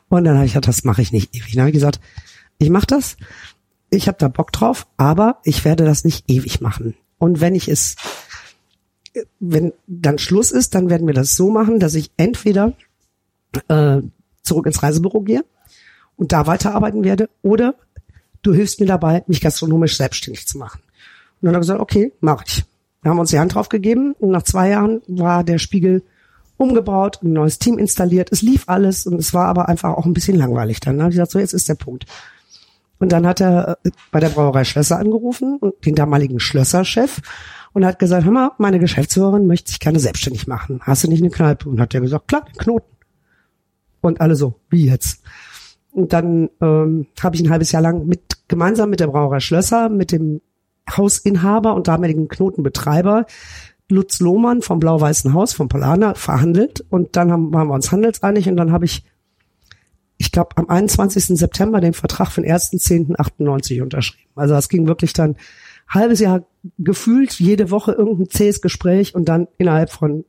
Und 0.08 0.24
dann 0.24 0.34
habe 0.34 0.44
ich 0.44 0.52
gesagt, 0.52 0.68
das 0.68 0.84
mache 0.84 1.00
ich 1.00 1.12
nicht 1.12 1.34
ewig. 1.34 1.52
Dann 1.52 1.60
habe 1.62 1.70
ich 1.70 1.74
gesagt, 1.74 2.00
ich 2.58 2.70
mache 2.70 2.86
das. 2.86 3.16
Ich 3.88 4.08
habe 4.08 4.18
da 4.18 4.28
Bock 4.28 4.52
drauf, 4.52 4.86
aber 4.96 5.38
ich 5.44 5.64
werde 5.64 5.84
das 5.84 6.04
nicht 6.04 6.28
ewig 6.28 6.60
machen. 6.60 6.94
Und 7.18 7.40
wenn 7.40 7.54
ich 7.54 7.68
es, 7.68 7.96
wenn 9.40 9.72
dann 9.86 10.18
Schluss 10.18 10.50
ist, 10.50 10.74
dann 10.74 10.90
werden 10.90 11.06
wir 11.06 11.14
das 11.14 11.36
so 11.36 11.50
machen, 11.50 11.78
dass 11.78 11.94
ich 11.94 12.10
entweder 12.16 12.72
äh, 13.68 13.98
zurück 14.42 14.66
ins 14.66 14.82
Reisebüro 14.82 15.20
gehe 15.20 15.44
und 16.16 16.32
da 16.32 16.46
weiterarbeiten 16.46 17.04
werde, 17.04 17.28
oder 17.42 17.74
du 18.42 18.54
hilfst 18.54 18.80
mir 18.80 18.86
dabei, 18.86 19.24
mich 19.26 19.40
gastronomisch 19.40 19.96
selbstständig 19.96 20.46
zu 20.46 20.58
machen. 20.58 20.80
Und 21.40 21.46
dann 21.46 21.50
hat 21.50 21.56
er 21.56 21.60
gesagt, 21.60 21.80
okay, 21.80 22.12
mache 22.20 22.44
ich. 22.46 22.64
Wir 23.02 23.10
haben 23.10 23.18
uns 23.18 23.30
die 23.30 23.38
Hand 23.38 23.54
drauf 23.54 23.68
gegeben 23.68 24.14
und 24.18 24.30
nach 24.30 24.42
zwei 24.42 24.70
Jahren 24.70 25.02
war 25.06 25.44
der 25.44 25.58
Spiegel 25.58 26.02
umgebaut, 26.56 27.20
ein 27.22 27.32
neues 27.32 27.58
Team 27.58 27.78
installiert. 27.78 28.32
Es 28.32 28.42
lief 28.42 28.64
alles 28.66 29.06
und 29.06 29.18
es 29.18 29.34
war 29.34 29.46
aber 29.46 29.68
einfach 29.68 29.90
auch 29.90 30.06
ein 30.06 30.14
bisschen 30.14 30.36
langweilig. 30.36 30.80
Dann 30.80 31.00
habe 31.00 31.10
ich 31.10 31.16
gesagt, 31.16 31.32
so 31.32 31.38
jetzt 31.38 31.52
ist 31.52 31.68
der 31.68 31.74
Punkt. 31.74 32.06
Und 32.98 33.12
dann 33.12 33.26
hat 33.26 33.40
er 33.40 33.78
äh, 33.84 33.90
bei 34.10 34.20
der 34.20 34.30
Brauerei 34.30 34.64
Schlösser 34.64 34.98
angerufen 34.98 35.58
und 35.58 35.84
den 35.84 35.94
damaligen 35.94 36.40
Schlösserchef 36.40 37.20
und 37.76 37.84
hat 37.84 37.98
gesagt, 37.98 38.24
hör 38.24 38.32
mal, 38.32 38.52
meine 38.56 38.78
Geschäftsführerin 38.78 39.46
möchte 39.46 39.68
sich 39.68 39.80
gerne 39.80 39.98
selbstständig 39.98 40.46
machen. 40.46 40.80
Hast 40.80 41.04
du 41.04 41.08
nicht 41.08 41.20
eine 41.20 41.28
Kneipe? 41.28 41.68
Und 41.68 41.78
hat 41.78 41.94
er 41.94 42.00
gesagt, 42.00 42.26
klar, 42.26 42.42
den 42.46 42.56
Knoten. 42.56 42.96
Und 44.00 44.22
alle 44.22 44.34
so, 44.34 44.54
wie 44.70 44.86
jetzt? 44.86 45.22
Und 45.90 46.14
dann 46.14 46.48
ähm, 46.62 47.06
habe 47.20 47.36
ich 47.36 47.42
ein 47.44 47.50
halbes 47.50 47.72
Jahr 47.72 47.82
lang 47.82 48.06
mit 48.06 48.48
gemeinsam 48.48 48.88
mit 48.88 49.00
der 49.00 49.08
Brauerei 49.08 49.40
Schlösser, 49.40 49.90
mit 49.90 50.10
dem 50.10 50.40
Hausinhaber 50.90 51.74
und 51.74 51.86
damaligen 51.86 52.28
Knotenbetreiber 52.28 53.26
Lutz 53.90 54.20
Lohmann 54.20 54.62
vom 54.62 54.80
Blau-Weißen 54.80 55.34
Haus, 55.34 55.52
vom 55.52 55.68
Polaner, 55.68 56.14
verhandelt. 56.14 56.82
Und 56.88 57.14
dann 57.16 57.30
haben, 57.30 57.52
waren 57.52 57.68
wir 57.68 57.74
uns 57.74 57.92
handelseinig 57.92 58.48
und 58.48 58.56
dann 58.56 58.72
habe 58.72 58.86
ich, 58.86 59.04
ich 60.16 60.32
glaube, 60.32 60.56
am 60.56 60.70
21. 60.70 61.38
September 61.38 61.82
den 61.82 61.92
Vertrag 61.92 62.34
den 62.36 62.46
1.10.98 62.46 63.82
unterschrieben. 63.82 64.30
Also 64.34 64.54
das 64.54 64.70
ging 64.70 64.86
wirklich 64.86 65.12
dann 65.12 65.36
halbes 65.88 66.20
Jahr 66.20 66.44
gefühlt, 66.78 67.38
jede 67.38 67.70
Woche 67.70 67.92
irgendein 67.92 68.28
zähes 68.30 68.60
Gespräch 68.60 69.14
und 69.14 69.28
dann 69.28 69.46
innerhalb 69.58 69.90
von 69.90 70.24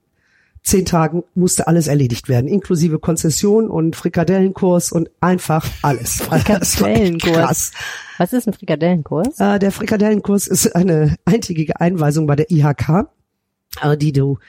zehn 0.63 0.85
Tagen 0.85 1.23
musste 1.33 1.67
alles 1.67 1.87
erledigt 1.87 2.27
werden, 2.27 2.47
inklusive 2.49 2.99
Konzession 2.99 3.69
und 3.69 3.95
Frikadellenkurs 3.95 4.91
und 4.91 5.09
einfach 5.21 5.65
alles. 5.81 6.21
Frikadellenkurs. 6.21 7.71
Was 8.17 8.33
ist 8.33 8.47
ein 8.47 8.53
Frikadellenkurs? 8.53 9.39
Äh, 9.39 9.59
der 9.59 9.71
Frikadellenkurs 9.71 10.47
ist 10.47 10.75
eine 10.75 11.15
eintägige 11.25 11.79
Einweisung 11.79 12.27
bei 12.27 12.35
der 12.35 12.51
IHK, 12.51 13.07
äh, 13.81 13.97
die 13.97 14.11
du 14.11 14.39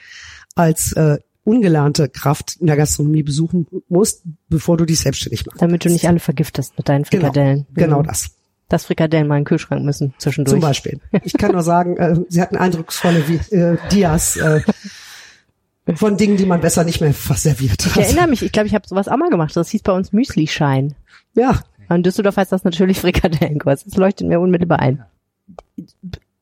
als 0.55 0.91
äh, 0.93 1.19
ungelernte 1.45 2.09
Kraft 2.09 2.57
in 2.59 2.67
der 2.67 2.75
Gastronomie 2.75 3.23
besuchen 3.23 3.65
musst, 3.87 4.23
bevor 4.49 4.77
du 4.77 4.85
dich 4.85 4.99
selbstständig 4.99 5.45
machst. 5.45 5.61
Damit 5.61 5.85
du 5.85 5.89
nicht 5.89 6.07
alle 6.07 6.19
vergiftest 6.19 6.77
mit 6.77 6.89
deinen 6.89 7.03
Genau, 7.03 7.27
Frikadellen. 7.27 7.65
genau 7.73 7.99
Mhm. 8.01 8.07
das. 8.07 8.31
Dass 8.69 8.85
Frikadellen 8.85 9.27
mal 9.27 9.37
in 9.37 9.41
den 9.41 9.47
Kühlschrank 9.47 9.83
müssen 9.83 10.13
zwischendurch. 10.19 10.53
Zum 10.53 10.61
Beispiel. 10.61 10.99
Ich 11.23 11.33
kann 11.33 11.51
nur 11.51 11.63
sagen, 11.63 11.97
äh, 11.97 12.15
sie 12.29 12.41
hatten 12.41 12.55
eindrucksvolle 12.55 13.19
äh, 13.51 13.77
Dias 13.91 14.37
äh, 14.37 14.61
von 15.95 16.17
Dingen, 16.17 16.37
die 16.37 16.45
man 16.45 16.61
besser 16.61 16.83
nicht 16.83 17.01
mehr 17.01 17.13
verserviert. 17.13 17.85
Ich 17.85 17.97
erinnere 17.97 18.27
mich, 18.27 18.43
ich 18.43 18.51
glaube, 18.51 18.67
ich 18.67 18.75
habe 18.75 18.87
sowas 18.87 19.07
auch 19.07 19.17
mal 19.17 19.29
gemacht. 19.29 19.55
Das 19.55 19.69
hieß 19.69 19.81
bei 19.81 19.91
uns 19.91 20.13
Müsli-Schein. 20.13 20.93
Ja, 21.33 21.61
In 21.89 22.03
Düsseldorf 22.03 22.37
heißt 22.37 22.51
das 22.51 22.63
natürlich 22.63 22.99
Frikadellenkurs. 23.01 23.85
Das 23.85 23.95
leuchtet 23.95 24.27
mir 24.27 24.39
unmittelbar 24.39 24.79
ein. 24.79 25.03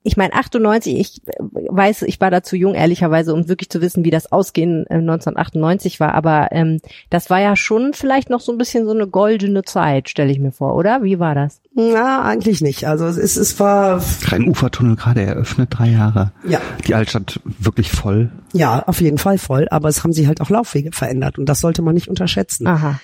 Ich 0.08 0.16
meine, 0.16 0.34
98, 0.34 0.98
ich 0.98 1.22
weiß, 1.52 2.04
ich 2.04 2.22
war 2.22 2.32
da 2.32 2.42
zu 2.42 2.56
jung, 2.56 2.76
ehrlicherweise, 2.76 3.34
um 3.34 3.50
wirklich 3.50 3.70
zu 3.70 3.82
wissen, 3.82 4.06
wie 4.06 4.10
das 4.10 4.32
Ausgehen 4.32 4.86
äh, 4.88 4.96
1998 4.96 6.00
war. 6.00 6.14
Aber 6.14 6.48
ähm, 6.52 6.80
das 7.10 7.30
war 7.30 7.42
ja 7.42 7.58
schon 7.58 7.92
vielleicht 7.94 8.30
noch 8.30 8.40
so 8.40 8.54
ein 8.54 8.58
bisschen 8.58 8.86
so 8.86 8.92
eine 8.92 9.06
goldene 9.06 9.64
Zeit, 9.64 10.08
stelle 10.10 10.32
ich 10.32 10.40
mir 10.40 10.54
vor, 10.54 10.76
oder? 10.76 11.04
Wie 11.04 11.20
war 11.20 11.36
das? 11.36 11.60
na, 11.76 12.24
eigentlich 12.24 12.62
nicht. 12.62 12.88
Also 12.88 13.06
es, 13.06 13.18
ist, 13.18 13.36
es 13.38 13.60
war, 13.60 14.02
Rhein-Ufer-Tunnel 14.24 14.96
gerade 14.96 15.22
eröffnet, 15.22 15.70
drei 15.72 15.90
Jahre. 15.90 16.32
ja, 16.48 16.60
Die 16.88 16.96
Altstadt 16.96 17.40
wirklich 17.44 17.92
voll. 17.92 18.32
ja, 18.54 18.84
auf 18.88 19.02
jeden 19.02 19.18
Fall 19.18 19.38
voll. 19.38 19.68
Aber 19.70 19.90
es 19.90 20.04
haben 20.04 20.14
sich 20.14 20.26
halt 20.28 20.40
auch 20.42 20.50
Laufwege 20.50 20.92
verändert 20.94 21.38
und 21.38 21.48
das 21.48 21.60
sollte 21.60 21.82
man 21.82 21.94
nicht 21.94 22.08
unterschätzen. 22.08 22.66
Aha. 22.66 23.00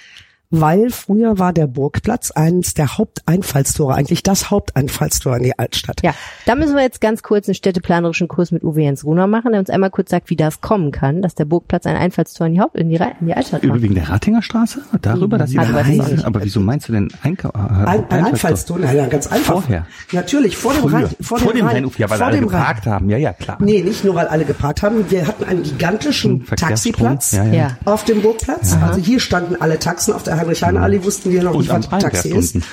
Weil 0.55 0.91
früher 0.91 1.39
war 1.39 1.51
der 1.51 1.65
Burgplatz 1.65 2.29
eines 2.29 2.75
der 2.75 2.97
Haupteinfallstore, 2.99 3.95
eigentlich 3.95 4.21
das 4.21 4.51
Haupteinfallstor 4.51 5.37
in 5.37 5.43
die 5.43 5.57
Altstadt. 5.57 6.01
Ja, 6.03 6.13
da 6.45 6.53
müssen 6.55 6.75
wir 6.75 6.83
jetzt 6.83 7.01
ganz 7.01 7.23
kurz 7.23 7.47
einen 7.47 7.55
städteplanerischen 7.55 8.27
Kurs 8.27 8.51
mit 8.51 8.63
Uwe 8.63 8.83
Jens 8.83 9.03
Runer 9.03 9.25
machen, 9.25 9.51
der 9.51 9.59
uns 9.59 9.69
einmal 9.71 9.89
kurz 9.89 10.11
sagt, 10.11 10.29
wie 10.29 10.35
das 10.35 10.61
kommen 10.61 10.91
kann, 10.91 11.21
dass 11.23 11.33
der 11.33 11.45
Burgplatz 11.45 11.87
ein 11.87 11.95
Einfallstor 11.95 12.45
in 12.47 12.53
die 12.53 12.59
Haupt, 12.61 12.75
in 12.75 12.89
die, 12.89 12.95
in 12.95 13.25
die 13.27 13.33
Altstadt 13.33 13.63
macht. 13.63 13.81
wegen 13.81 13.95
der 13.95 14.09
Ratinger 14.09 14.41
Straße? 14.43 14.81
Darüber, 15.01 15.37
dass 15.39 15.49
sie 15.49 15.57
Also, 15.57 15.73
da. 15.73 16.23
Aber 16.27 16.43
wieso 16.43 16.59
meinst 16.59 16.87
du 16.87 16.93
denn 16.93 17.09
Einkau 17.23 17.49
äh, 17.49 17.85
Ein, 17.87 18.05
ein 18.09 18.25
Einfallstor, 18.25 18.77
na 18.79 18.93
ja, 18.93 19.07
ganz 19.07 19.27
einfach. 19.27 19.53
Vorher. 19.63 19.87
Natürlich, 20.11 20.55
vor 20.55 20.73
dem. 20.73 20.85
Rhein. 20.85 21.09
Vor, 21.19 21.39
dem 21.39 21.47
Rhein- 21.65 21.75
Rheinufer, 21.77 21.99
ja, 21.99 22.09
weil 22.09 22.17
vor 22.19 22.27
alle 22.27 22.35
dem 22.37 22.47
Rhein. 22.47 22.59
geparkt 22.59 22.85
haben. 22.85 23.09
Ja, 23.09 23.17
ja, 23.17 23.33
klar. 23.33 23.57
Nee, 23.59 23.81
nicht 23.81 24.03
nur, 24.03 24.13
weil 24.15 24.27
alle 24.27 24.45
geparkt 24.45 24.83
haben. 24.83 25.09
Wir 25.09 25.25
hatten 25.27 25.43
einen 25.45 25.63
gigantischen 25.63 26.41
Verkehrsstrom. 26.43 26.69
Taxiplatz 26.93 27.31
Ja, 27.31 27.43
ja. 27.45 27.53
Ja. 27.53 27.77
auf 27.85 28.03
dem 28.05 28.21
Burgplatz. 28.21 28.75
Also 28.79 28.99
hier 29.01 29.19
standen 29.19 29.55
alle 29.59 29.79
Taxen. 29.79 30.13
Auf 30.13 30.21
der 30.23 30.35
Heinrich-Heine-Allee 30.43 31.03
wussten 31.03 31.32
wir 31.32 31.43
noch 31.43 31.53
Und 31.53 31.62
nicht, 31.62 31.71
am 31.71 31.84
was 31.84 31.91
ein 31.93 31.99
Taxi 31.99 32.29
ist. 32.29 32.56
unten. 32.56 32.67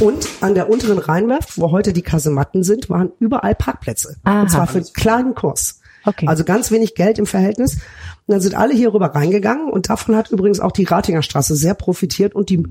Und 0.00 0.28
an 0.40 0.54
der 0.54 0.68
unteren 0.70 0.98
Rheinwerft, 0.98 1.58
wo 1.58 1.70
heute 1.70 1.92
die 1.92 2.02
Kasematten 2.02 2.62
sind, 2.64 2.90
waren 2.90 3.12
überall 3.20 3.54
Parkplätze. 3.54 4.16
Aha. 4.24 4.42
Und 4.42 4.50
zwar 4.50 4.66
für 4.66 4.78
einen 4.78 4.92
kleinen 4.92 5.34
Kurs. 5.34 5.80
Okay. 6.04 6.26
Also 6.28 6.44
ganz 6.44 6.70
wenig 6.70 6.94
Geld 6.94 7.18
im 7.18 7.26
Verhältnis. 7.26 7.74
Und 7.74 8.32
dann 8.32 8.40
sind 8.40 8.54
alle 8.56 8.74
hier 8.74 8.92
rüber 8.94 9.06
reingegangen 9.14 9.70
und 9.70 9.88
davon 9.88 10.16
hat 10.16 10.30
übrigens 10.30 10.60
auch 10.60 10.72
die 10.72 10.84
Ratinger 10.84 11.22
Straße 11.22 11.54
sehr 11.56 11.74
profitiert 11.74 12.34
und 12.34 12.48
die, 12.50 12.62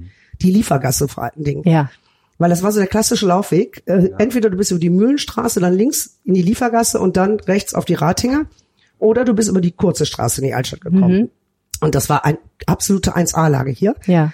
die 0.42 0.52
Liefergasse 0.52 1.08
vor 1.08 1.24
allen 1.24 1.44
Dingen. 1.44 1.64
Ja. 1.66 1.90
Weil 2.38 2.50
das 2.50 2.64
war 2.64 2.72
so 2.74 2.80
der 2.80 2.88
klassische 2.88 3.26
Laufweg. 3.26 3.84
Äh, 3.86 4.10
Entweder 4.18 4.50
du 4.50 4.58
bist 4.58 4.72
über 4.72 4.80
die 4.80 4.90
Mühlenstraße, 4.90 5.60
dann 5.62 5.74
links 5.74 6.18
in 6.26 6.34
die 6.34 6.42
Liefergasse 6.42 7.00
und 7.00 7.16
dann 7.18 7.40
rechts 7.42 7.74
auf 7.74 7.86
die 7.86 7.94
Ratinger. 7.94 8.46
Oder 9.00 9.24
du 9.26 9.34
bist 9.34 9.50
über 9.50 9.62
die 9.62 9.72
kurze 9.72 10.06
Straße 10.06 10.42
in 10.42 10.48
die 10.48 10.54
Altstadt 10.54 10.82
gekommen. 10.82 11.30
Und 11.82 11.96
das 11.96 12.10
war 12.10 12.24
ein 12.26 12.38
absolute 12.68 13.16
1A-Lage 13.18 13.72
hier. 13.72 13.96
Ja. 14.06 14.32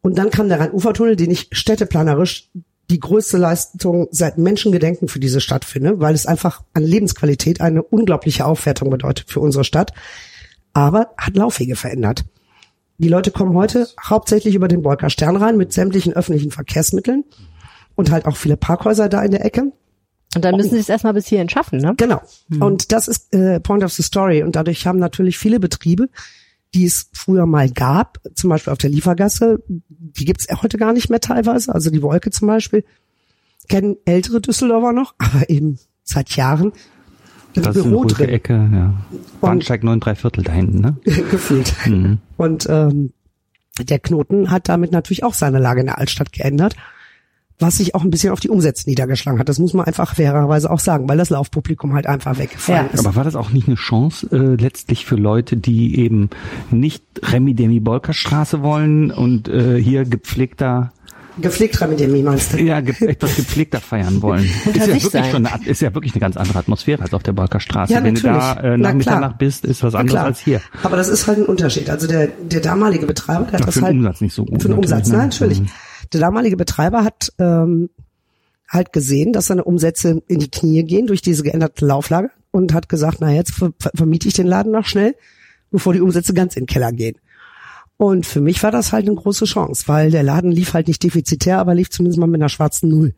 Und 0.00 0.18
dann 0.18 0.30
kam 0.30 0.48
der 0.48 0.60
Rhein-Ufer-Tunnel, 0.60 1.16
den 1.16 1.30
ich 1.30 1.48
städteplanerisch 1.52 2.50
die 2.90 3.00
größte 3.00 3.36
Leistung 3.36 4.08
seit 4.10 4.38
Menschengedenken 4.38 5.08
für 5.08 5.20
diese 5.20 5.40
Stadt 5.40 5.64
finde, 5.64 6.00
weil 6.00 6.14
es 6.14 6.26
einfach 6.26 6.62
an 6.72 6.82
Lebensqualität 6.82 7.60
eine 7.60 7.82
unglaubliche 7.82 8.46
Aufwertung 8.46 8.88
bedeutet 8.90 9.28
für 9.28 9.40
unsere 9.40 9.64
Stadt. 9.64 9.92
Aber 10.72 11.10
hat 11.18 11.36
Laufwege 11.36 11.76
verändert. 11.76 12.24
Die 12.98 13.08
Leute 13.08 13.30
kommen 13.30 13.54
heute 13.54 13.88
hauptsächlich 14.02 14.54
über 14.54 14.68
den 14.68 14.82
Bolker 14.82 15.10
Stern 15.10 15.36
rein 15.36 15.56
mit 15.56 15.72
sämtlichen 15.72 16.14
öffentlichen 16.14 16.50
Verkehrsmitteln. 16.50 17.24
und 17.98 18.12
halt 18.12 18.26
auch 18.26 18.36
viele 18.36 18.56
Parkhäuser 18.56 19.08
da 19.08 19.22
in 19.24 19.32
der 19.32 19.44
Ecke. 19.44 19.72
Und 20.36 20.44
dann 20.44 20.54
müssen 20.54 20.70
sie 20.70 20.78
es 20.78 20.88
erstmal 20.88 21.14
bis 21.14 21.26
hierhin 21.26 21.48
schaffen, 21.48 21.80
ne? 21.80 21.94
Genau. 21.96 22.20
Und 22.60 22.92
das 22.92 23.08
ist 23.08 23.34
äh, 23.34 23.58
Point 23.58 23.82
of 23.82 23.92
the 23.92 24.04
Story. 24.04 24.44
Und 24.44 24.54
dadurch 24.54 24.86
haben 24.86 25.00
natürlich 25.00 25.36
viele 25.36 25.58
Betriebe, 25.58 26.08
die 26.74 26.84
es 26.84 27.10
früher 27.12 27.46
mal 27.46 27.70
gab, 27.70 28.18
zum 28.34 28.50
Beispiel 28.50 28.72
auf 28.72 28.78
der 28.78 28.90
Liefergasse, 28.90 29.62
die 29.68 30.24
gibt's 30.24 30.46
ja 30.48 30.62
heute 30.62 30.76
gar 30.76 30.92
nicht 30.92 31.08
mehr 31.08 31.20
teilweise. 31.20 31.74
Also 31.74 31.90
die 31.90 32.02
Wolke 32.02 32.30
zum 32.30 32.48
Beispiel, 32.48 32.84
kennen 33.68 33.96
ältere 34.04 34.40
Düsseldorfer 34.40 34.92
noch, 34.92 35.14
aber 35.18 35.48
eben 35.48 35.78
seit 36.04 36.36
Jahren 36.36 36.72
im 37.54 37.62
Das 37.62 37.76
ist 37.76 37.82
eine 37.82 37.90
Büro 37.90 38.02
ruhige 38.02 38.14
drin. 38.14 38.28
Ecke, 38.28 38.70
ja. 38.72 38.94
Bahnsteig 39.40 39.82
9 39.82 40.00
3 40.00 40.14
Viertel 40.14 40.44
da 40.44 40.52
hinten, 40.52 40.80
ne? 40.80 40.96
gefühlt. 41.04 41.74
Mhm. 41.86 42.18
Und 42.36 42.66
ähm, 42.68 43.12
der 43.80 43.98
Knoten 43.98 44.50
hat 44.50 44.68
damit 44.68 44.92
natürlich 44.92 45.24
auch 45.24 45.34
seine 45.34 45.58
Lage 45.58 45.80
in 45.80 45.86
der 45.86 45.98
Altstadt 45.98 46.32
geändert, 46.32 46.76
was 47.60 47.78
sich 47.78 47.94
auch 47.94 48.04
ein 48.04 48.10
bisschen 48.10 48.32
auf 48.32 48.40
die 48.40 48.48
Umsätze 48.50 48.88
niedergeschlagen 48.88 49.40
hat. 49.40 49.48
Das 49.48 49.58
muss 49.58 49.74
man 49.74 49.84
einfach 49.86 50.14
fairerweise 50.14 50.70
auch 50.70 50.78
sagen, 50.78 51.08
weil 51.08 51.18
das 51.18 51.30
Laufpublikum 51.30 51.94
halt 51.94 52.06
einfach 52.06 52.38
weggefallen 52.38 52.86
Ja. 52.86 52.92
ist. 52.92 53.04
Aber 53.04 53.16
war 53.16 53.24
das 53.24 53.34
auch 53.34 53.50
nicht 53.50 53.66
eine 53.66 53.76
Chance 53.76 54.28
äh, 54.30 54.62
letztlich 54.62 55.04
für 55.06 55.16
Leute, 55.16 55.56
die 55.56 55.98
eben 55.98 56.30
nicht 56.70 57.02
Remi 57.22 57.54
Demi 57.54 57.80
Bolker 57.80 58.12
Straße 58.12 58.62
wollen 58.62 59.10
und 59.10 59.48
äh, 59.48 59.80
hier 59.82 60.04
gepflegter 60.04 60.92
Gepflegt 61.40 61.80
Remedemi 61.80 62.20
meinst 62.24 62.52
du? 62.52 62.58
ja, 62.60 62.80
ge 62.80 62.94
etwas 63.06 63.36
gepflegter 63.36 63.78
feiern 63.80 64.22
wollen. 64.22 64.42
Ist 64.66 64.74
ja 64.76 64.86
wirklich 64.88 65.04
sein. 65.04 65.30
schon 65.30 65.46
eine, 65.46 65.66
ist 65.68 65.80
ja 65.80 65.94
wirklich 65.94 66.12
eine 66.12 66.20
ganz 66.20 66.36
andere 66.36 66.58
Atmosphäre 66.58 67.00
als 67.02 67.14
auf 67.14 67.22
der 67.22 67.30
Bolker 67.32 67.60
Straße. 67.60 67.92
Ja, 67.92 68.02
Wenn 68.02 68.16
du 68.16 68.22
da 68.22 68.54
äh, 68.54 68.70
Na 68.76 68.88
nach. 68.88 68.94
Mitternacht 68.94 69.38
bist, 69.38 69.64
ist 69.64 69.84
was 69.84 69.94
anderes 69.94 70.18
als 70.20 70.40
hier. 70.40 70.60
Aber 70.82 70.96
das 70.96 71.08
ist 71.08 71.28
halt 71.28 71.38
ein 71.38 71.46
Unterschied. 71.46 71.90
Also 71.90 72.08
der, 72.08 72.26
der 72.26 72.58
damalige 72.60 73.06
Betreiber, 73.06 73.44
der 73.44 73.52
hat 73.52 73.60
Ja, 73.60 73.66
das 73.66 73.74
für 73.74 73.80
den 73.82 73.86
halt 73.86 73.96
Umsatz 73.98 74.20
nicht 74.20 74.34
so 74.34 74.44
gut. 74.46 74.62
für 74.62 74.68
den 74.68 74.78
Umsatz, 74.78 75.08
ne? 75.10 75.16
nein, 75.18 75.28
natürlich. 75.28 75.60
Mhm. 75.60 75.66
Der 76.12 76.20
damalige 76.20 76.56
Betreiber 76.56 77.04
hat 77.04 77.32
ähm, 77.38 77.90
halt 78.68 78.92
gesehen, 78.92 79.32
dass 79.32 79.46
seine 79.46 79.64
Umsätze 79.64 80.22
in 80.28 80.38
die 80.40 80.50
Knie 80.50 80.84
gehen 80.84 81.06
durch 81.06 81.22
diese 81.22 81.42
geänderte 81.42 81.86
Lauflage 81.86 82.30
und 82.50 82.72
hat 82.74 82.88
gesagt, 82.88 83.18
na 83.20 83.32
jetzt 83.32 83.52
ver 83.52 83.70
ver 83.78 83.90
vermiete 83.94 84.28
ich 84.28 84.34
den 84.34 84.46
Laden 84.46 84.72
noch 84.72 84.86
schnell, 84.86 85.14
bevor 85.70 85.92
die 85.92 86.00
Umsätze 86.00 86.34
ganz 86.34 86.56
in 86.56 86.62
den 86.62 86.66
Keller 86.68 86.92
gehen. 86.92 87.16
Und 87.96 88.26
für 88.26 88.40
mich 88.40 88.62
war 88.62 88.70
das 88.70 88.92
halt 88.92 89.06
eine 89.06 89.16
große 89.16 89.44
Chance, 89.44 89.84
weil 89.86 90.10
der 90.10 90.22
Laden 90.22 90.52
lief 90.52 90.72
halt 90.74 90.86
nicht 90.88 91.02
defizitär, 91.02 91.58
aber 91.58 91.74
lief 91.74 91.90
zumindest 91.90 92.18
mal 92.20 92.26
mit 92.28 92.40
einer 92.40 92.48
schwarzen 92.48 92.88
Null. 92.88 93.14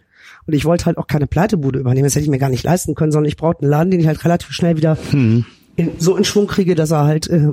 Und 0.47 0.55
ich 0.55 0.65
wollte 0.65 0.87
halt 0.87 0.97
auch 0.99 1.07
keine 1.07 1.27
Pleitebude 1.27 1.79
übernehmen, 1.79 2.05
das 2.05 2.15
hätte 2.15 2.25
ich 2.25 2.31
mir 2.31 2.39
gar 2.39 2.49
nicht 2.49 2.65
leisten 2.65 2.95
können, 2.95 3.13
sondern 3.13 3.29
ich 3.29 3.37
brauchte 3.37 3.63
einen 3.63 3.71
Laden, 3.71 3.91
den 3.91 4.01
ich 4.01 4.07
halt 4.07 4.25
relativ 4.25 4.53
schnell 4.53 4.77
wieder 4.77 4.97
Mhm. 5.13 5.45
in, 5.77 5.91
so 5.99 6.17
in 6.17 6.25
Schwung 6.25 6.47
kriege, 6.47 6.75
dass 6.75 6.91
er 6.93 7.05
halt 7.05 7.29
äh, 7.29 7.51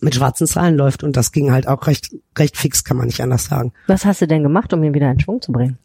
mit 0.00 0.14
schwarzen 0.14 0.46
Zahlen 0.46 0.76
läuft. 0.76 1.02
Und 1.02 1.16
das 1.16 1.32
ging 1.32 1.52
halt 1.52 1.68
auch 1.68 1.86
recht, 1.86 2.14
recht 2.36 2.56
fix, 2.56 2.84
kann 2.84 2.96
man 2.96 3.06
nicht 3.06 3.22
anders 3.22 3.46
sagen. 3.46 3.72
Was 3.86 4.04
hast 4.04 4.20
du 4.20 4.26
denn 4.26 4.42
gemacht, 4.42 4.72
um 4.72 4.82
ihn 4.84 4.94
wieder 4.94 5.10
in 5.10 5.20
Schwung 5.20 5.40
zu 5.42 5.52
bringen? 5.52 5.78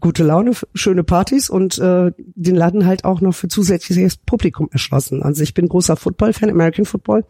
Gute 0.00 0.24
Laune, 0.24 0.52
schöne 0.74 1.04
Partys 1.04 1.48
und 1.48 1.78
äh, 1.78 2.12
den 2.16 2.56
Laden 2.56 2.86
halt 2.86 3.04
auch 3.04 3.20
noch 3.20 3.34
für 3.34 3.46
zusätzliches 3.46 4.16
Publikum 4.16 4.68
erschlossen. 4.72 5.22
Also 5.22 5.42
ich 5.42 5.54
bin 5.54 5.68
großer 5.68 5.96
Football-Fan, 5.96 6.50
American 6.50 6.84
Football. 6.84 7.24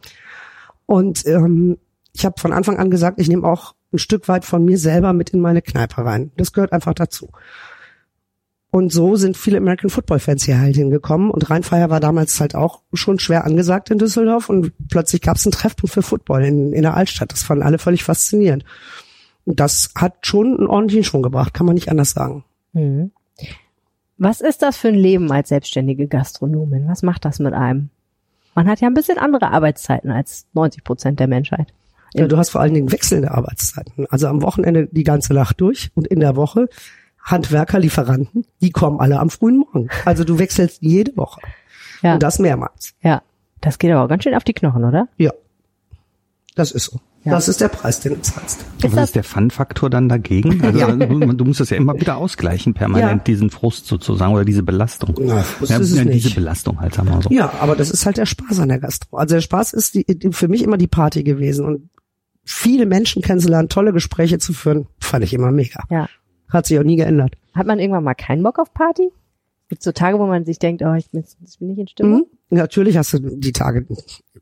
Und 0.87 1.27
ähm, 1.27 1.77
ich 2.14 2.25
habe 2.25 2.41
von 2.41 2.53
Anfang 2.53 2.79
an 2.79 2.91
gesagt, 2.91 3.20
ich 3.20 3.29
nehme 3.29 3.47
auch 3.47 3.75
ein 3.93 3.99
Stück 3.99 4.29
weit 4.29 4.45
von 4.45 4.64
mir 4.64 4.79
selber 4.79 5.12
mit 5.12 5.31
in 5.31 5.41
meine 5.41 5.62
Kneipe 5.62 6.05
rein. 6.05 6.33
Das 6.37 6.53
gehört 6.53 6.73
einfach 6.73 6.95
dazu. 6.95 7.31
Und 8.75 8.91
so 8.91 9.16
sind 9.16 9.37
viele 9.37 9.59
American 9.59 9.91
Football 9.91 10.18
Fans 10.18 10.45
hier 10.45 10.59
halt 10.59 10.77
hingekommen 10.77 11.31
und 11.31 11.51
Rheinfeier 11.51 11.91
war 11.91 12.01
damals 12.01 12.41
halt 12.41 12.55
auch 12.55 12.81
schon 12.95 13.18
schwer 13.18 13.45
angesagt 13.45 13.91
in 13.91 13.99
Düsseldorf 13.99 14.49
und 14.49 14.73
plötzlich 14.89 15.20
gab 15.20 15.37
es 15.37 15.45
einen 15.45 15.53
Treffpunkt 15.53 15.93
für 15.93 16.01
Football 16.01 16.43
in, 16.45 16.73
in 16.73 16.81
der 16.81 16.97
Altstadt. 16.97 17.33
Das 17.33 17.43
fanden 17.43 17.64
alle 17.64 17.77
völlig 17.77 18.03
faszinierend. 18.03 18.64
Und 19.45 19.61
das 19.61 19.91
hat 19.95 20.27
schon 20.27 20.57
einen 20.57 20.68
ordentlichen 20.68 21.05
Schwung 21.05 21.23
gebracht, 21.23 21.53
kann 21.53 21.66
man 21.66 21.75
nicht 21.75 21.91
anders 21.91 22.12
sagen. 22.12 22.45
Mhm. 22.73 23.11
Was 24.16 24.41
ist 24.41 24.62
das 24.62 24.79
für 24.79 24.89
ein 24.89 24.95
Leben 24.95 25.31
als 25.31 25.51
selbstständige 25.51 26.07
Gastronomin? 26.09 26.89
Was 26.89 27.03
macht 27.03 27.27
das 27.27 27.41
mit 27.41 27.53
einem? 27.53 27.91
Man 28.55 28.68
hat 28.68 28.81
ja 28.81 28.89
ein 28.89 28.95
bisschen 28.95 29.18
andere 29.18 29.51
Arbeitszeiten 29.51 30.11
als 30.11 30.47
90 30.55 30.83
Prozent 30.83 31.20
der 31.20 31.29
Menschheit. 31.29 31.75
Ja, 32.14 32.27
du 32.27 32.39
hast 32.39 32.49
vor 32.49 32.62
allen 32.62 32.73
Dingen 32.73 32.91
wechselnde 32.91 33.33
Arbeitszeiten. 33.33 34.07
Also 34.09 34.29
am 34.29 34.41
Wochenende 34.41 34.89
die 34.91 35.05
ganze 35.05 35.35
Nacht 35.35 35.61
durch 35.61 35.91
und 35.95 36.07
in 36.07 36.20
der 36.20 36.37
Woche 36.37 36.68
Handwerker, 37.23 37.79
Lieferanten, 37.79 38.45
die 38.61 38.70
kommen 38.70 39.01
alle 39.01 39.20
am 39.20 39.31
frühen 39.31 39.59
Morgen. 39.59 39.89
Also 40.05 40.25
du 40.25 40.39
wechselst 40.39 40.79
jede 40.83 41.16
Woche. 41.16 41.41
Ja, 42.03 42.14
Und 42.14 42.23
das 42.23 42.39
mehrmals. 42.39 42.95
ja. 43.03 43.23
Das 43.61 43.79
geht 43.79 43.93
aber 43.93 44.03
auch 44.05 44.09
ganz 44.09 44.25
schön 44.25 44.35
auf 44.35 44.43
die 44.43 44.55
Knochen, 44.55 44.83
oder? 44.85 45.07
Ja. 45.18 45.31
Das 46.57 46.73
ist 46.73 46.87
so. 46.87 47.01
Ja. 47.25 47.31
Das 47.31 47.47
ist 47.47 47.61
der 47.61 47.68
Preis, 47.68 48.01
den 48.01 48.14
du 48.14 48.20
zahlst. 48.23 48.64
Was 48.83 48.91
das- 48.91 49.05
ist 49.05 49.14
der 49.14 49.23
Fun-Faktor 49.23 49.89
dann 49.89 50.09
dagegen? 50.09 50.61
Also 50.64 50.97
du, 50.97 51.33
du 51.33 51.45
musst 51.45 51.61
das 51.61 51.70
ja 51.70 51.77
immer 51.77 51.95
wieder 52.01 52.16
ausgleichen, 52.16 52.75
permanent, 52.75 53.20
Ja. 53.20 53.25
diesen 53.25 53.51
Frust 53.51 53.87
sozusagen 53.87 54.33
oder 54.35 54.45
diese 54.45 54.64
Belastung. 54.64 55.14
Na, 55.20 55.37
ja, 55.37 55.41
ist 55.43 55.70
es 55.70 55.70
ja, 55.70 55.79
diese 55.79 56.05
nicht. 56.05 56.35
Belastung 56.35 56.81
halt, 56.81 56.95
sagen 56.95 57.09
wir 57.09 57.14
mal 57.14 57.23
so. 57.23 57.31
Ja, 57.31 57.53
aber 57.61 57.77
das 57.77 57.91
ist 57.93 58.05
halt 58.05 58.16
der 58.16 58.27
Spaß 58.27 58.59
an 58.59 58.68
der 58.70 58.81
Gastro. 58.81 59.16
Also 59.18 59.37
der 59.37 59.41
Spaß 59.43 59.73
ist 59.75 59.95
die, 59.95 60.05
die, 60.05 60.33
für 60.33 60.49
mich 60.49 60.62
immer 60.64 60.77
die 60.79 60.89
Party 60.89 61.23
gewesen 61.23 61.64
und 61.64 61.89
viele 62.45 62.87
Menschen 62.87 63.23
kennenzulernen, 63.23 63.68
tolle 63.68 63.93
Gespräche 63.93 64.39
zu 64.41 64.53
führen, 64.53 64.89
fand 64.99 65.23
ich 65.23 65.33
immer 65.33 65.53
mega. 65.53 65.85
Ja. 65.89 66.09
Hat 66.53 66.66
sich 66.66 66.78
auch 66.78 66.84
nie 66.84 66.96
geändert. 66.96 67.34
Hat 67.55 67.66
man 67.66 67.78
irgendwann 67.78 68.05
mal 68.05 68.14
keinen 68.14 68.42
Bock 68.42 68.59
auf 68.59 68.72
Party? 68.74 69.11
Gibt 69.68 69.82
so 69.82 69.92
Tage, 69.92 70.18
wo 70.18 70.26
man 70.26 70.44
sich 70.44 70.59
denkt, 70.59 70.82
oh, 70.82 70.94
ich 70.94 71.11
bin, 71.11 71.24
ich 71.44 71.59
bin 71.59 71.68
nicht 71.68 71.78
in 71.78 71.88
Stimmung? 71.88 72.26
Mhm. 72.50 72.59
Natürlich 72.59 72.98
hast 72.98 73.14
du 73.14 73.18
die 73.20 73.53
Tage 73.53 73.86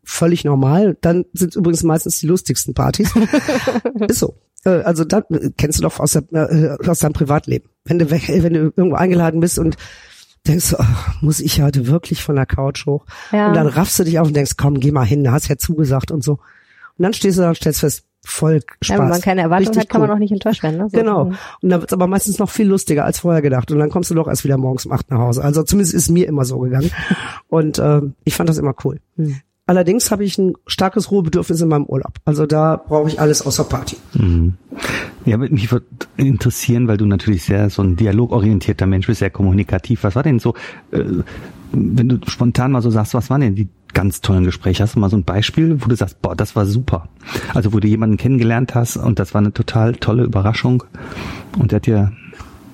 völlig 0.03 0.45
normal. 0.45 0.97
Dann 1.01 1.25
sind 1.33 1.55
übrigens 1.55 1.85
meistens 1.85 2.19
die 2.19 2.27
lustigsten 2.27 2.75
Partys. 2.75 3.15
ist 4.09 4.19
so. 4.19 4.35
Äh, 4.65 4.71
Also 4.83 5.05
dann 5.05 5.23
äh, 5.31 5.51
kennst 5.57 5.79
du 5.79 5.83
doch 5.83 6.01
aus, 6.01 6.13
der, 6.13 6.51
äh, 6.83 6.89
aus 6.89 6.99
deinem 6.99 7.13
Privatleben. 7.13 7.69
Wenn 7.85 8.01
du, 8.01 8.11
weg, 8.11 8.25
wenn 8.29 8.55
du 8.55 8.73
irgendwo 8.77 8.97
eingeladen 8.97 9.39
bist 9.39 9.61
und 9.61 9.77
denkst, 10.49 10.75
ach, 10.79 11.23
muss 11.23 11.39
ich 11.39 11.63
heute 11.63 11.87
wirklich 11.87 12.25
von 12.25 12.35
der 12.35 12.47
Couch 12.47 12.87
hoch? 12.87 13.07
Ja. 13.31 13.49
Und 13.49 13.55
dann 13.55 13.69
raffst 13.69 13.99
du 14.01 14.05
dich 14.05 14.19
auf 14.19 14.27
und 14.27 14.35
denkst, 14.35 14.57
komm, 14.57 14.81
geh 14.81 14.91
mal 14.91 15.05
hin, 15.07 15.23
du 15.23 15.31
hast 15.31 15.49
ja 15.49 15.57
zugesagt 15.57 16.11
und 16.11 16.25
so. 16.25 16.33
Und 16.99 17.05
dann 17.05 17.13
stehst 17.13 17.39
du 17.39 17.43
da 17.43 17.51
und 17.51 17.57
stellst 17.57 17.81
fest, 17.81 18.05
voll 18.23 18.61
Spaß. 18.83 18.89
Ja, 18.89 18.99
wenn 19.03 19.09
man 19.09 19.21
keine 19.21 19.41
Erwartung 19.43 19.69
Richtig 19.69 19.83
hat, 19.83 19.89
kann 19.89 20.01
man 20.01 20.11
cool. 20.11 20.17
auch 20.17 20.21
nicht 20.21 20.33
enttäuscht 20.33 20.63
werden. 20.63 20.79
Ne? 20.79 20.89
So. 20.91 20.99
Genau. 20.99 21.27
Mhm. 21.27 21.37
Und 21.63 21.71
dann 21.71 21.81
wird's 21.81 21.93
aber 21.93 22.07
meistens 22.07 22.39
noch 22.39 22.51
viel 22.51 22.67
lustiger 22.67 23.05
als 23.05 23.21
vorher 23.21 23.43
gedacht. 23.43 23.71
Und 23.71 23.79
dann 23.79 23.91
kommst 23.91 24.11
du 24.11 24.15
doch 24.15 24.29
erst 24.29 24.45
wieder 24.45 24.59
morgens 24.59 24.87
um 24.87 24.93
acht 24.93 25.11
nach 25.11 25.19
Hause. 25.19 25.43
Also 25.43 25.63
zumindest 25.63 25.95
ist 25.95 26.11
mir 26.11 26.27
immer 26.27 26.45
so 26.45 26.59
gegangen. 26.59 26.91
Und 27.49 27.79
äh, 27.79 28.03
ich 28.25 28.35
fand 28.35 28.49
das 28.49 28.59
immer 28.59 28.75
cool. 28.85 29.01
Hm. 29.17 29.37
Allerdings 29.71 30.11
habe 30.11 30.25
ich 30.25 30.37
ein 30.37 30.55
starkes 30.67 31.13
Ruhebedürfnis 31.13 31.61
in 31.61 31.69
meinem 31.69 31.85
Urlaub. 31.85 32.15
Also 32.25 32.45
da 32.45 32.77
brauche 32.77 33.09
ich 33.09 33.21
alles 33.21 33.47
außer 33.47 33.63
Party. 33.63 33.97
Mhm. 34.15 34.55
Ja, 35.25 35.37
mich 35.37 35.71
würde 35.71 35.87
interessieren, 36.17 36.89
weil 36.89 36.97
du 36.97 37.07
natürlich 37.07 37.45
sehr 37.45 37.71
so 37.71 37.83
ein 37.83 37.95
dialogorientierter 37.95 38.87
Mensch 38.87 39.07
bist, 39.07 39.21
sehr 39.21 39.31
kommunikativ. 39.31 40.03
Was 40.03 40.17
war 40.17 40.25
denn 40.25 40.41
so, 40.41 40.55
äh, 40.91 41.05
wenn 41.71 42.09
du 42.09 42.19
spontan 42.27 42.73
mal 42.73 42.83
so 42.83 42.91
sagst, 42.91 43.15
was 43.15 43.31
waren 43.31 43.43
denn 43.43 43.55
die 43.55 43.69
ganz 44.01 44.23
tollen 44.23 44.45
Gespräche? 44.45 44.83
Hast 44.83 44.95
du 44.95 44.99
mal 44.99 45.11
so 45.11 45.17
ein 45.19 45.25
Beispiel, 45.25 45.83
wo 45.83 45.87
du 45.87 45.95
sagst, 45.95 46.23
boah, 46.23 46.35
das 46.35 46.57
war 46.57 46.65
super. 46.65 47.09
Also 47.53 47.75
wo 47.75 47.81
du 47.81 47.87
jemanden 47.87 48.17
kennengelernt 48.17 48.75
hast 48.75 48.97
und 48.97 49.19
das 49.19 49.35
war 49.35 49.43
eine 49.43 49.53
total 49.53 49.95
tolle 49.95 50.23
Überraschung 50.23 50.85
und 51.59 51.71
der 51.71 51.77
hat 51.77 51.87
dir 51.87 52.13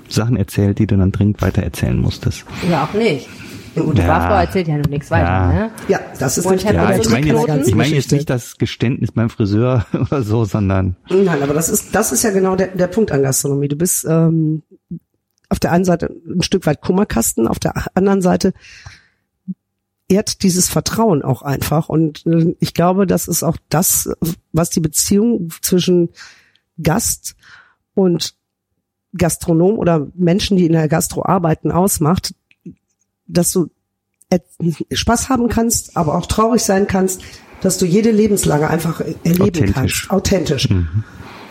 Sachen 0.08 0.36
erzählt, 0.36 0.78
die 0.78 0.86
du 0.86 0.96
dann 0.96 1.10
dringend 1.10 1.42
weiter 1.42 1.64
erzählen 1.64 1.98
musstest. 1.98 2.44
Ja, 2.70 2.84
auch 2.84 2.94
nicht. 2.94 3.28
Eine 3.74 3.84
gute 3.86 4.02
Ja. 4.02 4.40
Erzählt 4.40 4.68
ja 4.68 4.78
noch 4.78 4.86
nichts 4.86 5.10
weiter. 5.10 5.26
Ja. 5.26 5.52
Ne? 5.52 5.70
Ja, 5.88 6.00
das 6.16 6.38
ist 6.38 6.46
Und 6.46 6.62
Ja, 6.62 6.94
ich 6.94 7.10
meine 7.10 7.36
eine 7.36 7.56
jetzt, 7.56 7.68
ich 7.68 7.74
meine 7.74 7.94
jetzt 7.96 8.12
nicht 8.12 8.30
das 8.30 8.56
Geständnis 8.56 9.10
beim 9.10 9.28
Friseur 9.28 9.84
oder 9.92 10.22
so, 10.22 10.44
sondern 10.44 10.94
Nein, 11.10 11.42
aber 11.42 11.54
das 11.54 11.68
ist, 11.68 11.92
das 11.92 12.12
ist 12.12 12.22
ja 12.22 12.30
genau 12.30 12.54
der, 12.54 12.68
der 12.68 12.86
Punkt 12.86 13.10
an 13.10 13.22
Gastronomie. 13.22 13.66
Du 13.66 13.74
bist 13.74 14.06
ähm, 14.08 14.62
auf 15.48 15.58
der 15.58 15.72
einen 15.72 15.84
Seite 15.84 16.14
ein 16.24 16.42
Stück 16.42 16.66
weit 16.66 16.82
Kummerkasten, 16.82 17.48
auf 17.48 17.58
der 17.58 17.74
anderen 17.94 18.22
Seite 18.22 18.52
ehrt 20.08 20.42
dieses 20.42 20.68
Vertrauen 20.68 21.22
auch 21.22 21.42
einfach. 21.42 21.88
Und 21.88 22.26
äh, 22.26 22.54
ich 22.60 22.74
glaube, 22.74 23.06
das 23.06 23.28
ist 23.28 23.42
auch 23.42 23.56
das, 23.68 24.10
was 24.52 24.70
die 24.70 24.80
Beziehung 24.80 25.50
zwischen 25.62 26.10
Gast 26.82 27.36
und 27.94 28.34
Gastronom 29.16 29.78
oder 29.78 30.08
Menschen, 30.14 30.56
die 30.56 30.66
in 30.66 30.72
der 30.72 30.88
Gastro 30.88 31.24
arbeiten, 31.24 31.70
ausmacht, 31.70 32.34
dass 33.26 33.52
du 33.52 33.70
Spaß 34.92 35.28
haben 35.28 35.48
kannst, 35.48 35.96
aber 35.96 36.16
auch 36.16 36.26
traurig 36.26 36.62
sein 36.62 36.86
kannst, 36.86 37.22
dass 37.60 37.78
du 37.78 37.86
jede 37.86 38.10
Lebenslage 38.10 38.68
einfach 38.68 39.00
erleben 39.00 39.42
Authentisch. 39.42 39.74
kannst. 39.74 40.10
Authentisch. 40.10 40.68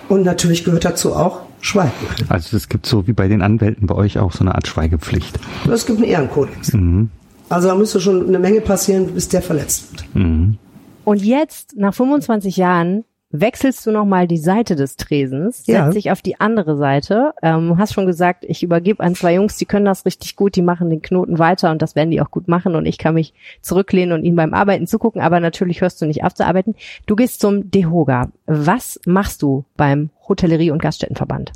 Und 0.07 0.23
natürlich 0.23 0.63
gehört 0.63 0.85
dazu 0.85 1.15
auch 1.15 1.41
Schweigen. 1.61 1.91
also 2.29 2.55
es 2.55 2.69
gibt 2.69 2.85
so 2.85 3.07
wie 3.07 3.13
bei 3.13 3.27
den 3.27 3.41
Anwälten 3.41 3.87
bei 3.87 3.95
euch 3.95 4.19
auch 4.19 4.33
so 4.33 4.41
eine 4.41 4.53
Art 4.53 4.67
Schweigepflicht. 4.67 5.39
Es 5.71 5.87
gibt 5.87 5.97
einen 5.97 6.07
Ehrenkodex. 6.07 6.73
Mhm. 6.73 7.09
Also 7.49 7.67
da 7.67 7.75
müsste 7.75 7.99
schon 8.01 8.27
eine 8.27 8.39
Menge 8.39 8.61
passieren, 8.61 9.13
bis 9.13 9.29
der 9.29 9.41
verletzt 9.41 9.91
wird. 9.91 10.15
Mhm. 10.15 10.57
Und 11.03 11.21
jetzt, 11.23 11.75
nach 11.77 11.93
25 11.93 12.57
Jahren, 12.57 13.03
wechselst 13.29 13.85
du 13.85 13.91
nochmal 13.91 14.27
die 14.27 14.37
Seite 14.37 14.75
des 14.75 14.95
Tresens, 14.97 15.67
Ja. 15.67 15.83
setzt 15.85 15.97
dich 15.97 16.11
auf 16.11 16.21
die 16.21 16.39
andere 16.39 16.77
Seite. 16.77 17.33
Ähm, 17.43 17.77
hast 17.77 17.93
schon 17.93 18.05
gesagt, 18.07 18.45
ich 18.47 18.63
übergebe 18.63 19.03
an 19.03 19.13
zwei 19.13 19.35
Jungs, 19.35 19.57
die 19.57 19.65
können 19.65 19.85
das 19.85 20.05
richtig 20.05 20.35
gut, 20.35 20.55
die 20.55 20.61
machen 20.61 20.89
den 20.89 21.01
Knoten 21.01 21.37
weiter 21.37 21.69
und 21.71 21.81
das 21.81 21.95
werden 21.95 22.11
die 22.11 22.21
auch 22.21 22.31
gut 22.31 22.47
machen 22.47 22.75
und 22.75 22.85
ich 22.85 22.97
kann 22.97 23.13
mich 23.13 23.33
zurücklehnen 23.61 24.17
und 24.17 24.23
ihnen 24.23 24.35
beim 24.37 24.53
Arbeiten 24.53 24.87
zugucken, 24.87 25.21
aber 25.21 25.39
natürlich 25.39 25.81
hörst 25.81 26.01
du 26.01 26.05
nicht 26.05 26.23
auf 26.23 26.33
zu 26.33 26.45
arbeiten. 26.45 26.75
Du 27.07 27.15
gehst 27.15 27.41
zum 27.41 27.69
DEHOGA. 27.69 28.31
Was 28.47 28.99
machst 29.05 29.41
du 29.41 29.65
beim 29.75 30.09
Hotellerie- 30.27 30.71
und 30.71 30.81
Gaststättenverband? 30.81 31.51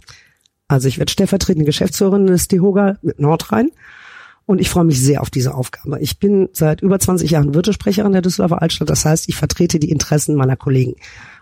Also 0.67 0.87
ich 0.87 0.99
werde 0.99 1.11
stellvertretende 1.11 1.65
Geschäftsführerin 1.65 2.27
des 2.27 2.47
DEHOGA 2.49 2.97
mit 3.01 3.19
Nordrhein 3.19 3.71
und 4.49 4.59
ich 4.59 4.71
freue 4.71 4.83
mich 4.83 4.99
sehr 4.99 5.21
auf 5.21 5.29
diese 5.29 5.53
Aufgabe. 5.53 5.99
Ich 5.99 6.17
bin 6.17 6.49
seit 6.53 6.81
über 6.81 6.97
20 6.97 7.29
Jahren 7.29 7.53
Wirtesprecherin 7.53 8.13
der 8.13 8.23
Düsseldorfer 8.23 8.63
Altstadt. 8.63 8.89
Das 8.89 9.05
heißt, 9.05 9.29
ich 9.29 9.35
vertrete 9.35 9.77
die 9.77 9.91
Interessen 9.91 10.33
meiner 10.33 10.55
Kollegen. 10.55 10.95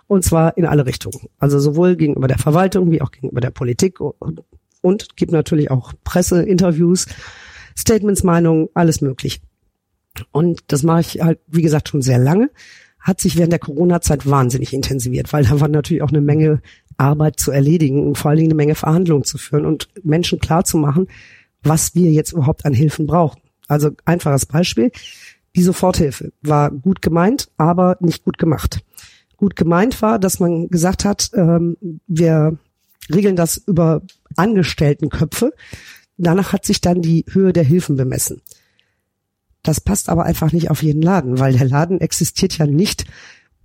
Und 0.07 0.25
zwar 0.25 0.57
in 0.57 0.65
alle 0.65 0.85
Richtungen. 0.85 1.29
Also 1.39 1.57
sowohl 1.57 1.95
gegenüber 1.95 2.27
der 2.27 2.37
Verwaltung 2.37 2.91
wie 2.91 3.01
auch 3.01 3.11
gegenüber 3.11 3.39
der 3.39 3.51
Politik 3.51 4.01
und, 4.01 5.15
gibt 5.15 5.31
natürlich 5.31 5.71
auch 5.71 5.93
Presse, 6.03 6.43
Interviews, 6.43 7.05
Statements, 7.77 8.23
Meinungen, 8.23 8.67
alles 8.73 8.99
möglich. 8.99 9.39
Und 10.31 10.59
das 10.67 10.83
mache 10.83 10.99
ich 10.99 11.21
halt, 11.21 11.39
wie 11.47 11.61
gesagt, 11.61 11.87
schon 11.87 12.01
sehr 12.01 12.19
lange. 12.19 12.49
Hat 12.99 13.21
sich 13.21 13.37
während 13.37 13.53
der 13.53 13.59
Corona-Zeit 13.59 14.29
wahnsinnig 14.29 14.73
intensiviert, 14.73 15.31
weil 15.31 15.45
da 15.45 15.61
war 15.61 15.69
natürlich 15.69 16.03
auch 16.03 16.09
eine 16.09 16.19
Menge 16.19 16.61
Arbeit 16.97 17.39
zu 17.39 17.51
erledigen 17.51 18.05
und 18.05 18.17
vor 18.17 18.31
allen 18.31 18.39
Dingen 18.39 18.51
eine 18.51 18.57
Menge 18.57 18.75
Verhandlungen 18.75 19.23
zu 19.23 19.37
führen 19.37 19.65
und 19.65 19.87
Menschen 20.03 20.39
klar 20.39 20.65
zu 20.65 20.77
machen, 20.77 21.07
was 21.67 21.95
wir 21.95 22.11
jetzt 22.11 22.31
überhaupt 22.31 22.65
an 22.65 22.73
Hilfen 22.73 23.07
brauchen. 23.07 23.41
Also 23.67 23.91
einfaches 24.05 24.45
Beispiel. 24.45 24.91
Die 25.55 25.63
Soforthilfe 25.63 26.31
war 26.41 26.71
gut 26.71 27.01
gemeint, 27.01 27.49
aber 27.57 27.97
nicht 27.99 28.23
gut 28.23 28.37
gemacht. 28.37 28.81
Gut 29.37 29.55
gemeint 29.55 30.01
war, 30.01 30.19
dass 30.19 30.39
man 30.39 30.69
gesagt 30.69 31.05
hat, 31.05 31.31
ähm, 31.33 31.77
wir 32.07 32.57
regeln 33.13 33.35
das 33.35 33.57
über 33.57 34.01
Angestelltenköpfe. 34.35 35.53
Danach 36.17 36.53
hat 36.53 36.65
sich 36.65 36.81
dann 36.81 37.01
die 37.01 37.25
Höhe 37.29 37.53
der 37.53 37.63
Hilfen 37.63 37.95
bemessen. 37.95 38.41
Das 39.63 39.81
passt 39.81 40.09
aber 40.09 40.23
einfach 40.23 40.51
nicht 40.53 40.69
auf 40.71 40.81
jeden 40.81 41.01
Laden, 41.01 41.39
weil 41.39 41.53
der 41.53 41.67
Laden 41.67 41.99
existiert 41.99 42.57
ja 42.57 42.65
nicht, 42.65 43.05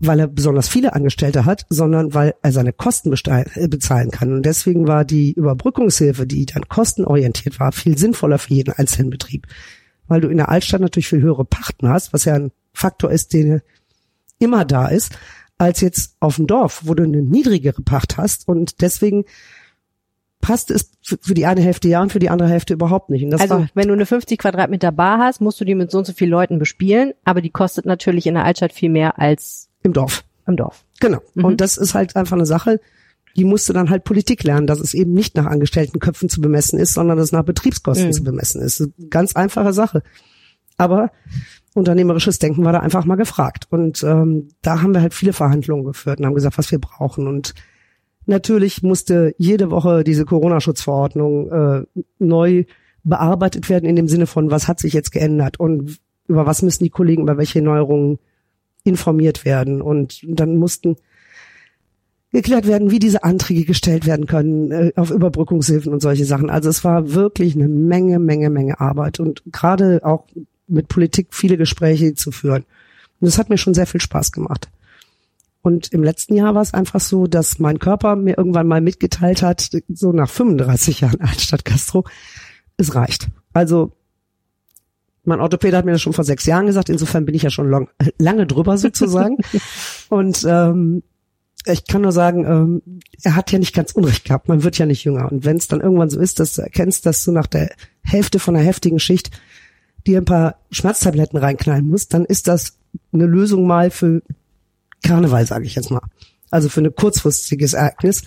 weil 0.05 0.19
er 0.19 0.27
besonders 0.27 0.69
viele 0.69 0.95
Angestellte 0.95 1.45
hat, 1.45 1.65
sondern 1.69 2.13
weil 2.13 2.35
er 2.43 2.53
seine 2.53 2.73
Kosten 2.73 3.13
äh, 3.13 3.69
bezahlen 3.69 4.11
kann. 4.11 4.33
Und 4.33 4.45
deswegen 4.45 4.89
war 4.89 5.05
die 5.05 5.33
Überbrückungshilfe, 5.33 6.27
die 6.27 6.45
dann 6.45 6.69
kostenorientiert 6.69 7.61
war, 7.61 7.71
viel 7.71 7.97
sinnvoller 7.97 8.39
für 8.39 8.53
jeden 8.53 8.75
einzelnen 8.75 9.11
Betrieb. 9.11 9.47
Weil 10.09 10.21
du 10.21 10.29
in 10.29 10.39
der 10.39 10.49
Altstadt 10.49 10.81
natürlich 10.81 11.09
viel 11.09 11.23
höhere 11.23 11.45
Pachten 11.45 11.89
hast, 11.89 12.13
was 12.13 12.25
ja 12.25 12.35
ein 12.35 12.51
Faktor 12.73 13.13
ist, 13.13 13.33
der 13.33 13.63
immer 14.41 14.65
da 14.65 14.89
ist, 14.89 15.17
als 15.57 15.81
jetzt 15.81 16.17
auf 16.19 16.37
dem 16.37 16.49
Dorf, 16.49 16.83
wo 16.85 16.95
du 16.95 17.05
eine 17.05 17.23
niedrigere 17.23 17.83
Pacht 17.83 18.17
hast. 18.17 18.49
Und 18.49 18.81
deswegen 18.81 19.25
passt 20.41 20.73
es 20.73 20.91
für 21.01 21.35
die 21.35 21.47
eine 21.47 21.61
Hälfte 21.61 21.89
ja 21.89 22.03
und 22.03 22.11
für 22.11 22.19
die 22.19 22.31
andere 22.31 22.49
Hälfte 22.49 22.75
überhaupt 22.75 23.09
nicht. 23.09 23.25
also 23.41 23.67
wenn 23.75 23.87
du 23.87 23.95
eine 23.95 24.07
50 24.07 24.37
Quadratmeter 24.37 24.91
Bar 24.91 25.19
hast, 25.19 25.41
musst 25.41 25.61
du 25.61 25.65
die 25.65 25.77
mit 25.77 25.93
so 25.93 25.99
und 25.99 26.07
so 26.07 26.13
vielen 26.13 26.33
Leuten 26.33 26.59
bespielen, 26.59 27.13
aber 27.23 27.41
die 27.41 27.51
kostet 27.51 27.87
natürlich 27.87 28.27
in 28.27 28.35
der 28.35 28.45
Altstadt 28.45 28.73
viel 28.73 28.91
mehr 28.91 29.21
als 29.21 29.69
im 29.83 29.93
Dorf. 29.93 30.25
Im 30.47 30.57
Dorf. 30.57 30.85
Genau. 31.01 31.21
Mhm. 31.35 31.45
Und 31.45 31.61
das 31.61 31.77
ist 31.77 31.95
halt 31.95 32.17
einfach 32.17 32.37
eine 32.37 32.47
Sache, 32.47 32.81
die 33.37 33.45
musste 33.45 33.73
dann 33.73 33.89
halt 33.89 34.05
Politik 34.05 34.43
lernen, 34.43 34.67
dass 34.67 34.81
es 34.81 34.93
eben 34.93 35.13
nicht 35.13 35.37
nach 35.37 35.47
Angestelltenköpfen 35.47 36.29
zu 36.29 36.41
bemessen 36.41 36.79
ist, 36.79 36.95
sondern 36.95 37.17
dass 37.17 37.27
es 37.27 37.33
nach 37.33 37.45
Betriebskosten 37.45 38.09
mhm. 38.09 38.13
zu 38.13 38.25
bemessen 38.25 38.61
ist. 38.61 38.91
Ganz 39.09 39.35
einfache 39.35 39.73
Sache. 39.73 40.03
Aber 40.77 41.11
unternehmerisches 41.75 42.39
Denken 42.39 42.65
war 42.65 42.73
da 42.73 42.81
einfach 42.81 43.07
mal 43.07 43.17
gefragt. 43.17 43.67
Und 43.71 44.03
ähm, 44.03 44.49
da 44.61 44.83
haben 44.83 44.93
wir 44.93 45.01
halt 45.01 45.15
viele 45.15 45.33
Verhandlungen 45.33 45.85
geführt 45.85 46.21
und 46.21 46.27
haben 46.27 46.35
gesagt, 46.35 46.59
was 46.59 46.71
wir 46.71 46.79
brauchen. 46.79 47.27
Und 47.27 47.55
Natürlich 48.27 48.83
musste 48.83 49.35
jede 49.37 49.71
Woche 49.71 50.05
diese 50.05 50.25
Corona-Schutzverordnung 50.25 51.51
äh, 51.51 51.85
neu 52.19 52.65
bearbeitet 53.03 53.69
werden 53.69 53.89
in 53.89 53.97
dem 53.97 54.07
Sinne 54.07 54.27
von, 54.27 54.51
was 54.51 54.69
hat 54.69 54.79
sich 54.79 54.93
jetzt 54.93 55.11
geändert 55.11 55.59
und 55.59 55.99
über 56.29 56.47
was 56.47 56.63
müssen 56.63 56.85
die 56.85 56.91
Kollegen, 56.91 57.23
über 57.23 57.37
welche 57.37 57.61
Neuerungen 57.61 58.21
informiert 58.85 59.45
werden. 59.45 59.83
Und 59.83 60.21
dann 60.27 60.57
mussten 60.57 60.97
geklärt 62.33 62.67
werden, 62.67 62.91
wie 62.91 62.99
diese 62.99 63.25
Anträge 63.25 63.65
gestellt 63.65 64.07
werden 64.07 64.27
können 64.27 64.73
äh, 64.73 64.93
auf 64.97 65.11
Überbrückungshilfen 65.11 65.93
und 65.93 66.01
solche 66.01 66.25
Sachen. 66.25 66.51
Also 66.51 66.71
es 66.71 66.83
war 66.83 67.13
wirklich 67.13 67.55
eine 67.55 67.69
Menge, 67.69 68.19
Menge, 68.19 68.51
Menge 68.51 68.81
Arbeit 68.81 69.21
und 69.21 69.43
gerade 69.53 70.01
auch 70.03 70.27
mit 70.67 70.89
Politik 70.89 71.29
viele 71.31 71.59
Gespräche 71.59 72.15
zu 72.15 72.33
führen. 72.33 72.65
Und 73.21 73.27
das 73.27 73.39
hat 73.39 73.51
mir 73.51 73.59
schon 73.59 73.75
sehr 73.75 73.87
viel 73.87 74.01
Spaß 74.01 74.33
gemacht. 74.33 74.71
Und 75.61 75.93
im 75.93 76.03
letzten 76.03 76.35
Jahr 76.35 76.55
war 76.55 76.63
es 76.63 76.75
einfach 76.75 77.01
so, 77.01 77.27
dass 77.27 77.61
mein 77.61 77.79
Körper 77.79 78.17
mir 78.17 78.37
irgendwann 78.37 78.67
mal 78.67 78.81
mitgeteilt 78.81 79.43
hat, 79.43 79.71
so 79.89 80.13
nach 80.13 80.29
35 80.29 81.03
Jahren 81.03 81.21
Altstadt 81.21 81.65
Castro, 81.65 82.05
es 82.79 82.95
reicht. 82.95 83.29
Also 83.53 83.93
mein 85.25 85.41
Orthopäde 85.41 85.77
hat 85.77 85.85
mir 85.85 85.93
das 85.93 86.03
schon 86.03 86.13
vor 86.13 86.25
sechs 86.25 86.47
Jahren 86.47 86.67
gesagt, 86.67 86.89
insofern 86.89 87.25
bin 87.25 87.35
ich 87.35 87.43
ja 87.43 87.51
schon 87.51 87.69
long, 87.69 87.89
lange 88.19 88.47
drüber 88.47 88.77
sozusagen. 88.79 89.39
und 90.09 90.45
ähm, 90.49 91.03
ich 91.65 91.87
kann 91.87 92.03
nur 92.03 92.13
sagen, 92.13 92.45
ähm, 92.45 93.01
er 93.23 93.37
hat 93.37 93.53
ja 93.53 93.59
nicht 93.59 93.75
ganz 93.75 93.93
Unrecht 93.93 94.25
gehabt, 94.25 94.49
man 94.49 94.65
wird 94.65 94.79
ja 94.79 94.87
nicht 94.87 95.05
jünger. 95.05 95.31
Und 95.31 95.45
wenn 95.45 95.57
es 95.57 95.69
dann 95.69 95.81
irgendwann 95.81 96.11
so 96.11 96.19
ist, 96.19 96.41
dass 96.41 96.55
du 96.55 96.63
erkennst, 96.63 97.07
dass 97.07 97.25
du 97.25 97.31
nach 97.31 97.47
der 97.47 97.71
Hälfte 98.03 98.39
von 98.41 98.57
einer 98.57 98.65
heftigen 98.65 98.99
Schicht 98.99 99.31
dir 100.07 100.19
ein 100.19 100.25
paar 100.25 100.57
Schmerztabletten 100.73 101.39
reinknallen 101.39 101.89
musst, 101.89 102.15
dann 102.15 102.25
ist 102.25 102.49
das 102.49 102.79
eine 103.13 103.27
Lösung 103.27 103.67
mal 103.67 103.91
für 103.91 104.23
Karneval, 105.05 105.47
sage 105.47 105.67
ich 105.67 105.77
jetzt 105.77 105.91
mal. 105.91 106.03
Also 106.51 106.69
für 106.69 106.81
ein 106.81 106.95
kurzfristiges 106.95 107.75
Ereignis, 107.75 108.23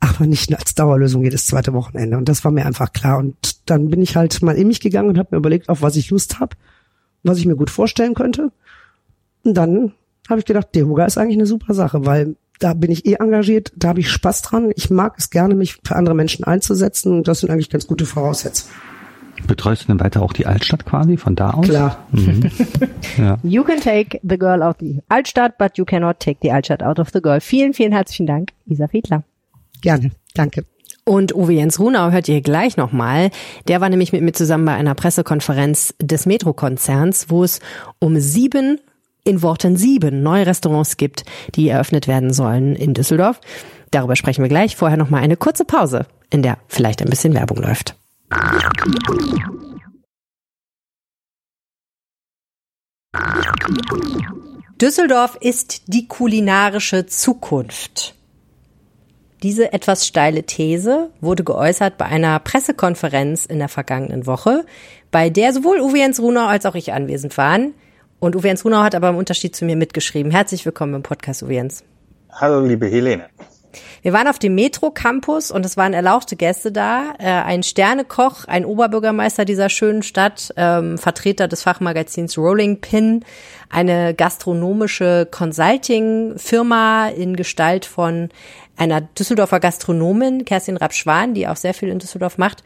aber 0.00 0.26
nicht 0.26 0.56
als 0.56 0.74
Dauerlösung 0.74 1.22
jedes 1.22 1.46
zweite 1.46 1.72
Wochenende. 1.72 2.16
Und 2.16 2.28
das 2.28 2.44
war 2.44 2.52
mir 2.52 2.66
einfach 2.66 2.92
klar. 2.92 3.18
Und 3.18 3.68
dann 3.68 3.88
bin 3.88 4.00
ich 4.00 4.16
halt 4.16 4.42
mal 4.42 4.56
in 4.56 4.68
mich 4.68 4.80
gegangen 4.80 5.08
und 5.08 5.18
habe 5.18 5.28
mir 5.32 5.38
überlegt, 5.38 5.68
auf 5.68 5.82
was 5.82 5.96
ich 5.96 6.10
Lust 6.10 6.40
habe, 6.40 6.56
was 7.22 7.38
ich 7.38 7.46
mir 7.46 7.56
gut 7.56 7.70
vorstellen 7.70 8.14
könnte. 8.14 8.52
Und 9.44 9.54
dann 9.54 9.92
habe 10.28 10.40
ich 10.40 10.46
gedacht, 10.46 10.74
Dehuga 10.74 11.04
ist 11.04 11.18
eigentlich 11.18 11.36
eine 11.36 11.46
super 11.46 11.74
Sache, 11.74 12.06
weil 12.06 12.36
da 12.58 12.74
bin 12.74 12.90
ich 12.90 13.06
eh 13.06 13.14
engagiert, 13.14 13.72
da 13.76 13.88
habe 13.88 14.00
ich 14.00 14.10
Spaß 14.10 14.42
dran. 14.42 14.72
Ich 14.76 14.90
mag 14.90 15.14
es 15.16 15.30
gerne, 15.30 15.54
mich 15.54 15.78
für 15.84 15.96
andere 15.96 16.14
Menschen 16.14 16.44
einzusetzen 16.44 17.12
und 17.12 17.28
das 17.28 17.40
sind 17.40 17.50
eigentlich 17.50 17.70
ganz 17.70 17.86
gute 17.86 18.04
Voraussetzungen. 18.04 18.72
Betreust 19.46 19.84
du 19.84 19.86
denn 19.88 20.00
weiter 20.00 20.22
auch 20.22 20.32
die 20.32 20.46
Altstadt 20.46 20.84
quasi 20.84 21.16
von 21.16 21.36
da 21.36 21.50
aus? 21.50 21.66
Klar. 21.66 22.08
Mhm. 22.10 22.50
ja. 23.18 23.38
You 23.44 23.62
can 23.62 23.80
take 23.80 24.20
the 24.28 24.36
girl 24.36 24.62
out 24.62 24.78
the 24.80 25.00
Altstadt, 25.08 25.58
but 25.58 25.78
you 25.78 25.84
cannot 25.84 26.18
take 26.18 26.38
the 26.42 26.50
Altstadt 26.50 26.82
out 26.82 26.98
of 26.98 27.10
the 27.12 27.22
girl. 27.22 27.40
Vielen, 27.40 27.72
vielen 27.72 27.92
herzlichen 27.92 28.26
Dank, 28.26 28.50
Isa 28.66 28.88
Fiedler. 28.88 29.22
Gerne, 29.80 30.10
danke. 30.34 30.64
Und 31.04 31.34
Uwe 31.34 31.54
Jens 31.54 31.80
Runau 31.80 32.10
hört 32.10 32.28
ihr 32.28 32.42
gleich 32.42 32.76
nochmal. 32.76 33.30
Der 33.66 33.80
war 33.80 33.88
nämlich 33.88 34.12
mit 34.12 34.20
mir 34.20 34.32
zusammen 34.32 34.66
bei 34.66 34.74
einer 34.74 34.94
Pressekonferenz 34.94 35.94
des 36.02 36.26
Metro-Konzerns, 36.26 37.30
wo 37.30 37.44
es 37.44 37.60
um 37.98 38.20
sieben, 38.20 38.78
in 39.24 39.40
Worten 39.42 39.76
sieben, 39.76 40.22
neue 40.22 40.46
Restaurants 40.46 40.98
gibt, 40.98 41.24
die 41.54 41.70
eröffnet 41.70 42.08
werden 42.08 42.32
sollen 42.32 42.76
in 42.76 42.92
Düsseldorf. 42.92 43.40
Darüber 43.90 44.16
sprechen 44.16 44.42
wir 44.42 44.50
gleich. 44.50 44.76
Vorher 44.76 44.98
nochmal 44.98 45.22
eine 45.22 45.38
kurze 45.38 45.64
Pause, 45.64 46.06
in 46.28 46.42
der 46.42 46.58
vielleicht 46.68 47.00
ein 47.00 47.08
bisschen 47.08 47.32
Werbung 47.32 47.62
läuft. 47.62 47.96
Düsseldorf 54.78 55.38
ist 55.40 55.84
die 55.86 56.06
kulinarische 56.06 57.06
Zukunft. 57.06 58.17
Diese 59.44 59.72
etwas 59.72 60.04
steile 60.04 60.42
These 60.42 61.10
wurde 61.20 61.44
geäußert 61.44 61.96
bei 61.96 62.06
einer 62.06 62.40
Pressekonferenz 62.40 63.46
in 63.46 63.60
der 63.60 63.68
vergangenen 63.68 64.26
Woche, 64.26 64.64
bei 65.12 65.30
der 65.30 65.52
sowohl 65.52 65.80
Uwe 65.80 65.98
Jens 65.98 66.18
Runau 66.20 66.46
als 66.46 66.66
auch 66.66 66.74
ich 66.74 66.92
anwesend 66.92 67.38
waren. 67.38 67.74
Und 68.18 68.34
Uwe 68.34 68.48
Jens 68.48 68.64
Runau 68.64 68.82
hat 68.82 68.96
aber 68.96 69.10
im 69.10 69.16
Unterschied 69.16 69.54
zu 69.54 69.64
mir 69.64 69.76
mitgeschrieben. 69.76 70.32
Herzlich 70.32 70.64
willkommen 70.66 70.94
im 70.94 71.02
Podcast, 71.04 71.44
Uwe 71.44 71.54
Jens. 71.54 71.84
Hallo, 72.32 72.66
liebe 72.66 72.88
Helene. 72.88 73.26
Wir 74.02 74.12
waren 74.12 74.28
auf 74.28 74.38
dem 74.38 74.54
Metro-Campus 74.54 75.50
und 75.50 75.64
es 75.64 75.76
waren 75.76 75.92
erlauchte 75.92 76.36
Gäste 76.36 76.72
da. 76.72 77.14
Äh, 77.18 77.26
ein 77.26 77.62
Sternekoch, 77.62 78.44
ein 78.46 78.64
Oberbürgermeister 78.64 79.44
dieser 79.44 79.68
schönen 79.68 80.02
Stadt, 80.02 80.52
ähm, 80.56 80.98
Vertreter 80.98 81.48
des 81.48 81.62
Fachmagazins 81.62 82.38
Rolling 82.38 82.80
Pin, 82.80 83.24
eine 83.70 84.14
gastronomische 84.14 85.26
Consulting-Firma 85.30 87.08
in 87.08 87.36
Gestalt 87.36 87.84
von 87.84 88.28
einer 88.76 89.00
Düsseldorfer 89.00 89.60
Gastronomin, 89.60 90.44
Kerstin 90.44 90.76
Rapschwan, 90.76 91.34
die 91.34 91.48
auch 91.48 91.56
sehr 91.56 91.74
viel 91.74 91.88
in 91.88 91.98
Düsseldorf 91.98 92.38
macht 92.38 92.62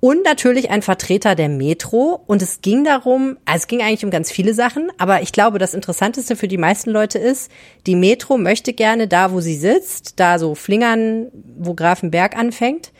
und 0.00 0.24
natürlich 0.24 0.70
ein 0.70 0.82
Vertreter 0.82 1.34
der 1.34 1.48
Metro. 1.48 2.22
Und 2.26 2.42
es 2.42 2.62
ging 2.62 2.84
darum, 2.84 3.36
also 3.44 3.58
es 3.58 3.66
ging 3.66 3.82
eigentlich 3.82 4.04
um 4.04 4.10
ganz 4.10 4.30
viele 4.32 4.54
Sachen, 4.54 4.90
aber 4.98 5.22
ich 5.22 5.32
glaube, 5.32 5.58
das 5.58 5.74
Interessanteste 5.74 6.36
für 6.36 6.48
die 6.48 6.58
meisten 6.58 6.90
Leute 6.90 7.18
ist, 7.18 7.50
die 7.86 7.96
Metro 7.96 8.38
möchte 8.38 8.72
gerne 8.72 9.06
da, 9.06 9.32
wo 9.32 9.40
sie 9.40 9.56
sitzt, 9.56 10.18
da 10.18 10.38
so 10.38 10.54
Flingern, 10.54 11.26
wo 11.58 11.74
Grafenberg 11.74 12.36
anfängt, 12.36 12.92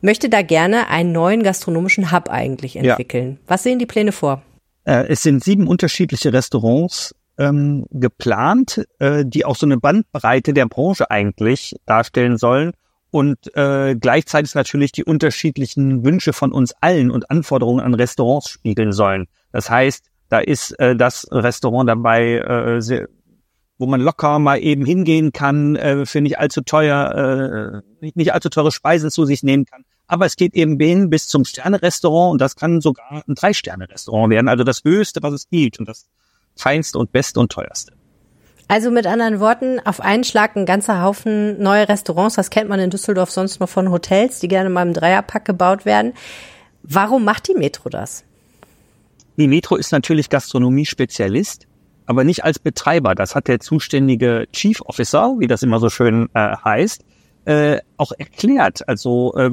möchte 0.00 0.28
da 0.28 0.42
gerne 0.42 0.88
einen 0.88 1.10
neuen 1.10 1.42
gastronomischen 1.42 2.12
Hub 2.12 2.28
eigentlich 2.30 2.76
entwickeln. 2.76 3.32
Ja. 3.32 3.48
Was 3.48 3.64
sehen 3.64 3.80
die 3.80 3.86
Pläne 3.86 4.12
vor? 4.12 4.42
Äh, 4.84 5.08
es 5.08 5.24
sind 5.24 5.42
sieben 5.42 5.66
unterschiedliche 5.66 6.32
Restaurants 6.32 7.16
ähm, 7.36 7.86
geplant, 7.90 8.86
äh, 9.00 9.24
die 9.26 9.44
auch 9.44 9.56
so 9.56 9.66
eine 9.66 9.76
Bandbreite 9.76 10.54
der 10.54 10.66
Branche 10.66 11.10
eigentlich 11.10 11.74
darstellen 11.84 12.38
sollen 12.38 12.72
und 13.10 13.54
äh, 13.56 13.96
gleichzeitig 13.96 14.54
natürlich 14.54 14.92
die 14.92 15.04
unterschiedlichen 15.04 16.04
Wünsche 16.04 16.32
von 16.32 16.52
uns 16.52 16.74
allen 16.80 17.10
und 17.10 17.30
Anforderungen 17.30 17.80
an 17.80 17.94
Restaurants 17.94 18.50
spiegeln 18.50 18.92
sollen. 18.92 19.26
Das 19.52 19.70
heißt, 19.70 20.04
da 20.28 20.40
ist 20.40 20.72
äh, 20.78 20.94
das 20.94 21.26
Restaurant 21.30 21.88
dabei, 21.88 22.38
äh, 22.38 22.80
sehr, 22.82 23.08
wo 23.78 23.86
man 23.86 24.00
locker 24.00 24.38
mal 24.38 24.58
eben 24.58 24.84
hingehen 24.84 25.32
kann, 25.32 25.76
äh, 25.76 26.04
für 26.04 26.20
nicht 26.20 26.38
allzu 26.38 26.60
teuer, 26.60 27.82
äh, 27.82 28.04
nicht, 28.04 28.16
nicht 28.16 28.34
allzu 28.34 28.50
teure 28.50 28.72
Speisen 28.72 29.10
zu 29.10 29.24
sich 29.24 29.42
nehmen 29.42 29.64
kann. 29.64 29.84
Aber 30.06 30.26
es 30.26 30.36
geht 30.36 30.54
eben 30.54 30.78
hin 30.78 31.10
bis 31.10 31.28
zum 31.28 31.44
Sterne-Restaurant 31.44 32.32
und 32.32 32.40
das 32.40 32.56
kann 32.56 32.80
sogar 32.80 33.22
ein 33.26 33.34
Drei-Sterne-Restaurant 33.34 34.30
werden. 34.30 34.48
Also 34.48 34.64
das 34.64 34.82
Höchste, 34.84 35.22
was 35.22 35.32
es 35.32 35.48
gibt 35.48 35.78
und 35.78 35.88
das 35.88 36.08
Feinste 36.56 36.98
und 36.98 37.12
Beste 37.12 37.40
und 37.40 37.52
Teuerste. 37.52 37.97
Also 38.68 38.90
mit 38.90 39.06
anderen 39.06 39.40
Worten, 39.40 39.80
auf 39.84 40.00
einen 40.00 40.24
Schlag 40.24 40.54
ein 40.54 40.66
ganzer 40.66 41.02
Haufen 41.02 41.60
neue 41.60 41.88
Restaurants. 41.88 42.36
Das 42.36 42.50
kennt 42.50 42.68
man 42.68 42.78
in 42.78 42.90
Düsseldorf 42.90 43.30
sonst 43.30 43.60
nur 43.60 43.66
von 43.66 43.90
Hotels, 43.90 44.40
die 44.40 44.48
gerne 44.48 44.68
mal 44.68 44.86
im 44.86 44.92
Dreierpack 44.92 45.46
gebaut 45.46 45.86
werden. 45.86 46.12
Warum 46.82 47.24
macht 47.24 47.48
die 47.48 47.54
Metro 47.54 47.88
das? 47.88 48.24
Die 49.38 49.48
Metro 49.48 49.76
ist 49.76 49.90
natürlich 49.90 50.28
Gastronomie-Spezialist, 50.28 51.66
aber 52.04 52.24
nicht 52.24 52.44
als 52.44 52.58
Betreiber. 52.58 53.14
Das 53.14 53.34
hat 53.34 53.48
der 53.48 53.58
zuständige 53.60 54.46
Chief 54.52 54.82
Officer, 54.82 55.36
wie 55.38 55.46
das 55.46 55.62
immer 55.62 55.78
so 55.78 55.88
schön 55.88 56.28
äh, 56.34 56.56
heißt, 56.62 57.04
äh, 57.46 57.78
auch 57.96 58.12
erklärt. 58.18 58.86
Also 58.86 59.32
äh, 59.34 59.50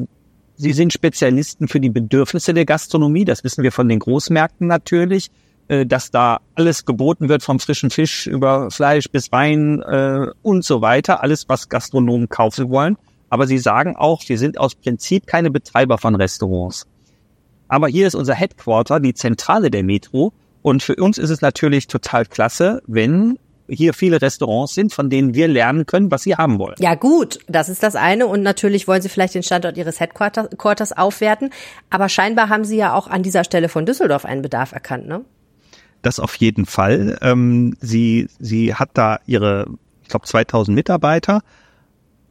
sie 0.58 0.74
sind 0.74 0.92
Spezialisten 0.92 1.70
für 1.70 1.80
die 1.80 1.90
Bedürfnisse 1.90 2.54
der 2.54 2.66
Gastronomie. 2.66 3.24
Das 3.24 3.46
wissen 3.46 3.64
wir 3.64 3.72
von 3.72 3.88
den 3.88 4.00
Großmärkten 4.00 4.68
natürlich. 4.68 5.30
Äh, 5.68 5.88
dass 5.88 6.12
da 6.12 6.42
alles 6.54 6.86
geboten 6.86 7.28
wird, 7.28 7.42
vom 7.42 7.60
frischen 7.60 7.90
Fisch 7.90 8.28
über 8.28 8.70
Fleisch 8.70 9.10
bis 9.10 9.32
Wein 9.32 9.82
äh, 9.82 10.28
und 10.44 10.64
so 10.64 10.82
weiter, 10.82 11.24
alles, 11.24 11.50
was 11.50 11.70
Gastronomen 11.70 12.30
kaufen 12.30 12.70
wollen. 12.70 12.98
Aber 13.30 13.48
sie 13.48 13.58
sagen 13.58 13.96
auch, 13.96 14.22
wir 14.28 14.38
sind 14.38 14.60
aus 14.60 14.76
Prinzip 14.76 15.26
keine 15.26 15.50
Betreiber 15.50 15.98
von 15.98 16.14
Restaurants. 16.14 16.86
Aber 17.68 17.88
hier 17.88 18.06
ist 18.06 18.14
unser 18.14 18.36
Headquarter, 18.36 19.00
die 19.00 19.16
Zentrale 19.16 19.72
der 19.72 19.84
Metro. 19.84 20.34
Und 20.62 20.84
für 20.84 20.96
uns 20.98 21.18
ist 21.18 21.32
es 21.32 21.42
natürlich 21.42 21.88
total 21.88 22.28
klasse, 22.28 22.84
wenn 22.86 23.40
hier 23.68 23.96
viele 23.96 24.22
Restaurants 24.22 24.76
sind, 24.76 24.94
von 24.94 25.10
denen 25.10 25.34
wir 25.34 25.48
lernen 25.48 25.88
können, 25.88 26.12
was 26.12 26.22
sie 26.22 26.36
haben 26.36 26.60
wollen. 26.60 26.76
Ja 26.78 26.94
gut, 26.94 27.40
das 27.48 27.70
ist 27.70 27.82
das 27.82 27.96
eine 27.96 28.28
und 28.28 28.44
natürlich 28.44 28.88
wollen 28.88 29.02
sie 29.02 29.10
vielleicht 29.10 29.34
den 29.34 29.42
Standort 29.42 29.78
ihres 29.78 30.00
Headquarters 30.00 30.92
aufwerten, 30.92 31.50
aber 31.90 32.08
scheinbar 32.08 32.50
haben 32.50 32.66
sie 32.66 32.78
ja 32.78 32.94
auch 32.94 33.08
an 33.08 33.24
dieser 33.24 33.44
Stelle 33.44 33.68
von 33.68 33.88
Düsseldorf 33.88 34.26
einen 34.26 34.44
Bedarf 34.44 34.72
erkannt, 34.72 35.08
ne? 35.08 35.26
Das 36.06 36.20
auf 36.20 36.36
jeden 36.36 36.68
Fall. 36.68 37.18
Ähm, 37.24 37.76
sie, 37.82 38.28
sie 38.38 38.76
hat 38.76 38.92
da 38.94 39.18
ihre, 39.26 39.66
ich 40.04 40.10
glaube, 40.10 40.28
2000 40.28 40.76
Mitarbeiter. 40.76 41.42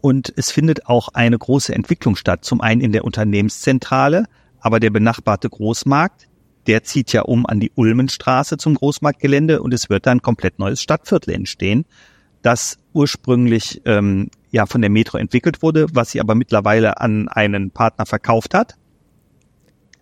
Und 0.01 0.33
es 0.37 0.53
findet 0.53 0.87
auch 0.87 1.09
eine 1.09 1.37
große 1.37 1.75
Entwicklung 1.75 2.15
statt. 2.15 2.45
Zum 2.45 2.61
einen 2.61 2.81
in 2.81 2.93
der 2.93 3.05
Unternehmenszentrale, 3.05 4.27
aber 4.61 4.79
der 4.79 4.91
benachbarte 4.91 5.51
Großmarkt, 5.51 6.29
der 6.69 6.85
zieht 6.85 7.13
ja 7.13 7.23
um 7.23 7.47
an 7.47 7.59
die 7.59 7.73
Ulmenstraße 7.75 8.59
zum 8.59 8.77
Großmarktgelände 8.77 9.61
und 9.61 9.75
es 9.75 9.91
wird 9.91 10.07
dann 10.07 10.19
ein 10.19 10.23
komplett 10.23 10.61
neues 10.61 10.81
Stadtviertel 10.81 11.35
entstehen, 11.35 11.85
das 12.43 12.79
ursprünglich 12.93 13.83
ähm, 13.87 14.31
ja 14.53 14.67
von 14.67 14.83
der 14.83 14.91
Metro 14.91 15.19
entwickelt 15.19 15.63
wurde, 15.63 15.89
was 15.93 16.13
sie 16.13 16.21
aber 16.21 16.37
mittlerweile 16.37 17.01
an 17.01 17.27
einen 17.27 17.73
Partner 17.73 18.07
verkauft 18.07 18.55
hat. 18.55 18.77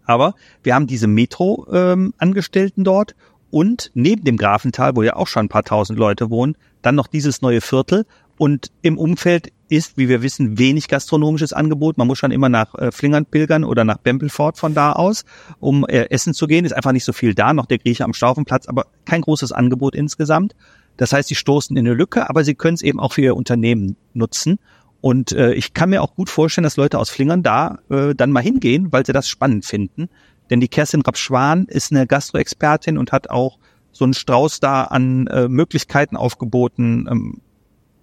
Aber 0.05 0.35
wir 0.63 0.75
haben 0.75 0.87
diese 0.87 1.07
Metro-Angestellten 1.07 2.81
ähm, 2.81 2.85
dort 2.85 3.15
und 3.53 3.91
neben 3.93 4.25
dem 4.25 4.39
Grafental, 4.39 4.97
wo 4.97 5.03
ja 5.03 5.15
auch 5.15 5.29
schon 5.29 5.47
ein 5.47 5.49
paar 5.51 5.63
tausend 5.63 5.99
Leute 5.99 6.31
wohnen, 6.31 6.57
dann 6.81 6.95
noch 6.95 7.07
dieses 7.07 7.43
neue 7.43 7.61
Viertel 7.61 8.07
und 8.39 8.73
im 8.81 8.99
Umfeld 8.99 9.53
ist, 9.69 9.99
wie 9.99 10.09
wir 10.09 10.23
wissen, 10.23 10.59
wenig 10.59 10.89
gastronomisches 10.89 11.53
Angebot. 11.53 11.99
Man 11.99 12.07
muss 12.07 12.19
schon 12.19 12.31
immer 12.31 12.49
nach 12.49 12.75
äh, 12.75 12.91
Flingern 12.91 13.27
pilgern 13.27 13.65
oder 13.65 13.85
nach 13.85 13.99
Bempelfort 13.99 14.57
von 14.57 14.75
da 14.75 14.93
aus, 14.93 15.25
um 15.61 15.87
äh, 15.87 16.09
essen 16.11 16.33
zu 16.33 16.47
gehen. 16.47 16.65
Ist 16.65 16.73
einfach 16.73 16.93
nicht 16.93 17.05
so 17.05 17.13
viel 17.13 17.35
da, 17.35 17.53
noch 17.53 17.67
der 17.67 17.79
Grieche 17.79 18.05
am 18.05 18.15
Staufenplatz, 18.15 18.69
aber 18.69 18.87
kein 19.05 19.21
großes 19.21 19.53
Angebot 19.53 19.95
insgesamt. 19.95 20.55
Das 20.97 21.13
heißt, 21.13 21.29
sie 21.29 21.35
stoßen 21.35 21.77
in 21.77 21.87
eine 21.87 21.95
Lücke, 21.95 22.29
aber 22.31 22.45
sie 22.45 22.55
können 22.55 22.75
es 22.75 22.83
eben 22.83 23.01
auch 23.01 23.13
für 23.13 23.23
ihr 23.23 23.37
Unternehmen 23.37 23.97
nutzen. 24.15 24.59
Und 25.03 25.33
äh, 25.33 25.53
ich 25.53 25.75
kann 25.75 25.91
mir 25.91 26.01
auch 26.01 26.15
gut 26.15 26.31
vorstellen, 26.31 26.65
dass 26.65 26.77
Leute 26.77 26.99
aus 26.99 27.11
Flingern 27.11 27.43
da 27.43 27.81
äh, 27.91 28.15
dann 28.15 28.31
mal 28.31 28.43
hingehen, 28.43 28.93
weil 28.93 29.05
sie 29.05 29.13
das 29.13 29.29
spannend 29.29 29.67
finden. 29.67 30.09
Denn 30.53 30.61
die 30.61 30.69
Kerstin 30.69 31.01
Rapschwan 31.01 31.65
ist 31.65 31.93
eine 31.93 32.07
Gastroexpertin 32.07 32.99
und 32.99 33.11
hat 33.11 33.31
auch 33.31 33.57
so 33.91 34.05
einen 34.05 34.13
Strauß 34.13 34.61
da 34.61 34.85
an 34.85 35.27
äh, 35.29 35.49
Möglichkeiten 35.49 36.15
aufgeboten. 36.15 37.09
Ähm, 37.11 37.41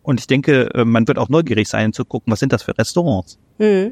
und 0.01 0.19
ich 0.19 0.25
denke, 0.25 0.73
äh, 0.73 0.83
man 0.83 1.07
wird 1.07 1.19
auch 1.19 1.29
neugierig 1.29 1.67
sein 1.67 1.93
zu 1.93 2.05
gucken, 2.05 2.33
was 2.33 2.39
sind 2.39 2.51
das 2.51 2.63
für 2.63 2.75
Restaurants. 2.75 3.37
Mhm. 3.59 3.91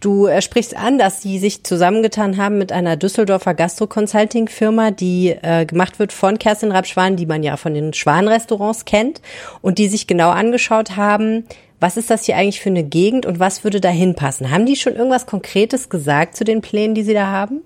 Du 0.00 0.26
äh, 0.26 0.40
sprichst 0.40 0.74
an, 0.74 0.96
dass 0.96 1.20
sie 1.20 1.38
sich 1.38 1.64
zusammengetan 1.64 2.38
haben 2.38 2.56
mit 2.56 2.72
einer 2.72 2.96
Düsseldorfer 2.96 3.52
Gastro-Consulting-Firma, 3.52 4.90
die 4.90 5.36
äh, 5.42 5.66
gemacht 5.66 5.98
wird 5.98 6.14
von 6.14 6.38
Kerstin 6.38 6.72
Rapschwan, 6.72 7.16
die 7.16 7.26
man 7.26 7.42
ja 7.42 7.58
von 7.58 7.74
den 7.74 7.92
Schwan-Restaurants 7.92 8.86
kennt 8.86 9.20
und 9.60 9.76
die 9.76 9.88
sich 9.88 10.06
genau 10.06 10.30
angeschaut 10.30 10.96
haben, 10.96 11.44
was 11.78 11.98
ist 11.98 12.08
das 12.08 12.24
hier 12.24 12.36
eigentlich 12.36 12.62
für 12.62 12.70
eine 12.70 12.84
Gegend 12.84 13.26
und 13.26 13.38
was 13.38 13.64
würde 13.64 13.82
da 13.82 13.90
hinpassen? 13.90 14.50
Haben 14.50 14.64
die 14.64 14.76
schon 14.76 14.96
irgendwas 14.96 15.26
Konkretes 15.26 15.90
gesagt 15.90 16.36
zu 16.38 16.44
den 16.44 16.62
Plänen, 16.62 16.94
die 16.94 17.02
sie 17.02 17.12
da 17.12 17.26
haben? 17.26 17.60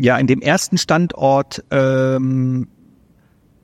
Ja 0.00 0.16
in 0.18 0.26
dem 0.26 0.40
ersten 0.40 0.78
Standort 0.78 1.64
ähm, 1.70 2.68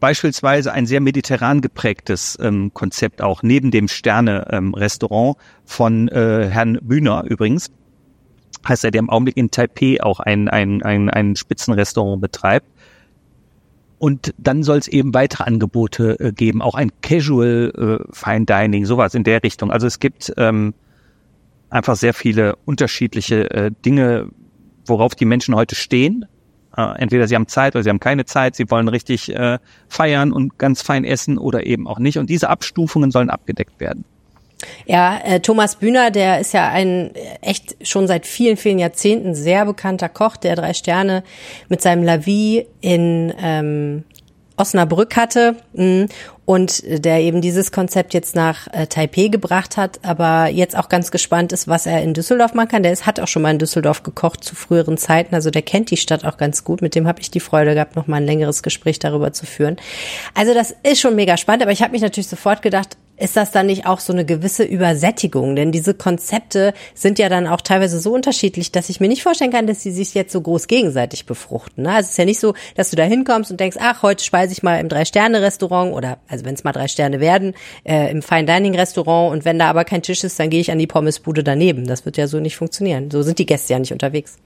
beispielsweise 0.00 0.72
ein 0.72 0.86
sehr 0.86 1.00
mediterran 1.00 1.60
geprägtes 1.60 2.38
ähm, 2.40 2.72
Konzept 2.74 3.22
auch 3.22 3.42
neben 3.42 3.70
dem 3.70 3.88
Sterne-Restaurant 3.88 5.36
ähm, 5.36 5.42
von 5.64 6.08
äh, 6.08 6.48
Herrn 6.50 6.78
Bühner 6.82 7.24
übrigens 7.24 7.70
heißt 8.68 8.84
er, 8.84 8.90
der 8.90 9.00
im 9.00 9.10
Augenblick 9.10 9.36
in 9.36 9.50
Taipei 9.50 10.02
auch 10.02 10.20
ein, 10.20 10.48
ein, 10.48 10.82
ein, 10.82 11.10
ein 11.10 11.36
Spitzenrestaurant 11.36 12.20
betreibt. 12.20 12.66
Und 13.98 14.34
dann 14.36 14.62
soll 14.62 14.78
es 14.78 14.88
eben 14.88 15.14
weitere 15.14 15.44
Angebote 15.44 16.20
äh, 16.20 16.32
geben, 16.32 16.60
auch 16.60 16.74
ein 16.74 16.90
Casual 17.00 17.72
äh, 18.02 18.12
Fine 18.12 18.44
Dining, 18.44 18.84
sowas 18.84 19.14
in 19.14 19.24
der 19.24 19.42
Richtung. 19.42 19.70
Also 19.70 19.86
es 19.86 20.00
gibt 20.00 20.32
ähm, 20.36 20.74
einfach 21.70 21.96
sehr 21.96 22.12
viele 22.12 22.56
unterschiedliche 22.66 23.50
äh, 23.50 23.70
Dinge, 23.84 24.28
worauf 24.88 25.14
die 25.14 25.24
Menschen 25.24 25.54
heute 25.54 25.74
stehen. 25.74 26.26
Äh, 26.76 26.98
entweder 26.98 27.26
sie 27.26 27.34
haben 27.34 27.48
Zeit 27.48 27.74
oder 27.74 27.82
sie 27.82 27.90
haben 27.90 28.00
keine 28.00 28.24
Zeit, 28.24 28.56
sie 28.56 28.70
wollen 28.70 28.88
richtig 28.88 29.34
äh, 29.34 29.58
feiern 29.88 30.32
und 30.32 30.58
ganz 30.58 30.82
fein 30.82 31.04
essen 31.04 31.38
oder 31.38 31.66
eben 31.66 31.86
auch 31.86 31.98
nicht. 31.98 32.18
Und 32.18 32.30
diese 32.30 32.50
Abstufungen 32.50 33.10
sollen 33.10 33.30
abgedeckt 33.30 33.80
werden. 33.80 34.04
Ja, 34.86 35.18
äh, 35.24 35.40
Thomas 35.40 35.76
Bühner, 35.76 36.10
der 36.10 36.40
ist 36.40 36.52
ja 36.52 36.68
ein 36.68 37.10
echt 37.42 37.76
schon 37.86 38.06
seit 38.06 38.26
vielen, 38.26 38.56
vielen 38.56 38.78
Jahrzehnten 38.78 39.34
sehr 39.34 39.66
bekannter 39.66 40.08
Koch, 40.08 40.36
der 40.36 40.56
drei 40.56 40.72
Sterne 40.72 41.24
mit 41.68 41.82
seinem 41.82 42.02
Lavis 42.02 42.64
in 42.80 43.32
ähm, 43.38 44.04
Osnabrück 44.56 45.16
hatte 45.16 45.56
mh, 45.74 46.06
und 46.46 46.82
der 46.86 47.20
eben 47.20 47.40
dieses 47.40 47.72
Konzept 47.72 48.14
jetzt 48.14 48.36
nach 48.36 48.68
äh, 48.72 48.86
Taipei 48.86 49.26
gebracht 49.28 49.76
hat, 49.76 49.98
aber 50.02 50.46
jetzt 50.46 50.78
auch 50.78 50.88
ganz 50.88 51.10
gespannt 51.10 51.52
ist, 51.52 51.66
was 51.66 51.86
er 51.86 52.02
in 52.02 52.14
Düsseldorf 52.14 52.54
machen 52.54 52.68
kann. 52.68 52.82
Der 52.84 52.92
ist, 52.92 53.04
hat 53.04 53.18
auch 53.18 53.26
schon 53.26 53.42
mal 53.42 53.50
in 53.50 53.58
Düsseldorf 53.58 54.04
gekocht 54.04 54.44
zu 54.44 54.54
früheren 54.54 54.96
Zeiten, 54.96 55.34
also 55.34 55.50
der 55.50 55.62
kennt 55.62 55.90
die 55.90 55.96
Stadt 55.96 56.24
auch 56.24 56.36
ganz 56.36 56.62
gut. 56.62 56.82
Mit 56.82 56.94
dem 56.94 57.08
habe 57.08 57.20
ich 57.20 57.32
die 57.32 57.40
Freude 57.40 57.74
gehabt, 57.74 57.96
noch 57.96 58.06
mal 58.06 58.18
ein 58.18 58.26
längeres 58.26 58.62
Gespräch 58.62 59.00
darüber 59.00 59.32
zu 59.32 59.44
führen. 59.44 59.76
Also 60.34 60.54
das 60.54 60.74
ist 60.84 61.00
schon 61.00 61.16
mega 61.16 61.36
spannend, 61.36 61.62
aber 61.62 61.72
ich 61.72 61.82
habe 61.82 61.92
mich 61.92 62.02
natürlich 62.02 62.28
sofort 62.28 62.62
gedacht, 62.62 62.96
ist 63.16 63.36
das 63.36 63.50
dann 63.50 63.66
nicht 63.66 63.86
auch 63.86 64.00
so 64.00 64.12
eine 64.12 64.24
gewisse 64.24 64.64
Übersättigung? 64.64 65.56
Denn 65.56 65.72
diese 65.72 65.94
Konzepte 65.94 66.74
sind 66.94 67.18
ja 67.18 67.28
dann 67.28 67.46
auch 67.46 67.60
teilweise 67.60 67.98
so 68.00 68.12
unterschiedlich, 68.12 68.72
dass 68.72 68.88
ich 68.88 69.00
mir 69.00 69.08
nicht 69.08 69.22
vorstellen 69.22 69.50
kann, 69.50 69.66
dass 69.66 69.82
sie 69.82 69.90
sich 69.90 70.14
jetzt 70.14 70.32
so 70.32 70.40
groß 70.40 70.66
gegenseitig 70.66 71.26
befruchten. 71.26 71.84
Ne? 71.84 71.90
Also 71.90 72.06
es 72.06 72.10
ist 72.12 72.18
ja 72.18 72.24
nicht 72.24 72.40
so, 72.40 72.54
dass 72.74 72.90
du 72.90 72.96
da 72.96 73.04
hinkommst 73.04 73.50
und 73.50 73.60
denkst, 73.60 73.78
ach, 73.80 74.02
heute 74.02 74.24
speise 74.24 74.52
ich 74.52 74.62
mal 74.62 74.78
im 74.78 74.88
Drei-Sterne-Restaurant 74.88 75.92
oder, 75.92 76.18
also 76.28 76.44
wenn 76.44 76.54
es 76.54 76.64
mal 76.64 76.72
drei 76.72 76.88
Sterne 76.88 77.20
werden, 77.20 77.54
äh, 77.84 78.10
im 78.10 78.22
Fine-Dining-Restaurant 78.22 79.32
und 79.32 79.44
wenn 79.44 79.58
da 79.58 79.70
aber 79.70 79.84
kein 79.84 80.02
Tisch 80.02 80.22
ist, 80.24 80.38
dann 80.38 80.50
gehe 80.50 80.60
ich 80.60 80.70
an 80.70 80.78
die 80.78 80.86
Pommesbude 80.86 81.42
daneben. 81.42 81.86
Das 81.86 82.04
wird 82.04 82.16
ja 82.16 82.26
so 82.26 82.38
nicht 82.40 82.56
funktionieren. 82.56 83.10
So 83.10 83.22
sind 83.22 83.38
die 83.38 83.46
Gäste 83.46 83.72
ja 83.72 83.78
nicht 83.78 83.92
unterwegs. 83.92 84.38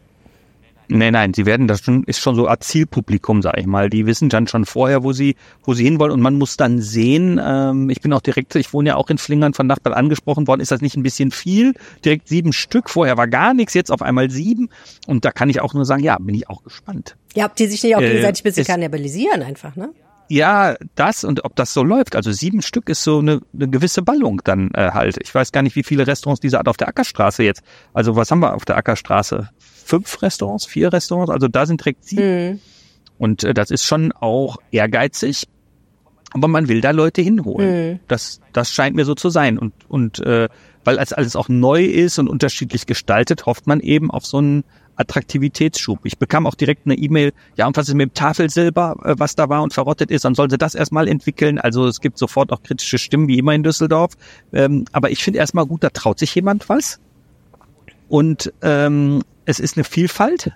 Nein, 0.90 1.12
nein, 1.12 1.34
sie 1.34 1.46
werden 1.46 1.68
das 1.68 1.82
schon, 1.82 2.04
ist 2.04 2.20
schon 2.20 2.34
so 2.34 2.46
als 2.46 2.66
Zielpublikum, 2.68 3.42
sag 3.42 3.58
ich 3.58 3.66
mal. 3.66 3.88
Die 3.88 4.06
wissen 4.06 4.28
dann 4.28 4.46
schon 4.46 4.64
vorher, 4.64 5.04
wo 5.04 5.12
sie, 5.12 5.36
wo 5.64 5.72
sie 5.74 5.84
hinwollen 5.84 6.12
und 6.12 6.20
man 6.20 6.36
muss 6.36 6.56
dann 6.56 6.80
sehen, 6.80 7.40
ähm, 7.42 7.90
ich 7.90 8.00
bin 8.00 8.12
auch 8.12 8.20
direkt, 8.20 8.54
ich 8.56 8.72
wohne 8.72 8.90
ja 8.90 8.96
auch 8.96 9.08
in 9.08 9.18
Flingern 9.18 9.54
von 9.54 9.66
Nachbarn 9.66 9.94
angesprochen 9.94 10.46
worden, 10.48 10.60
ist 10.60 10.72
das 10.72 10.80
nicht 10.80 10.96
ein 10.96 11.02
bisschen 11.02 11.30
viel? 11.30 11.74
Direkt 12.04 12.28
sieben 12.28 12.52
Stück, 12.52 12.90
vorher 12.90 13.16
war 13.16 13.28
gar 13.28 13.54
nichts, 13.54 13.74
jetzt 13.74 13.92
auf 13.92 14.02
einmal 14.02 14.30
sieben 14.30 14.68
und 15.06 15.24
da 15.24 15.30
kann 15.30 15.48
ich 15.48 15.60
auch 15.60 15.74
nur 15.74 15.84
sagen, 15.84 16.02
ja, 16.02 16.16
bin 16.18 16.34
ich 16.34 16.48
auch 16.48 16.64
gespannt. 16.64 17.16
Ja, 17.34 17.46
ob 17.46 17.54
die 17.54 17.66
sich 17.66 17.82
nicht 17.82 17.94
auch 17.96 18.00
äh, 18.00 18.08
gegenseitig 18.08 18.44
äh, 18.44 18.48
ein 18.48 18.50
bisschen 18.50 18.66
kannibalisieren 18.66 19.42
einfach, 19.42 19.76
ne? 19.76 19.90
Ja, 20.30 20.76
das 20.94 21.24
und 21.24 21.44
ob 21.44 21.56
das 21.56 21.74
so 21.74 21.82
läuft. 21.82 22.16
Also 22.16 22.32
sieben 22.32 22.62
Stück 22.62 22.88
ist 22.88 23.02
so 23.02 23.18
eine, 23.18 23.40
eine 23.52 23.68
gewisse 23.68 24.02
Ballung 24.02 24.40
dann 24.44 24.70
äh, 24.74 24.92
halt. 24.92 25.18
Ich 25.20 25.34
weiß 25.34 25.52
gar 25.52 25.62
nicht, 25.62 25.76
wie 25.76 25.82
viele 25.82 26.06
Restaurants 26.06 26.40
dieser 26.40 26.58
Art 26.58 26.68
auf 26.68 26.76
der 26.76 26.88
Ackerstraße 26.88 27.42
jetzt. 27.42 27.62
Also 27.92 28.16
was 28.16 28.30
haben 28.30 28.40
wir 28.40 28.54
auf 28.54 28.64
der 28.64 28.76
Ackerstraße? 28.76 29.48
fünf 29.90 30.22
Restaurants, 30.22 30.66
vier 30.66 30.92
Restaurants, 30.92 31.30
also 31.30 31.48
da 31.48 31.66
sind 31.66 31.80
direkt 31.80 32.04
sieben. 32.04 32.50
Mhm. 32.50 32.60
Und 33.18 33.44
äh, 33.44 33.52
das 33.52 33.70
ist 33.70 33.84
schon 33.84 34.12
auch 34.12 34.58
ehrgeizig, 34.70 35.48
aber 36.32 36.48
man 36.48 36.68
will 36.68 36.80
da 36.80 36.92
Leute 36.92 37.22
hinholen. 37.22 37.92
Mhm. 37.92 38.00
Das, 38.06 38.40
das 38.52 38.70
scheint 38.70 38.94
mir 38.94 39.04
so 39.04 39.14
zu 39.14 39.30
sein. 39.30 39.58
Und, 39.58 39.72
und 39.88 40.20
äh, 40.20 40.48
weil 40.84 40.98
als 40.98 41.12
alles 41.12 41.36
auch 41.36 41.48
neu 41.48 41.84
ist 41.84 42.18
und 42.18 42.28
unterschiedlich 42.28 42.86
gestaltet, 42.86 43.46
hofft 43.46 43.66
man 43.66 43.80
eben 43.80 44.10
auf 44.10 44.24
so 44.24 44.38
einen 44.38 44.64
Attraktivitätsschub. 45.00 46.00
Ich 46.04 46.18
bekam 46.18 46.46
auch 46.46 46.54
direkt 46.54 46.86
eine 46.86 46.94
E-Mail, 46.94 47.32
ja, 47.56 47.66
und 47.66 47.76
was 47.76 47.88
ist 47.88 47.94
mit 47.94 48.10
dem 48.10 48.14
Tafelsilber, 48.14 48.96
äh, 49.04 49.14
was 49.18 49.34
da 49.34 49.48
war 49.48 49.62
und 49.62 49.72
verrottet 49.72 50.10
ist, 50.10 50.24
dann 50.24 50.34
sollen 50.34 50.50
sie 50.50 50.58
das 50.58 50.74
erstmal 50.74 51.08
entwickeln. 51.08 51.58
Also 51.58 51.86
es 51.86 52.00
gibt 52.00 52.18
sofort 52.18 52.52
auch 52.52 52.62
kritische 52.62 52.98
Stimmen, 52.98 53.26
wie 53.28 53.38
immer 53.38 53.54
in 53.54 53.62
Düsseldorf. 53.62 54.12
Ähm, 54.52 54.84
aber 54.92 55.10
ich 55.10 55.24
finde 55.24 55.38
erstmal 55.38 55.66
gut, 55.66 55.82
da 55.82 55.90
traut 55.90 56.18
sich 56.18 56.34
jemand 56.34 56.68
was. 56.68 57.00
Und 58.08 58.52
ähm, 58.62 59.22
es 59.44 59.60
ist 59.60 59.76
eine 59.76 59.84
Vielfalt. 59.84 60.52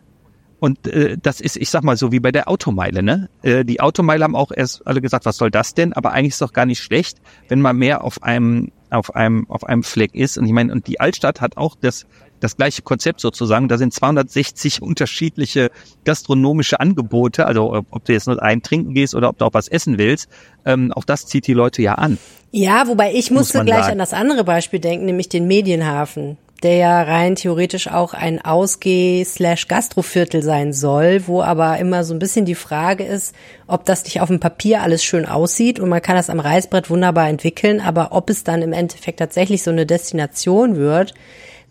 Und 0.61 0.87
äh, 0.87 1.19
das 1.21 1.41
ist, 1.41 1.57
ich 1.57 1.69
sag 1.69 1.85
mal 1.85 1.97
so, 1.97 2.11
wie 2.11 2.21
bei 2.21 2.33
der 2.33 2.49
Automeile, 2.49 3.03
ne? 3.03 3.29
Äh, 3.43 3.65
die 3.65 3.81
Automeile 3.81 4.25
haben 4.25 4.35
auch 4.35 4.51
erst 4.51 4.87
alle 4.87 5.01
gesagt, 5.01 5.27
was 5.27 5.37
soll 5.37 5.51
das 5.51 5.75
denn? 5.75 5.93
Aber 5.93 6.13
eigentlich 6.13 6.31
ist 6.31 6.37
es 6.37 6.47
doch 6.47 6.53
gar 6.53 6.65
nicht 6.65 6.81
schlecht, 6.81 7.19
wenn 7.49 7.61
man 7.61 7.77
mehr 7.77 8.03
auf 8.03 8.23
einem, 8.23 8.73
auf 8.89 9.15
einem, 9.15 9.49
auf 9.51 9.65
einem 9.65 9.83
Fleck 9.83 10.15
ist. 10.15 10.39
Und 10.39 10.47
ich 10.47 10.53
meine, 10.53 10.73
und 10.73 10.87
die 10.87 11.01
Altstadt 11.01 11.41
hat 11.41 11.59
auch 11.59 11.77
das, 11.79 12.07
das 12.45 12.57
gleiche 12.57 12.83
Konzept 12.83 13.21
sozusagen. 13.21 13.69
Da 13.69 13.79
sind 13.79 13.93
260 13.93 14.83
unterschiedliche 14.83 15.71
gastronomische 16.05 16.79
Angebote. 16.79 17.47
Also 17.47 17.85
ob 17.91 18.05
du 18.05 18.13
jetzt 18.13 18.27
nur 18.27 18.41
ein 18.43 18.63
trinken 18.63 18.95
gehst 18.95 19.15
oder 19.15 19.31
ob 19.31 19.39
du 19.39 19.47
auch 19.47 19.55
was 19.55 19.69
essen 19.69 19.99
willst, 19.99 20.29
ähm, 20.65 20.93
auch 20.93 21.05
das 21.05 21.27
zieht 21.27 21.47
die 21.47 21.55
Leute 21.55 21.83
ja 21.83 21.95
an. 21.95 22.19
Ja, 22.53 22.87
wobei 22.87 23.13
ich 23.13 23.33
musste 23.33 23.65
gleich 23.65 23.81
sagen. 23.81 23.93
an 23.93 23.99
das 23.99 24.13
andere 24.13 24.45
Beispiel 24.45 24.79
denken, 24.79 25.07
nämlich 25.07 25.29
den 25.29 25.49
Medienhafen, 25.49 26.39
der 26.63 26.77
ja 26.77 27.03
rein 27.03 27.35
theoretisch 27.35 27.89
auch 27.89 28.15
ein 28.15 28.45
Ausgeh-Gastroviertel 28.45 30.41
sein 30.43 30.73
soll, 30.73 31.27
wo 31.27 31.43
aber 31.43 31.79
immer 31.79 32.05
so 32.05 32.15
ein 32.15 32.21
bisschen 32.21 32.45
die 32.45 32.55
Frage 32.55 33.05
ist, 33.05 33.35
ob 33.67 33.85
das 33.85 34.05
nicht 34.05 34.21
auf 34.21 34.29
dem 34.29 34.39
Papier 34.39 34.83
alles 34.83 35.03
schön 35.03 35.27
aussieht 35.27 35.81
und 35.81 35.89
man 35.89 36.01
kann 36.01 36.15
das 36.15 36.31
am 36.31 36.39
Reißbrett 36.39 36.91
wunderbar 36.91 37.29
entwickeln, 37.29 37.81
aber 37.81 38.13
ob 38.13 38.31
es 38.31 38.45
dann 38.45 38.63
im 38.63 38.73
Endeffekt 38.73 39.19
tatsächlich 39.19 39.65
so 39.65 39.73
eine 39.73 39.85
Destination 39.85 40.77
wird, 40.77 41.13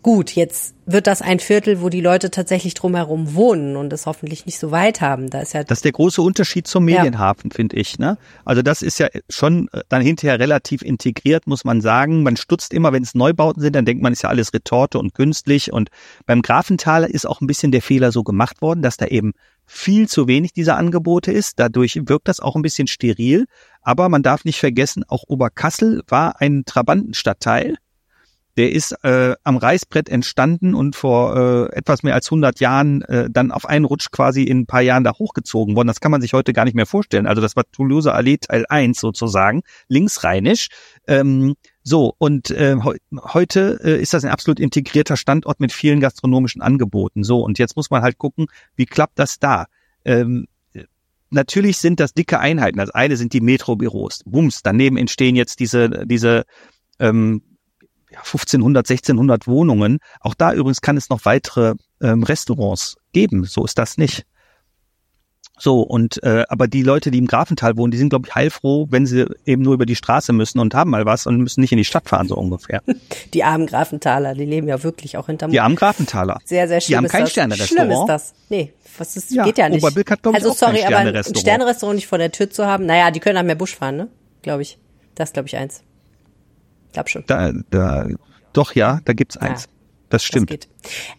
Gut, 0.04 0.32
jetzt 0.32 0.74
wird 0.84 1.06
das 1.06 1.22
ein 1.22 1.38
Viertel, 1.40 1.80
wo 1.80 1.88
die 1.88 2.02
Leute 2.02 2.30
tatsächlich 2.30 2.74
drumherum 2.74 3.34
wohnen 3.34 3.74
und 3.74 3.90
es 3.90 4.04
hoffentlich 4.04 4.44
nicht 4.44 4.58
so 4.58 4.70
weit 4.70 5.00
haben. 5.00 5.30
Da 5.30 5.40
ist 5.40 5.54
ja 5.54 5.64
Das 5.64 5.78
ist 5.78 5.86
der 5.86 5.92
große 5.92 6.20
Unterschied 6.20 6.66
zum 6.66 6.86
Ja. 6.90 6.98
Medienhafen, 6.98 7.50
finde 7.50 7.76
ich. 7.76 7.98
Ne? 7.98 8.18
Also 8.44 8.60
das 8.60 8.82
ist 8.82 8.98
ja 8.98 9.08
schon 9.30 9.68
äh, 9.72 9.80
dann 9.88 10.02
hinterher 10.02 10.38
relativ 10.38 10.82
integriert, 10.82 11.46
muss 11.46 11.64
man 11.64 11.80
sagen. 11.80 12.22
Man 12.22 12.36
stutzt 12.36 12.74
immer, 12.74 12.92
wenn 12.92 13.02
es 13.02 13.14
Neubauten 13.14 13.62
sind, 13.62 13.74
dann 13.74 13.86
denkt 13.86 14.02
man, 14.02 14.12
ist 14.12 14.24
ja 14.24 14.28
alles 14.28 14.52
Retorte 14.52 14.98
und 14.98 15.14
künstlich. 15.14 15.72
Und 15.72 15.88
beim 16.26 16.42
Grafenthaler 16.42 17.08
ist 17.08 17.26
auch 17.26 17.40
ein 17.40 17.46
bisschen 17.46 17.72
der 17.72 17.80
Fehler 17.80 18.12
so 18.12 18.24
gemacht 18.24 18.60
worden, 18.60 18.82
dass 18.82 18.98
da 18.98 19.06
eben 19.06 19.32
viel 19.64 20.06
zu 20.06 20.28
wenig 20.28 20.52
dieser 20.52 20.76
Angebote 20.76 21.32
ist. 21.32 21.58
Dadurch 21.58 21.98
wirkt 22.04 22.28
das 22.28 22.40
auch 22.40 22.56
ein 22.56 22.62
bisschen 22.62 22.88
steril. 22.88 23.46
Aber 23.80 24.10
man 24.10 24.22
darf 24.22 24.44
nicht 24.44 24.60
vergessen, 24.60 25.02
auch 25.08 25.24
Oberkassel 25.28 26.02
war 26.08 26.42
ein 26.42 26.64
Trabantenstadtteil. 26.66 27.78
Der 28.56 28.72
ist 28.72 28.92
äh, 29.02 29.34
am 29.42 29.56
Reißbrett 29.56 30.08
entstanden 30.08 30.74
und 30.74 30.94
vor 30.96 31.36
äh, 31.70 31.76
etwas 31.76 32.02
mehr 32.02 32.14
als 32.14 32.26
100 32.28 32.60
Jahren 32.60 33.02
äh, 33.02 33.28
dann 33.30 33.50
auf 33.50 33.66
einen 33.66 33.84
Rutsch 33.84 34.10
quasi 34.10 34.44
in 34.44 34.60
ein 34.60 34.66
paar 34.66 34.80
Jahren 34.80 35.04
da 35.04 35.12
hochgezogen 35.12 35.74
worden. 35.74 35.88
Das 35.88 36.00
kann 36.00 36.12
man 36.12 36.20
sich 36.20 36.32
heute 36.32 36.52
gar 36.52 36.64
nicht 36.64 36.74
mehr 36.74 36.86
vorstellen. 36.86 37.26
Also 37.26 37.42
das 37.42 37.56
war 37.56 37.64
Toulouse 37.72 38.06
Allee 38.06 38.36
Teil 38.38 38.64
1 38.68 39.00
sozusagen, 39.00 39.62
linksrheinisch. 39.88 40.68
Ähm, 41.06 41.54
so, 41.82 42.14
und 42.18 42.50
äh, 42.50 42.76
heu- 42.82 42.98
heute 43.12 43.80
äh, 43.82 44.00
ist 44.00 44.14
das 44.14 44.24
ein 44.24 44.30
absolut 44.30 44.60
integrierter 44.60 45.16
Standort 45.16 45.60
mit 45.60 45.72
vielen 45.72 46.00
gastronomischen 46.00 46.62
Angeboten. 46.62 47.24
So, 47.24 47.40
und 47.40 47.58
jetzt 47.58 47.76
muss 47.76 47.90
man 47.90 48.02
halt 48.02 48.18
gucken, 48.18 48.46
wie 48.76 48.86
klappt 48.86 49.18
das 49.18 49.38
da? 49.38 49.66
Ähm, 50.04 50.46
natürlich 51.30 51.78
sind 51.78 52.00
das 52.00 52.14
dicke 52.14 52.38
Einheiten. 52.38 52.78
Das 52.78 52.90
eine 52.90 53.16
sind 53.16 53.32
die 53.32 53.40
Metrobüros. 53.40 54.20
Bums, 54.24 54.62
daneben 54.62 54.96
entstehen 54.96 55.36
jetzt 55.36 55.60
diese, 55.60 56.06
diese 56.06 56.44
ähm, 56.98 57.42
ja, 58.14 58.20
1500, 58.20 58.88
1600 58.88 59.46
Wohnungen. 59.46 59.98
Auch 60.20 60.34
da 60.34 60.52
übrigens 60.52 60.80
kann 60.80 60.96
es 60.96 61.10
noch 61.10 61.24
weitere 61.24 61.74
ähm, 62.00 62.22
Restaurants 62.22 62.96
geben. 63.12 63.44
So 63.44 63.64
ist 63.64 63.78
das 63.78 63.98
nicht. 63.98 64.24
So, 65.56 65.82
und 65.82 66.20
äh, 66.24 66.44
aber 66.48 66.66
die 66.66 66.82
Leute, 66.82 67.12
die 67.12 67.18
im 67.18 67.28
Grafental 67.28 67.76
wohnen, 67.76 67.92
die 67.92 67.98
sind, 67.98 68.08
glaube 68.08 68.26
ich, 68.26 68.34
heilfroh, 68.34 68.88
wenn 68.90 69.06
sie 69.06 69.26
eben 69.46 69.62
nur 69.62 69.74
über 69.74 69.86
die 69.86 69.94
Straße 69.94 70.32
müssen 70.32 70.58
und 70.58 70.74
haben 70.74 70.90
mal 70.90 71.06
was 71.06 71.26
und 71.28 71.36
müssen 71.36 71.60
nicht 71.60 71.70
in 71.70 71.78
die 71.78 71.84
Stadt 71.84 72.08
fahren, 72.08 72.26
so 72.26 72.34
ungefähr. 72.34 72.82
die 73.34 73.44
armen 73.44 73.66
Grafenthaler, 73.66 74.34
die 74.34 74.46
leben 74.46 74.66
ja 74.66 74.82
wirklich 74.82 75.16
auch 75.16 75.26
hinterm 75.26 75.52
Die 75.52 75.60
armen 75.60 75.76
Grafenthaler. 75.76 76.40
Sehr, 76.44 76.66
sehr 76.66 76.78
Die 76.78 76.86
schlimm 76.86 76.96
haben 76.98 77.04
ist 77.04 77.12
kein. 77.12 77.26
Sternerestaurant. 77.28 77.88
Schlimm 77.88 78.02
ist 78.02 78.06
das. 78.06 78.34
Nee, 78.48 78.72
was 78.98 79.16
ist, 79.16 79.30
Ja, 79.30 79.44
geht 79.44 79.58
ja 79.58 79.68
nicht. 79.68 79.84
Oberbilk 79.84 80.10
hat, 80.10 80.22
glaub 80.22 80.34
ich, 80.34 80.42
also 80.42 80.50
auch 80.50 80.58
kein 80.58 80.76
sorry, 80.76 80.92
aber 80.92 81.16
ein. 81.16 81.24
Sternerestaurant 81.24 81.96
nicht 81.96 82.08
vor 82.08 82.18
der 82.18 82.32
Tür 82.32 82.50
zu 82.50 82.66
haben, 82.66 82.86
naja, 82.86 83.12
die 83.12 83.20
können 83.20 83.36
nach 83.36 83.44
mehr 83.44 83.54
Busch 83.54 83.76
fahren, 83.76 83.96
ne? 83.96 84.08
Glaube 84.42 84.62
ich. 84.62 84.78
Das 85.14 85.32
glaube 85.32 85.46
ich 85.46 85.56
eins. 85.56 85.84
Glaub 86.94 87.08
schon. 87.08 87.24
Da, 87.26 87.52
da, 87.70 88.06
doch, 88.52 88.74
ja, 88.74 89.00
da 89.04 89.12
gibt's 89.12 89.36
eins. 89.36 89.64
Das 89.64 90.22
Das 90.22 90.24
stimmt. 90.24 90.48
geht. 90.48 90.68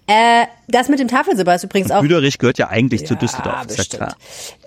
Äh, 0.08 0.46
das 0.68 0.90
mit 0.90 1.00
dem 1.00 1.08
Tafelsilber 1.08 1.54
ist 1.56 1.64
übrigens 1.64 1.92
auch 1.92 2.02
Büderich 2.02 2.38
gehört 2.40 2.58
ja 2.58 2.70
eigentlich 2.70 3.06
zu 3.06 3.14
Ja, 3.14 3.20
Düsseldorf, 3.20 3.66
ist 3.68 3.94
ja 3.94 3.98
klar. 3.98 4.16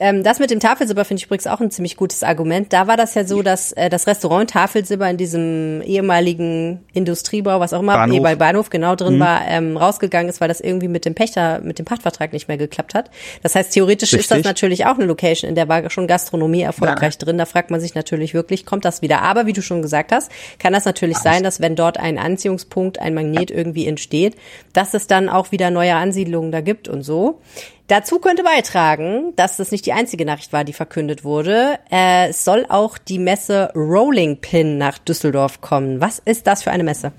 Ähm, 0.01 0.23
das 0.23 0.39
mit 0.39 0.51
dem 0.51 0.61
Tafelsilber 0.61 1.05
finde 1.05 1.21
ich 1.21 1.27
übrigens 1.27 1.47
auch 1.47 1.61
ein 1.61 1.71
ziemlich 1.71 1.97
gutes 1.97 2.23
Argument. 2.23 2.73
Da 2.73 2.87
war 2.87 2.97
das 2.97 3.15
ja 3.15 3.25
so, 3.25 3.43
dass 3.43 3.73
äh, 3.73 3.89
das 3.89 4.07
Restaurant 4.07 4.51
Tafelsilber 4.51 5.09
in 5.11 5.17
diesem 5.17 5.83
ehemaligen 5.83 6.85
Industriebau, 6.93 7.61
was 7.61 7.73
auch 7.73 7.81
immer, 7.81 7.95
Bahnhof. 7.95 8.19
eh, 8.19 8.21
bei 8.21 8.35
Bahnhof 8.37 8.71
genau 8.71 8.95
drin 8.95 9.17
Mhm. 9.17 9.21
war, 9.21 9.43
ähm, 9.47 9.77
rausgegangen 9.77 10.29
ist, 10.29 10.41
weil 10.41 10.49
das 10.49 10.61
irgendwie 10.61 10.89
mit 10.89 11.05
dem 11.05 11.15
Pächter, 11.15 11.61
mit 11.61 11.79
dem 11.79 11.85
Pachtvertrag 11.85 12.33
nicht 12.33 12.49
mehr 12.49 12.57
geklappt 12.57 12.95
hat. 12.95 13.11
Das 13.43 13.55
heißt, 13.55 13.73
theoretisch 13.73 14.13
ist 14.13 14.31
das 14.31 14.39
Richtig. 14.39 14.45
natürlich 14.45 14.87
auch 14.87 14.95
eine 14.97 15.05
Location, 15.07 15.49
in 15.49 15.55
der 15.55 15.69
war 15.69 15.89
schon 15.91 16.07
Gastronomie 16.07 16.63
erfolgreich 16.63 17.19
drin. 17.19 17.39
Da 17.39 17.45
fragt 17.47 17.71
man 17.71 17.81
sich 17.81 17.95
natürlich 17.95 18.35
wirklich, 18.35 18.67
kommt 18.67 18.85
das 18.85 19.03
wieder? 19.03 19.23
Aber 19.23 19.47
wie 19.47 19.53
du 19.53 19.63
schon 19.63 19.83
gesagt 19.83 20.13
hast, 20.13 20.31
kann 20.59 20.73
das 20.73 20.85
natürlich 20.85 21.19
sein, 21.19 21.43
dass 21.43 21.61
wenn 21.61 21.75
dort 21.77 21.99
ein 21.99 22.19
Anziehungspunkt, 22.19 22.99
ein 23.01 23.15
Magnet 23.15 23.51
irgendwie 23.51 23.87
entsteht, 23.87 24.37
dass 24.73 24.88
es 24.95 25.07
dann 25.07 25.29
auch 25.29 25.53
wieder 25.53 25.71
neue 25.71 25.95
Ansiedlungen 25.95 26.53
da 26.53 26.61
gibt 26.61 26.89
und 26.89 27.03
so. 27.03 27.41
Dazu 27.87 28.19
könnte 28.19 28.43
beitragen, 28.43 29.33
dass 29.37 29.57
das 29.57 29.71
nicht 29.71 29.87
die 29.87 29.93
einzige 29.95 30.27
Nachricht 30.27 30.53
war, 30.53 30.65
die 30.65 30.75
verkündet 30.75 31.25
wurde. 31.25 31.79
Äh, 31.91 32.29
es 32.29 32.45
soll 32.45 32.67
auch 32.69 32.99
die 32.99 33.19
Messe 33.19 33.71
Rolling 33.75 34.37
Pin 34.41 34.77
nach 34.77 34.99
Düsseldorf 34.99 35.61
kommen. 35.63 36.01
Was 36.01 36.19
ist 36.19 36.47
das 36.47 36.63
für 36.63 36.71
eine 36.71 36.85
Messe? 36.85 37.13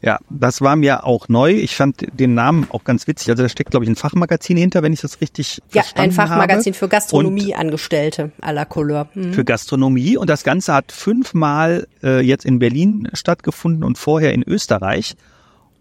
Ja, 0.00 0.18
das 0.30 0.60
war 0.62 0.74
mir 0.74 1.04
auch 1.04 1.28
neu. 1.28 1.52
Ich 1.52 1.76
fand 1.76 2.04
den 2.18 2.34
Namen 2.34 2.66
auch 2.70 2.82
ganz 2.82 3.06
witzig. 3.06 3.30
Also 3.30 3.44
da 3.44 3.48
steckt, 3.48 3.70
glaube 3.70 3.84
ich, 3.84 3.90
ein 3.90 3.94
Fachmagazin 3.94 4.56
hinter, 4.56 4.82
wenn 4.82 4.92
ich 4.92 5.00
das 5.00 5.20
richtig 5.20 5.58
Ja, 5.72 5.82
verstanden 5.82 6.10
ein 6.10 6.12
Fachmagazin 6.12 6.72
habe. 6.72 6.78
für 6.78 6.88
Gastronomieangestellte 6.88 8.32
à 8.40 8.52
la 8.52 8.64
Couleur. 8.64 9.08
Hm. 9.12 9.32
Für 9.32 9.44
Gastronomie. 9.44 10.16
Und 10.16 10.28
das 10.28 10.42
Ganze 10.42 10.74
hat 10.74 10.90
fünfmal 10.90 11.86
äh, 12.02 12.20
jetzt 12.20 12.44
in 12.44 12.58
Berlin 12.58 13.08
stattgefunden 13.12 13.84
und 13.84 13.96
vorher 13.96 14.32
in 14.32 14.42
Österreich. 14.42 15.14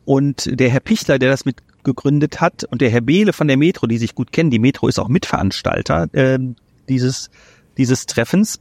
Und 0.05 0.59
der 0.59 0.69
Herr 0.69 0.79
Pichler, 0.79 1.19
der 1.19 1.29
das 1.29 1.45
mit 1.45 1.57
gegründet 1.83 2.41
hat, 2.41 2.63
und 2.65 2.81
der 2.81 2.89
Herr 2.89 3.01
Behle 3.01 3.33
von 3.33 3.47
der 3.47 3.57
Metro, 3.57 3.87
die 3.87 3.97
sich 3.97 4.15
gut 4.15 4.31
kennen, 4.31 4.51
die 4.51 4.59
Metro 4.59 4.87
ist 4.87 4.99
auch 4.99 5.07
Mitveranstalter 5.07 6.13
äh, 6.13 6.39
dieses, 6.87 7.29
dieses 7.77 8.05
Treffens, 8.05 8.59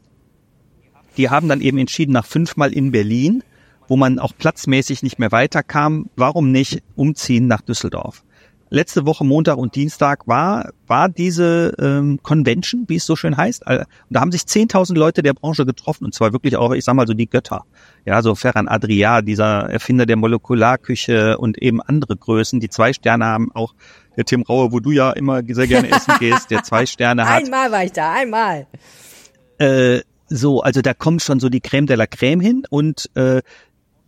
die 1.16 1.28
haben 1.28 1.49
dann 1.49 1.61
eben 1.61 1.78
entschieden, 1.78 2.12
nach 2.12 2.26
fünfmal 2.26 2.72
in 2.72 2.93
Berlin, 2.93 3.43
wo 3.88 3.97
man 3.97 4.18
auch 4.18 4.32
platzmäßig 4.36 5.03
nicht 5.03 5.18
mehr 5.18 5.32
weiterkam, 5.32 6.09
warum 6.16 6.53
nicht 6.53 6.82
umziehen 6.95 7.47
nach 7.47 7.61
Düsseldorf? 7.61 8.22
Letzte 8.72 9.05
Woche 9.05 9.24
Montag 9.24 9.59
und 9.59 9.74
Dienstag 9.74 10.28
war 10.28 10.70
war 10.86 11.09
diese 11.09 11.74
ähm, 11.80 12.20
Convention, 12.22 12.84
wie 12.86 12.97
es 12.97 13.05
so 13.05 13.16
schön 13.16 13.36
heißt. 13.36 13.66
Äh, 13.66 13.78
Und 13.78 13.86
da 14.11 14.20
haben 14.20 14.30
sich 14.30 14.43
10.000 14.43 14.95
Leute 14.95 15.24
der 15.24 15.34
Branche 15.34 15.66
getroffen 15.66 16.05
und 16.05 16.14
zwar 16.14 16.32
wirklich 16.32 16.57
auch, 16.57 16.72
ich 16.72 16.84
sag 16.84 16.95
mal 16.95 17.09
so 17.09 17.14
die 17.14 17.28
Götter. 17.28 17.64
Ja, 18.05 18.23
so 18.23 18.35
Ferran 18.35 18.69
Adria, 18.69 19.23
dieser 19.23 19.71
Erfinder 19.71 20.07
der 20.07 20.17
Molekularküche 20.17 21.39
und 21.39 21.59
eben 21.59 21.81
andere 21.81 22.17
Größen, 22.17 22.61
die 22.61 22.69
zwei 22.69 22.93
Sterne 22.93 23.27
haben. 23.27 23.51
Auch 23.55 23.75
der 24.17 24.25
Tim 24.25 24.43
Raue, 24.43 24.73
wo 24.73 24.81
du 24.81 24.91
ja 24.91 25.13
immer 25.13 25.43
sehr 25.49 25.67
gerne 25.67 25.91
essen 25.91 26.15
gehst, 26.19 26.51
der 26.51 26.63
zwei 26.63 26.87
Sterne 26.87 27.29
hat. 27.29 27.45
Einmal 27.45 27.71
war 27.71 27.85
ich 27.85 27.93
da, 27.93 28.13
einmal. 28.13 28.67
Äh, 29.59 30.01
so, 30.29 30.63
also 30.63 30.81
da 30.81 30.95
kommt 30.95 31.23
schon 31.23 31.41
so 31.41 31.49
die 31.49 31.61
Creme 31.61 31.87
de 31.87 31.97
la 31.97 32.07
Creme 32.07 32.41
hin 32.41 32.63
und 32.71 33.11
äh, 33.17 33.43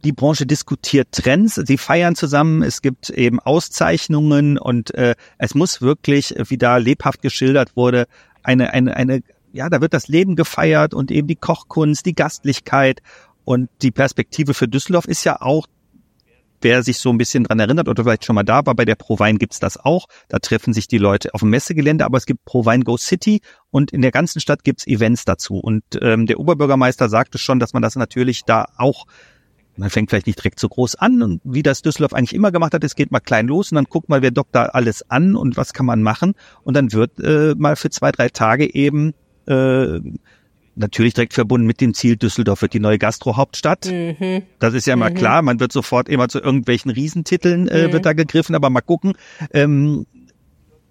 die 0.04 0.12
Branche 0.12 0.46
diskutiert 0.46 1.12
Trends, 1.12 1.54
sie 1.54 1.78
feiern 1.78 2.16
zusammen, 2.16 2.62
es 2.62 2.82
gibt 2.82 3.10
eben 3.10 3.38
Auszeichnungen 3.38 4.58
und 4.58 4.94
äh, 4.94 5.14
es 5.38 5.54
muss 5.54 5.80
wirklich, 5.80 6.34
wie 6.48 6.58
da 6.58 6.76
lebhaft 6.76 7.22
geschildert 7.22 7.76
wurde, 7.76 8.06
eine, 8.42 8.72
eine, 8.72 8.96
eine, 8.96 9.22
ja, 9.52 9.68
da 9.68 9.80
wird 9.80 9.94
das 9.94 10.08
Leben 10.08 10.34
gefeiert 10.34 10.94
und 10.94 11.10
eben 11.10 11.28
die 11.28 11.36
Kochkunst, 11.36 12.04
die 12.04 12.14
Gastlichkeit 12.14 13.00
und 13.44 13.68
die 13.82 13.90
Perspektive 13.90 14.54
für 14.54 14.68
Düsseldorf 14.68 15.06
ist 15.06 15.24
ja 15.24 15.40
auch, 15.40 15.66
wer 16.60 16.82
sich 16.82 16.98
so 16.98 17.10
ein 17.10 17.18
bisschen 17.18 17.44
dran 17.44 17.58
erinnert 17.58 17.88
oder 17.88 18.04
vielleicht 18.04 18.24
schon 18.24 18.36
mal 18.36 18.44
da 18.44 18.64
war, 18.64 18.74
bei 18.74 18.84
der 18.84 18.94
ProWein 18.94 19.38
gibt's 19.38 19.58
das 19.58 19.76
auch. 19.76 20.06
Da 20.28 20.38
treffen 20.38 20.72
sich 20.72 20.86
die 20.86 20.98
Leute 20.98 21.34
auf 21.34 21.40
dem 21.40 21.50
Messegelände, 21.50 22.04
aber 22.04 22.18
es 22.18 22.26
gibt 22.26 22.44
ProWein 22.44 22.84
Go 22.84 22.96
City 22.96 23.40
und 23.70 23.90
in 23.90 24.00
der 24.00 24.12
ganzen 24.12 24.40
Stadt 24.40 24.62
gibt's 24.62 24.86
Events 24.86 25.24
dazu. 25.24 25.56
Und 25.58 25.82
ähm, 26.00 26.26
der 26.26 26.38
Oberbürgermeister 26.38 27.08
sagte 27.08 27.38
schon, 27.38 27.58
dass 27.58 27.72
man 27.72 27.82
das 27.82 27.96
natürlich 27.96 28.44
da 28.44 28.66
auch 28.76 29.06
man 29.76 29.90
fängt 29.90 30.10
vielleicht 30.10 30.26
nicht 30.26 30.38
direkt 30.38 30.60
so 30.60 30.68
groß 30.68 30.96
an 30.96 31.22
und 31.22 31.40
wie 31.44 31.62
das 31.62 31.82
Düsseldorf 31.82 32.12
eigentlich 32.12 32.34
immer 32.34 32.52
gemacht 32.52 32.74
hat, 32.74 32.84
es 32.84 32.94
geht 32.94 33.10
mal 33.10 33.20
klein 33.20 33.46
los 33.46 33.72
und 33.72 33.76
dann 33.76 33.86
guckt 33.86 34.08
mal, 34.08 34.22
wer 34.22 34.30
dockt 34.30 34.54
da 34.54 34.66
alles 34.66 35.10
an 35.10 35.34
und 35.34 35.56
was 35.56 35.72
kann 35.72 35.86
man 35.86 36.02
machen 36.02 36.34
und 36.62 36.76
dann 36.76 36.92
wird 36.92 37.18
äh, 37.20 37.54
mal 37.56 37.76
für 37.76 37.90
zwei, 37.90 38.12
drei 38.12 38.28
Tage 38.28 38.72
eben 38.72 39.14
äh, 39.46 39.98
natürlich 40.74 41.14
direkt 41.14 41.34
verbunden 41.34 41.66
mit 41.66 41.80
dem 41.80 41.94
Ziel, 41.94 42.16
Düsseldorf 42.16 42.62
wird 42.62 42.72
die 42.74 42.80
neue 42.80 42.98
Gastro-Hauptstadt. 42.98 43.86
Mhm. 43.90 44.42
Das 44.58 44.74
ist 44.74 44.86
ja 44.86 44.96
mal 44.96 45.12
klar, 45.12 45.42
man 45.42 45.60
wird 45.60 45.72
sofort 45.72 46.08
immer 46.08 46.28
zu 46.28 46.40
irgendwelchen 46.40 46.90
Riesentiteln 46.90 47.68
äh, 47.68 47.88
Mhm. 47.88 47.92
wird 47.92 48.06
da 48.06 48.12
gegriffen, 48.12 48.54
aber 48.54 48.70
mal 48.70 48.80
gucken. 48.80 49.12
Ähm, 49.52 50.06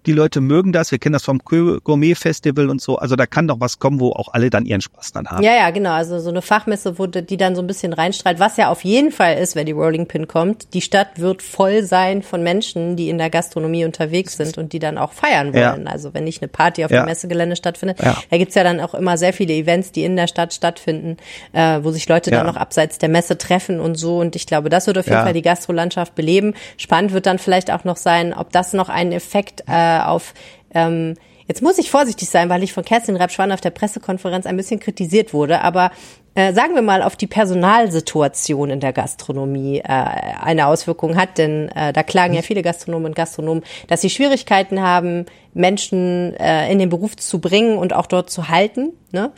die 0.06 0.12
Leute 0.12 0.40
mögen 0.40 0.72
das, 0.72 0.90
wir 0.90 0.98
kennen 0.98 1.12
das 1.12 1.22
vom 1.24 1.38
Kö- 1.40 1.80
Gourmet-Festival 1.82 2.68
und 2.70 2.80
so, 2.80 2.96
also 2.98 3.16
da 3.16 3.26
kann 3.26 3.46
doch 3.48 3.60
was 3.60 3.78
kommen, 3.78 4.00
wo 4.00 4.10
auch 4.10 4.28
alle 4.32 4.50
dann 4.50 4.64
ihren 4.66 4.80
Spaß 4.80 5.12
dann 5.12 5.28
haben. 5.28 5.42
Ja, 5.42 5.54
ja, 5.54 5.70
genau. 5.70 5.92
Also 5.92 6.18
so 6.18 6.30
eine 6.30 6.42
Fachmesse, 6.42 6.98
wo 6.98 7.06
die 7.06 7.36
dann 7.36 7.54
so 7.54 7.62
ein 7.62 7.66
bisschen 7.66 7.92
reinstrahlt, 7.92 8.38
was 8.40 8.56
ja 8.56 8.68
auf 8.70 8.82
jeden 8.84 9.12
Fall 9.12 9.38
ist, 9.38 9.54
wenn 9.56 9.66
die 9.66 9.72
Rolling 9.72 10.06
Pin 10.06 10.26
kommt. 10.28 10.74
Die 10.74 10.80
Stadt 10.80 11.20
wird 11.20 11.42
voll 11.42 11.82
sein 11.84 12.22
von 12.22 12.42
Menschen, 12.42 12.96
die 12.96 13.08
in 13.08 13.18
der 13.18 13.30
Gastronomie 13.30 13.84
unterwegs 13.84 14.36
sind 14.36 14.58
und 14.58 14.72
die 14.72 14.78
dann 14.78 14.98
auch 14.98 15.12
feiern 15.12 15.52
Ja. 15.54 15.72
wollen. 15.72 15.86
Also 15.86 16.14
wenn 16.14 16.24
nicht 16.24 16.42
eine 16.42 16.48
Party 16.48 16.84
auf 16.84 16.90
Ja. 16.90 17.02
dem 17.02 17.06
Messegelände 17.06 17.56
stattfindet, 17.56 18.00
Ja. 18.02 18.16
da 18.30 18.38
gibt's 18.38 18.54
ja 18.54 18.64
dann 18.64 18.80
auch 18.80 18.94
immer 18.94 19.16
sehr 19.16 19.32
viele 19.32 19.52
Events, 19.54 19.92
die 19.92 20.04
in 20.04 20.16
der 20.16 20.26
Stadt 20.26 20.52
stattfinden, 20.52 21.16
äh, 21.52 21.78
wo 21.82 21.90
sich 21.92 22.08
Leute 22.08 22.30
Ja. 22.30 22.38
dann 22.42 22.48
auch 22.54 22.56
abseits 22.58 22.98
der 22.98 23.08
Messe 23.08 23.38
treffen 23.38 23.80
und 23.80 23.94
so. 23.96 24.18
Und 24.18 24.36
ich 24.36 24.46
glaube, 24.46 24.68
das 24.68 24.86
wird 24.86 24.98
auf 24.98 25.06
jeden 25.06 25.18
Ja. 25.18 25.24
Fall 25.24 25.32
die 25.32 25.42
Gastrolandschaft 25.42 26.14
beleben. 26.14 26.54
Spannend 26.76 27.12
wird 27.12 27.26
dann 27.26 27.38
vielleicht 27.38 27.70
auch 27.70 27.84
noch 27.84 27.96
sein, 27.96 28.34
ob 28.34 28.50
das 28.52 28.72
noch 28.72 28.88
einen 28.88 29.12
Effekt 29.12 29.62
äh, 29.68 29.72
auf 30.00 30.34
ähm, 30.74 31.14
Jetzt 31.48 31.60
muss 31.60 31.76
ich 31.76 31.90
vorsichtig 31.90 32.30
sein, 32.30 32.48
weil 32.48 32.62
ich 32.62 32.72
von 32.72 32.84
Kerstin 32.84 33.16
Rapschwan 33.16 33.52
auf 33.52 33.60
der 33.60 33.70
Pressekonferenz 33.70 34.46
ein 34.46 34.56
bisschen 34.56 34.80
kritisiert 34.80 35.34
wurde, 35.34 35.60
aber 35.62 35.90
äh, 36.34 36.54
sagen 36.54 36.74
wir 36.74 36.80
mal, 36.80 37.02
auf 37.02 37.14
die 37.14 37.26
Personalsituation 37.26 38.70
in 38.70 38.80
der 38.80 38.94
Gastronomie 38.94 39.80
äh, 39.80 39.82
eine 39.86 40.66
Auswirkung 40.66 41.16
hat, 41.16 41.36
denn 41.36 41.68
äh, 41.68 41.92
da 41.92 42.02
klagen 42.02 42.32
ja 42.32 42.40
viele 42.40 42.62
Gastronomen 42.62 43.08
und 43.08 43.16
Gastronomen, 43.16 43.64
dass 43.88 44.00
sie 44.00 44.08
Schwierigkeiten 44.08 44.80
haben, 44.80 45.26
Menschen 45.52 46.34
äh, 46.36 46.72
in 46.72 46.78
den 46.78 46.88
Beruf 46.88 47.16
zu 47.16 47.38
bringen 47.38 47.76
und 47.76 47.92
auch 47.92 48.06
dort 48.06 48.30
zu 48.30 48.48
halten. 48.48 48.92
Ne? 49.10 49.30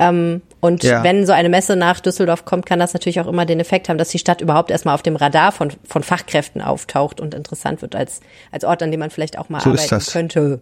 Ähm, 0.00 0.42
und 0.60 0.82
Ja. 0.82 1.02
wenn 1.02 1.26
so 1.26 1.32
eine 1.32 1.48
Messe 1.48 1.76
nach 1.76 2.00
Düsseldorf 2.00 2.44
kommt, 2.44 2.66
kann 2.66 2.78
das 2.78 2.92
natürlich 2.92 3.20
auch 3.20 3.26
immer 3.26 3.46
den 3.46 3.60
Effekt 3.60 3.88
haben, 3.88 3.98
dass 3.98 4.10
die 4.10 4.18
Stadt 4.18 4.40
überhaupt 4.40 4.70
erstmal 4.70 4.94
auf 4.94 5.02
dem 5.02 5.16
Radar 5.16 5.52
von, 5.52 5.72
von 5.88 6.02
Fachkräften 6.02 6.60
auftaucht 6.62 7.20
und 7.20 7.34
interessant 7.34 7.82
wird 7.82 7.94
als, 7.96 8.20
als 8.52 8.64
Ort, 8.64 8.82
an 8.82 8.90
dem 8.90 9.00
man 9.00 9.10
vielleicht 9.10 9.38
auch 9.38 9.48
mal 9.48 9.60
So 9.60 9.70
arbeiten 9.70 9.98
könnte. 10.10 10.60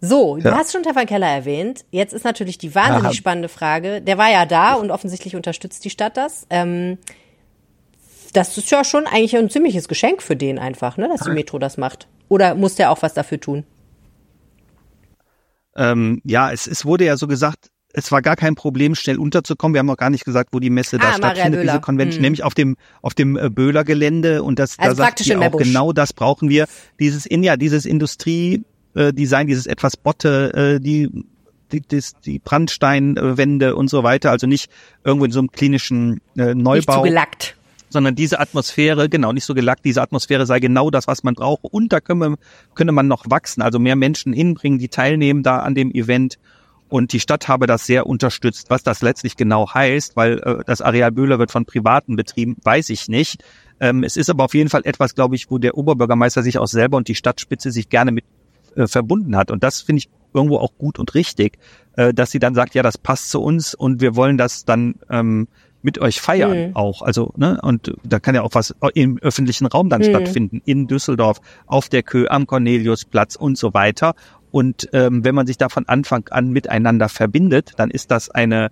So, 0.00 0.36
du 0.36 0.48
Ja. 0.48 0.56
hast 0.56 0.72
schon 0.72 0.82
Stefan 0.82 1.06
Keller 1.06 1.28
erwähnt. 1.28 1.84
Jetzt 1.90 2.12
ist 2.12 2.24
natürlich 2.24 2.58
die 2.58 2.74
wahnsinnig 2.74 3.12
Ja. 3.12 3.12
spannende 3.12 3.48
Frage. 3.48 4.00
Der 4.00 4.18
war 4.18 4.30
ja 4.30 4.46
da 4.46 4.74
und 4.74 4.90
offensichtlich 4.90 5.36
unterstützt 5.36 5.84
die 5.84 5.90
Stadt 5.90 6.16
das. 6.16 6.46
Ähm, 6.50 6.98
das 8.32 8.56
ist 8.56 8.70
ja 8.70 8.82
schon 8.82 9.06
eigentlich 9.06 9.36
ein 9.36 9.50
ziemliches 9.50 9.88
Geschenk 9.88 10.22
für 10.22 10.34
den 10.36 10.58
einfach, 10.58 10.96
ne, 10.96 11.06
dass 11.08 11.20
die 11.20 11.30
Metro 11.30 11.58
das 11.58 11.76
macht. 11.76 12.08
Oder 12.28 12.54
muss 12.54 12.74
der 12.76 12.90
auch 12.90 13.02
was 13.02 13.12
dafür 13.14 13.38
tun? 13.38 13.64
Ähm, 15.76 16.20
ja, 16.24 16.50
es, 16.52 16.66
es 16.66 16.84
wurde 16.84 17.04
ja 17.04 17.16
so 17.16 17.26
gesagt, 17.26 17.70
es 17.94 18.10
war 18.12 18.22
gar 18.22 18.36
kein 18.36 18.54
Problem, 18.54 18.94
schnell 18.94 19.18
unterzukommen. 19.18 19.74
Wir 19.74 19.80
haben 19.80 19.86
noch 19.86 19.96
gar 19.96 20.10
nicht 20.10 20.24
gesagt, 20.24 20.50
wo 20.52 20.60
die 20.60 20.70
Messe 20.70 20.98
da 20.98 21.04
Ah, 21.04 21.18
Maria 21.18 21.34
stattfindet, 21.34 21.62
diese 21.64 21.80
Convention, 21.80 22.16
Hm. 22.18 22.22
nämlich 22.22 22.42
auf 22.42 22.54
dem 22.54 22.76
auf 23.02 23.14
dem 23.14 23.36
äh, 23.36 23.50
Böhler 23.50 23.84
Gelände 23.84 24.42
und 24.42 24.58
das 24.58 24.78
Also 24.78 24.96
da 24.96 25.04
sagt 25.04 25.26
in 25.26 25.38
auch 25.42 25.56
genau 25.56 25.92
das 25.92 26.12
brauchen 26.12 26.48
wir. 26.48 26.66
Dieses 26.98 27.26
in 27.26 27.42
ja 27.42 27.56
dieses 27.56 27.84
Industrie 27.84 28.64
äh, 28.94 29.12
dieses 29.12 29.66
etwas 29.66 29.96
Botte, 29.96 30.76
äh, 30.78 30.80
die 30.80 31.08
die, 31.72 31.80
das, 31.86 32.12
die 32.20 32.38
Brandsteinwände 32.38 33.74
und 33.76 33.88
so 33.88 34.02
weiter, 34.02 34.30
also 34.30 34.46
nicht 34.46 34.70
irgendwo 35.04 35.24
in 35.24 35.30
so 35.32 35.38
einem 35.40 35.50
klinischen 35.50 36.20
äh, 36.36 36.54
Nicht 36.54 36.56
zu 36.56 36.62
Neubau, 36.62 37.02
gelackt. 37.02 37.56
sondern 37.88 38.14
diese 38.14 38.40
Atmosphäre, 38.40 39.08
genau, 39.08 39.32
nicht 39.32 39.44
so 39.44 39.54
gelackt, 39.54 39.84
diese 39.84 40.02
Atmosphäre 40.02 40.44
sei 40.46 40.60
genau 40.60 40.90
das, 40.90 41.06
was 41.06 41.22
man 41.22 41.34
braucht. 41.34 41.64
Und 41.64 41.92
da 41.92 42.00
könne, 42.00 42.36
könne 42.74 42.92
man 42.92 43.08
noch 43.08 43.24
wachsen, 43.30 43.62
also 43.62 43.78
mehr 43.78 43.96
Menschen 43.96 44.32
hinbringen, 44.32 44.78
die 44.78 44.88
teilnehmen 44.88 45.42
da 45.42 45.58
an 45.60 45.74
dem 45.74 45.90
Event. 45.92 46.38
Und 46.92 47.14
die 47.14 47.20
Stadt 47.20 47.48
habe 47.48 47.66
das 47.66 47.86
sehr 47.86 48.06
unterstützt. 48.06 48.68
Was 48.68 48.82
das 48.82 49.00
letztlich 49.00 49.36
genau 49.38 49.72
heißt, 49.72 50.14
weil 50.14 50.38
äh, 50.40 50.58
das 50.66 50.82
Areal 50.82 51.10
Böhler 51.10 51.38
wird 51.38 51.50
von 51.50 51.64
Privaten 51.64 52.16
betrieben, 52.16 52.56
weiß 52.64 52.90
ich 52.90 53.08
nicht. 53.08 53.42
Ähm, 53.80 54.04
es 54.04 54.18
ist 54.18 54.28
aber 54.28 54.44
auf 54.44 54.52
jeden 54.52 54.68
Fall 54.68 54.82
etwas, 54.84 55.14
glaube 55.14 55.34
ich, 55.34 55.50
wo 55.50 55.56
der 55.56 55.78
Oberbürgermeister 55.78 56.42
sich 56.42 56.58
auch 56.58 56.66
selber 56.66 56.98
und 56.98 57.08
die 57.08 57.14
Stadtspitze 57.14 57.70
sich 57.70 57.88
gerne 57.88 58.12
mit 58.12 58.24
äh, 58.76 58.86
verbunden 58.86 59.36
hat. 59.36 59.50
Und 59.50 59.62
das 59.62 59.80
finde 59.80 60.00
ich 60.00 60.10
irgendwo 60.34 60.58
auch 60.58 60.72
gut 60.76 60.98
und 60.98 61.14
richtig, 61.14 61.56
äh, 61.96 62.12
dass 62.12 62.30
sie 62.30 62.38
dann 62.40 62.54
sagt, 62.54 62.74
ja, 62.74 62.82
das 62.82 62.98
passt 62.98 63.30
zu 63.30 63.40
uns 63.40 63.74
und 63.74 64.02
wir 64.02 64.14
wollen 64.14 64.36
das 64.36 64.66
dann 64.66 64.96
ähm, 65.08 65.48
mit 65.80 65.98
euch 65.98 66.20
feiern 66.20 66.68
Mhm. 66.68 66.76
auch. 66.76 67.00
Also, 67.00 67.32
ne, 67.36 67.58
und 67.62 67.92
da 68.04 68.20
kann 68.20 68.34
ja 68.34 68.42
auch 68.42 68.54
was 68.54 68.74
im 68.94 69.18
öffentlichen 69.18 69.66
Raum 69.66 69.88
dann 69.88 70.00
Mhm. 70.02 70.06
stattfinden, 70.06 70.62
in 70.64 70.86
Düsseldorf, 70.86 71.40
auf 71.66 71.88
der 71.88 72.02
Kö, 72.02 72.26
am 72.28 72.46
Corneliusplatz 72.46 73.34
und 73.36 73.58
so 73.58 73.74
weiter. 73.74 74.14
Und 74.52 74.88
ähm, 74.92 75.24
wenn 75.24 75.34
man 75.34 75.46
sich 75.48 75.58
da 75.58 75.68
von 75.68 75.88
Anfang 75.88 76.28
an 76.30 76.50
miteinander 76.50 77.08
verbindet, 77.08 77.72
dann 77.76 77.90
ist 77.90 78.12
das 78.12 78.30
eine 78.30 78.70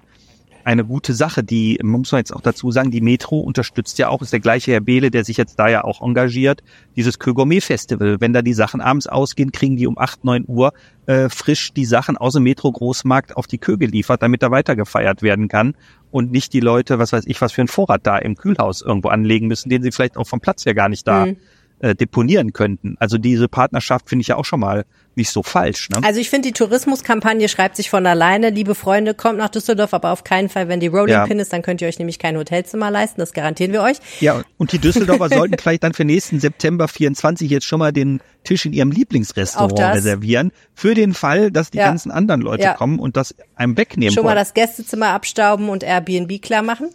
eine 0.64 0.84
gute 0.84 1.14
Sache, 1.14 1.42
die, 1.42 1.78
muss 1.82 2.12
man 2.12 2.20
jetzt 2.20 2.32
auch 2.32 2.40
dazu 2.40 2.70
sagen, 2.70 2.90
die 2.90 3.00
Metro 3.00 3.40
unterstützt 3.40 3.98
ja 3.98 4.08
auch, 4.08 4.22
ist 4.22 4.32
der 4.32 4.40
gleiche 4.40 4.72
Herr 4.72 4.80
Behle, 4.80 5.10
der 5.10 5.24
sich 5.24 5.36
jetzt 5.36 5.58
da 5.58 5.68
ja 5.68 5.84
auch 5.84 6.02
engagiert, 6.02 6.62
dieses 6.96 7.18
Kö-Gourmet-Festival. 7.18 8.20
Wenn 8.20 8.32
da 8.32 8.42
die 8.42 8.52
Sachen 8.52 8.80
abends 8.80 9.06
ausgehen, 9.06 9.52
kriegen 9.52 9.76
die 9.76 9.86
um 9.86 9.98
8, 9.98 10.24
9 10.24 10.44
Uhr 10.46 10.72
äh, 11.06 11.28
frisch 11.28 11.72
die 11.72 11.84
Sachen 11.84 12.16
aus 12.16 12.34
dem 12.34 12.42
Metro-Großmarkt 12.44 13.36
auf 13.36 13.46
die 13.46 13.58
Kö 13.58 13.78
geliefert, 13.78 14.22
damit 14.22 14.42
da 14.42 14.50
weiter 14.50 14.76
gefeiert 14.76 15.22
werden 15.22 15.48
kann 15.48 15.74
und 16.10 16.30
nicht 16.30 16.52
die 16.52 16.60
Leute, 16.60 16.98
was 16.98 17.12
weiß 17.12 17.24
ich, 17.26 17.40
was 17.40 17.52
für 17.52 17.62
einen 17.62 17.68
Vorrat 17.68 18.06
da 18.06 18.18
im 18.18 18.36
Kühlhaus 18.36 18.82
irgendwo 18.82 19.08
anlegen 19.08 19.46
müssen, 19.46 19.70
den 19.70 19.82
sie 19.82 19.92
vielleicht 19.92 20.16
auch 20.16 20.26
vom 20.26 20.40
Platz 20.40 20.66
her 20.66 20.74
gar 20.74 20.88
nicht 20.88 21.06
da 21.06 21.26
Mhm. 21.26 21.36
Äh, 21.80 21.94
deponieren 21.94 22.52
könnten. 22.52 22.96
Also 23.00 23.18
diese 23.18 23.48
Partnerschaft 23.48 24.08
finde 24.08 24.20
ich 24.22 24.28
ja 24.28 24.36
auch 24.36 24.44
schon 24.44 24.60
mal 24.60 24.84
nicht 25.16 25.30
so 25.30 25.42
falsch. 25.42 25.90
Ne? 25.90 25.98
Also 26.04 26.20
ich 26.20 26.30
finde, 26.30 26.48
die 26.48 26.52
Tourismuskampagne 26.52 27.48
schreibt 27.48 27.76
sich 27.76 27.90
von 27.90 28.06
alleine. 28.06 28.50
Liebe 28.50 28.74
Freunde, 28.74 29.12
kommt 29.12 29.38
nach 29.38 29.48
Düsseldorf, 29.48 29.92
aber 29.92 30.12
auf 30.12 30.22
keinen 30.22 30.48
Fall, 30.48 30.68
wenn 30.68 30.78
die 30.78 30.86
Rolling 30.86 31.08
Ja. 31.14 31.26
Pin 31.26 31.38
ist, 31.40 31.52
dann 31.52 31.62
könnt 31.62 31.82
ihr 31.82 31.88
euch 31.88 31.98
nämlich 31.98 32.18
kein 32.18 32.36
Hotelzimmer 32.36 32.90
leisten. 32.90 33.20
Das 33.20 33.32
garantieren 33.32 33.72
wir 33.72 33.82
euch. 33.82 33.96
Ja, 34.20 34.42
und 34.56 34.72
die 34.72 34.78
Düsseldorfer 34.78 35.28
sollten 35.34 35.58
vielleicht 35.58 35.82
dann 35.82 35.92
für 35.94 36.04
nächsten 36.04 36.38
September 36.38 36.86
24 36.86 37.50
jetzt 37.50 37.66
schon 37.66 37.80
mal 37.80 37.92
den 37.92 38.20
Tisch 38.44 38.64
in 38.66 38.72
ihrem 38.72 38.90
Lieblingsrestaurant 38.92 39.78
reservieren, 39.96 40.52
für 40.74 40.94
den 40.94 41.12
Fall, 41.12 41.50
dass 41.50 41.70
die 41.70 41.78
Ja. 41.78 41.86
ganzen 41.86 42.10
anderen 42.12 42.40
Leute 42.40 42.62
Ja. 42.62 42.74
kommen 42.74 42.98
und 43.00 43.16
das 43.16 43.34
einem 43.56 43.76
wegnehmen 43.76 44.14
Schon 44.14 44.22
mal 44.24 44.30
wollen. 44.30 44.38
das 44.38 44.54
Gästezimmer 44.54 45.08
abstauben 45.08 45.68
und 45.68 45.82
Airbnb 45.82 46.40
klar 46.40 46.62
machen. 46.62 46.88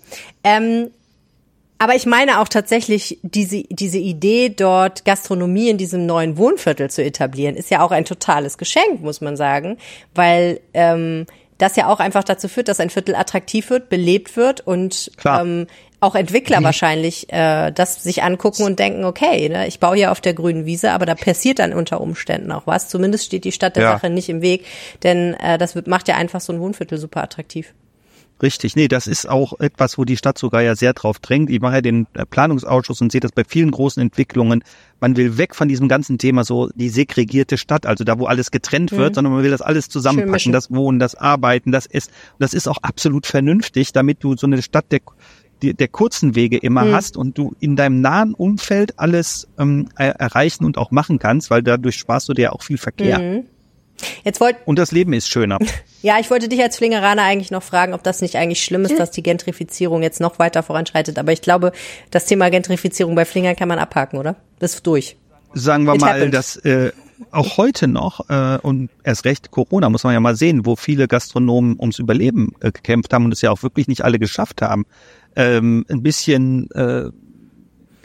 Ähm, 0.43 0.89
aber 1.85 1.93
ich 1.93 2.07
meine 2.07 2.41
auch 2.41 2.47
tatsächlich, 2.47 3.19
diese, 3.21 3.61
diese 3.69 3.99
Idee, 3.99 4.49
dort 4.49 5.05
Gastronomie 5.05 5.69
in 5.69 5.77
diesem 5.77 6.07
neuen 6.07 6.35
Wohnviertel 6.35 6.89
zu 6.89 7.03
etablieren, 7.03 7.55
ist 7.55 7.69
ja 7.69 7.83
auch 7.83 7.91
ein 7.91 8.05
totales 8.05 8.57
Geschenk, 8.57 9.01
muss 9.03 9.21
man 9.21 9.37
sagen, 9.37 9.77
weil 10.15 10.61
ähm, 10.73 11.27
das 11.59 11.75
ja 11.75 11.85
auch 11.85 11.99
einfach 11.99 12.23
dazu 12.23 12.47
führt, 12.47 12.69
dass 12.69 12.79
ein 12.79 12.89
Viertel 12.89 13.13
attraktiv 13.13 13.69
wird, 13.69 13.89
belebt 13.89 14.35
wird 14.35 14.61
und 14.61 15.11
Klar. 15.17 15.41
ähm, 15.43 15.67
auch 15.99 16.15
Entwickler 16.15 16.59
Mhm. 16.61 16.63
wahrscheinlich 16.63 17.31
äh, 17.31 17.69
das 17.71 18.01
sich 18.01 18.23
angucken 18.23 18.63
und 18.63 18.79
denken, 18.79 19.05
okay, 19.05 19.47
ne, 19.47 19.67
ich 19.67 19.79
baue 19.79 19.95
hier 19.95 20.11
auf 20.11 20.21
der 20.21 20.33
grünen 20.33 20.65
Wiese, 20.65 20.89
aber 20.91 21.05
da 21.05 21.13
passiert 21.13 21.59
dann 21.59 21.71
unter 21.71 22.01
Umständen 22.01 22.51
auch 22.51 22.65
was. 22.65 22.89
Zumindest 22.89 23.25
steht 23.25 23.43
die 23.43 23.51
Stadt 23.51 23.75
der 23.75 23.83
Ja. 23.83 23.91
Sache 23.91 24.09
nicht 24.09 24.27
im 24.29 24.41
Weg, 24.41 24.65
denn 25.03 25.35
äh, 25.35 25.59
das 25.59 25.75
wird, 25.75 25.85
macht 25.85 26.07
ja 26.07 26.15
einfach 26.15 26.41
so 26.41 26.51
ein 26.51 26.59
Wohnviertel 26.59 26.97
super 26.97 27.21
attraktiv. 27.21 27.75
Richtig, 28.41 28.75
nee, 28.75 28.89
das 28.89 29.07
ist 29.07 29.29
auch 29.29 29.59
etwas, 29.61 29.97
wo 29.97 30.03
die 30.03 30.17
Stadt 30.17 30.37
sogar 30.37 30.61
ja 30.61 30.75
sehr 30.75 30.93
drauf 30.93 31.19
drängt. 31.19 31.49
Ich 31.49 31.61
mache 31.61 31.75
ja 31.75 31.81
den 31.81 32.05
äh, 32.15 32.25
Planungsausschuss 32.25 32.99
und 32.99 33.09
sehe 33.11 33.21
das 33.21 33.31
bei 33.31 33.43
vielen 33.47 33.71
großen 33.71 34.01
Entwicklungen. 34.01 34.61
Man 34.99 35.15
will 35.15 35.37
weg 35.37 35.55
von 35.55 35.69
diesem 35.69 35.87
ganzen 35.87 36.17
Thema 36.17 36.43
so 36.43 36.69
die 36.75 36.89
segregierte 36.89 37.57
Stadt, 37.57 37.85
also 37.85 38.03
da, 38.03 38.19
wo 38.19 38.25
alles 38.25 38.51
getrennt 38.51 38.91
wird, 38.91 39.15
sondern 39.15 39.33
man 39.33 39.43
will 39.43 39.51
das 39.51 39.61
alles 39.61 39.87
Mhm. 39.87 39.91
Zusammenpacken, 39.91 40.51
das 40.51 40.69
Wohnen, 40.69 40.99
das 40.99 41.15
Arbeiten, 41.15 41.71
das 41.71 41.85
Essen. 41.85 42.11
Und 42.33 42.39
das 42.43 42.53
ist 42.53 42.67
auch 42.67 42.79
absolut 42.81 43.25
vernünftig, 43.25 43.93
damit 43.93 44.21
du 44.23 44.35
so 44.35 44.47
eine 44.47 44.61
Stadt 44.61 44.91
der 44.91 44.99
die- 45.61 45.73
der 45.73 45.87
kurzen 45.87 46.35
Wege 46.35 46.57
immer 46.57 46.83
Mhm. 46.83 46.91
hast 46.91 47.15
und 47.15 47.37
du 47.37 47.55
in 47.61 47.77
deinem 47.77 48.01
nahen 48.01 48.33
Umfeld 48.33 48.99
alles 48.99 49.47
ähm, 49.57 49.87
er 49.95 50.15
erreichen 50.19 50.65
und 50.65 50.77
auch 50.77 50.91
machen 50.91 51.17
kannst, 51.19 51.49
weil 51.49 51.63
dadurch 51.63 51.95
sparst 51.95 52.27
du 52.27 52.33
dir 52.33 52.51
auch 52.51 52.61
viel 52.61 52.77
Verkehr. 52.77 53.19
Mhm. 53.21 53.45
Jetzt 54.23 54.41
wollt, 54.41 54.57
Und 54.65 54.77
das 54.79 54.91
Leben 54.91 55.13
ist 55.13 55.29
schöner. 55.29 55.57
ja, 56.01 56.19
ich 56.19 56.29
wollte 56.29 56.49
dich 56.49 56.61
als 56.61 56.77
Flingeraner 56.77 57.23
eigentlich 57.23 57.51
noch 57.51 57.63
fragen, 57.63 57.93
ob 57.93 58.03
das 58.03 58.21
nicht 58.21 58.35
eigentlich 58.35 58.63
schlimm 58.63 58.83
ist, 58.85 58.99
dass 58.99 59.11
die 59.11 59.23
Gentrifizierung 59.23 60.03
jetzt 60.03 60.19
noch 60.19 60.39
weiter 60.39 60.63
voranschreitet. 60.63 61.17
Aber 61.17 61.31
ich 61.31 61.41
glaube, 61.41 61.71
das 62.11 62.25
Thema 62.25 62.49
Gentrifizierung 62.49 63.15
bei 63.15 63.25
Flingern 63.25 63.55
kann 63.55 63.67
man 63.67 63.79
abhaken, 63.79 64.17
oder? 64.17 64.35
Das 64.59 64.75
ist 64.75 64.87
durch. 64.87 65.17
sagen 65.53 65.85
wir 65.85 65.95
It 65.95 66.01
mal, 66.01 66.13
happened. 66.13 66.33
dass 66.33 66.57
äh, 66.57 66.91
auch 67.31 67.57
heute 67.57 67.87
noch 67.87 68.29
äh, 68.29 68.57
und 68.61 68.89
erst 69.03 69.25
recht 69.25 69.51
Corona 69.51 69.89
muss 69.89 70.03
man 70.03 70.13
ja 70.13 70.19
mal 70.19 70.35
sehen, 70.35 70.65
wo 70.65 70.75
viele 70.75 71.07
Gastronomen 71.07 71.77
ums 71.79 71.99
Überleben 71.99 72.53
äh, 72.59 72.71
gekämpft 72.71 73.13
haben 73.13 73.25
und 73.25 73.31
es 73.31 73.41
ja 73.41 73.51
auch 73.51 73.63
wirklich 73.63 73.87
nicht 73.87 74.03
alle 74.03 74.19
geschafft 74.19 74.61
haben. 74.61 74.85
Ähm, 75.35 75.85
ein 75.89 76.01
bisschen 76.03 76.69
äh, 76.71 77.09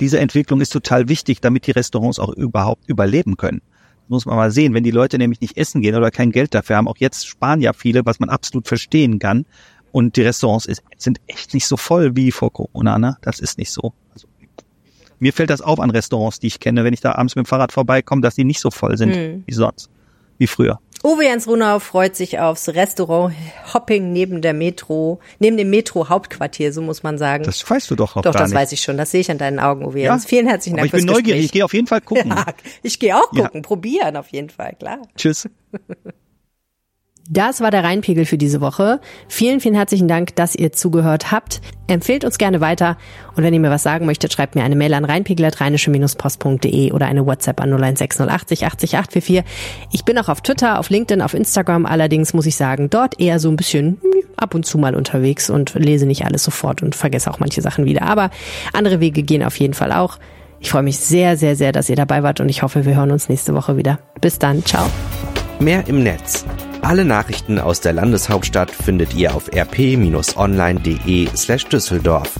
diese 0.00 0.18
Entwicklung 0.18 0.60
ist 0.60 0.70
total 0.70 1.08
wichtig, 1.08 1.40
damit 1.40 1.66
die 1.66 1.72
Restaurants 1.72 2.18
auch 2.18 2.32
überhaupt 2.32 2.88
überleben 2.88 3.36
können. 3.36 3.60
Muss 4.10 4.26
man 4.26 4.34
mal 4.34 4.50
sehen, 4.50 4.74
wenn 4.74 4.82
die 4.82 4.90
Leute 4.90 5.18
nämlich 5.18 5.40
nicht 5.40 5.56
essen 5.56 5.82
gehen 5.82 5.94
oder 5.94 6.10
kein 6.10 6.32
Geld 6.32 6.52
dafür 6.52 6.76
haben, 6.76 6.88
auch 6.88 6.96
jetzt 6.98 7.28
sparen 7.28 7.60
ja 7.60 7.72
viele, 7.72 8.04
was 8.04 8.18
man 8.18 8.28
absolut 8.28 8.66
verstehen 8.66 9.20
kann. 9.20 9.46
Und 9.92 10.16
die 10.16 10.22
Restaurants 10.22 10.66
ist, 10.66 10.82
sind 10.96 11.20
echt 11.28 11.54
nicht 11.54 11.66
so 11.66 11.76
voll 11.76 12.16
wie 12.16 12.32
vor 12.32 12.52
Corona, 12.52 12.98
ne? 12.98 13.16
Das 13.22 13.38
ist 13.38 13.56
nicht 13.56 13.70
so. 13.70 13.92
Also, 14.12 14.26
mir 15.20 15.32
fällt 15.32 15.50
das 15.50 15.60
auf 15.60 15.78
an 15.78 15.90
Restaurants, 15.90 16.40
die 16.40 16.48
ich 16.48 16.58
kenne, 16.58 16.82
wenn 16.82 16.92
ich 16.92 17.00
da 17.00 17.12
abends 17.12 17.36
mit 17.36 17.46
dem 17.46 17.48
Fahrrad 17.48 17.70
vorbeikomme, 17.70 18.20
dass 18.20 18.34
die 18.34 18.44
nicht 18.44 18.60
so 18.60 18.70
voll 18.72 18.96
sind 18.96 19.14
Hm. 19.14 19.44
wie 19.46 19.54
sonst, 19.54 19.90
wie 20.38 20.46
früher. 20.48 20.80
Uwe 21.02 21.24
Jens 21.24 21.46
Runau 21.48 21.78
freut 21.78 22.14
sich 22.14 22.38
aufs 22.40 22.68
Restaurant 22.68 23.34
Hopping 23.72 24.12
neben 24.12 24.42
der 24.42 24.52
Metro, 24.52 25.18
neben 25.38 25.56
dem 25.56 25.70
Metro 25.70 26.10
Hauptquartier, 26.10 26.74
so 26.74 26.82
muss 26.82 27.02
man 27.02 27.16
sagen. 27.16 27.44
Das 27.44 27.68
weißt 27.68 27.90
du 27.90 27.96
doch 27.96 28.16
noch 28.16 28.22
Doch, 28.22 28.32
das 28.32 28.50
nicht. 28.50 28.58
weiß 28.58 28.72
ich 28.72 28.82
schon. 28.82 28.98
Das 28.98 29.10
sehe 29.10 29.20
ich 29.22 29.30
an 29.30 29.38
deinen 29.38 29.60
Augen, 29.60 29.86
Uwe 29.86 30.00
Ja, 30.00 30.12
Jens. 30.12 30.26
Vielen 30.26 30.46
herzlichen 30.46 30.76
Dank 30.76 30.86
ich 30.86 30.92
bin 30.92 31.00
fürs 31.02 31.10
neugierig, 31.16 31.36
ich 31.40 31.42
Gespräch. 31.46 31.52
gehe 31.52 31.64
auf 31.64 31.72
jeden 31.72 31.86
Fall 31.86 32.00
gucken. 32.02 32.30
Ja, 32.36 32.44
ich 32.82 32.98
gehe 32.98 33.16
auch 33.16 33.32
Ja. 33.32 33.44
gucken, 33.44 33.62
probieren 33.62 34.16
auf 34.18 34.28
jeden 34.28 34.50
Fall, 34.50 34.74
klar. 34.78 34.98
Tschüss. 35.16 35.48
Das 37.32 37.60
war 37.60 37.70
der 37.70 37.84
Rheinpegel 37.84 38.26
für 38.26 38.38
diese 38.38 38.60
Woche. 38.60 39.00
Vielen, 39.28 39.60
vielen 39.60 39.76
herzlichen 39.76 40.08
Dank, 40.08 40.34
dass 40.34 40.56
ihr 40.56 40.72
zugehört 40.72 41.30
habt. 41.30 41.60
Empfehlt 41.86 42.24
uns 42.24 42.38
gerne 42.38 42.60
weiter. 42.60 42.96
Und 43.36 43.44
wenn 43.44 43.54
ihr 43.54 43.60
mir 43.60 43.70
was 43.70 43.84
sagen 43.84 44.04
möchtet, 44.04 44.32
schreibt 44.32 44.56
mir 44.56 44.64
eine 44.64 44.74
Mail 44.74 44.92
an 44.94 45.04
rheinpegel.rheinische-post.de 45.04 46.90
oder 46.90 47.06
eine 47.06 47.24
WhatsApp 47.24 47.60
an 47.60 47.70
016080 47.70 48.66
80 48.66 48.96
844. 48.96 49.44
Ich 49.92 50.04
bin 50.04 50.18
auch 50.18 50.28
auf 50.28 50.40
Twitter, 50.40 50.80
auf 50.80 50.90
LinkedIn, 50.90 51.22
auf 51.22 51.34
Instagram. 51.34 51.86
Allerdings 51.86 52.34
muss 52.34 52.46
ich 52.46 52.56
sagen, 52.56 52.90
dort 52.90 53.20
eher 53.20 53.38
so 53.38 53.48
ein 53.48 53.56
bisschen 53.56 53.98
ab 54.36 54.56
und 54.56 54.66
zu 54.66 54.78
mal 54.78 54.96
unterwegs 54.96 55.50
und 55.50 55.74
lese 55.74 56.06
nicht 56.06 56.24
alles 56.24 56.42
sofort 56.42 56.82
und 56.82 56.96
vergesse 56.96 57.30
auch 57.30 57.38
manche 57.38 57.62
Sachen 57.62 57.84
wieder. 57.84 58.02
Aber 58.02 58.30
andere 58.72 58.98
Wege 58.98 59.22
gehen 59.22 59.44
auf 59.44 59.54
jeden 59.60 59.74
Fall 59.74 59.92
auch. 59.92 60.18
Ich 60.58 60.70
freue 60.70 60.82
mich 60.82 60.98
sehr, 60.98 61.36
sehr, 61.36 61.54
sehr, 61.54 61.70
dass 61.70 61.88
ihr 61.88 61.96
dabei 61.96 62.24
wart 62.24 62.40
und 62.40 62.48
ich 62.48 62.64
hoffe, 62.64 62.84
wir 62.84 62.96
hören 62.96 63.12
uns 63.12 63.28
nächste 63.28 63.54
Woche 63.54 63.76
wieder. 63.76 64.00
Bis 64.20 64.40
dann. 64.40 64.64
Ciao. 64.64 64.86
Mehr 65.60 65.86
im 65.86 66.02
Netz. 66.02 66.44
Alle 66.82 67.04
Nachrichten 67.04 67.58
aus 67.58 67.80
der 67.80 67.92
Landeshauptstadt 67.92 68.70
findet 68.70 69.14
ihr 69.14 69.34
auf 69.34 69.48
rp-online.de 69.52 71.28
slash 71.36 71.66
Düsseldorf. 71.66 72.32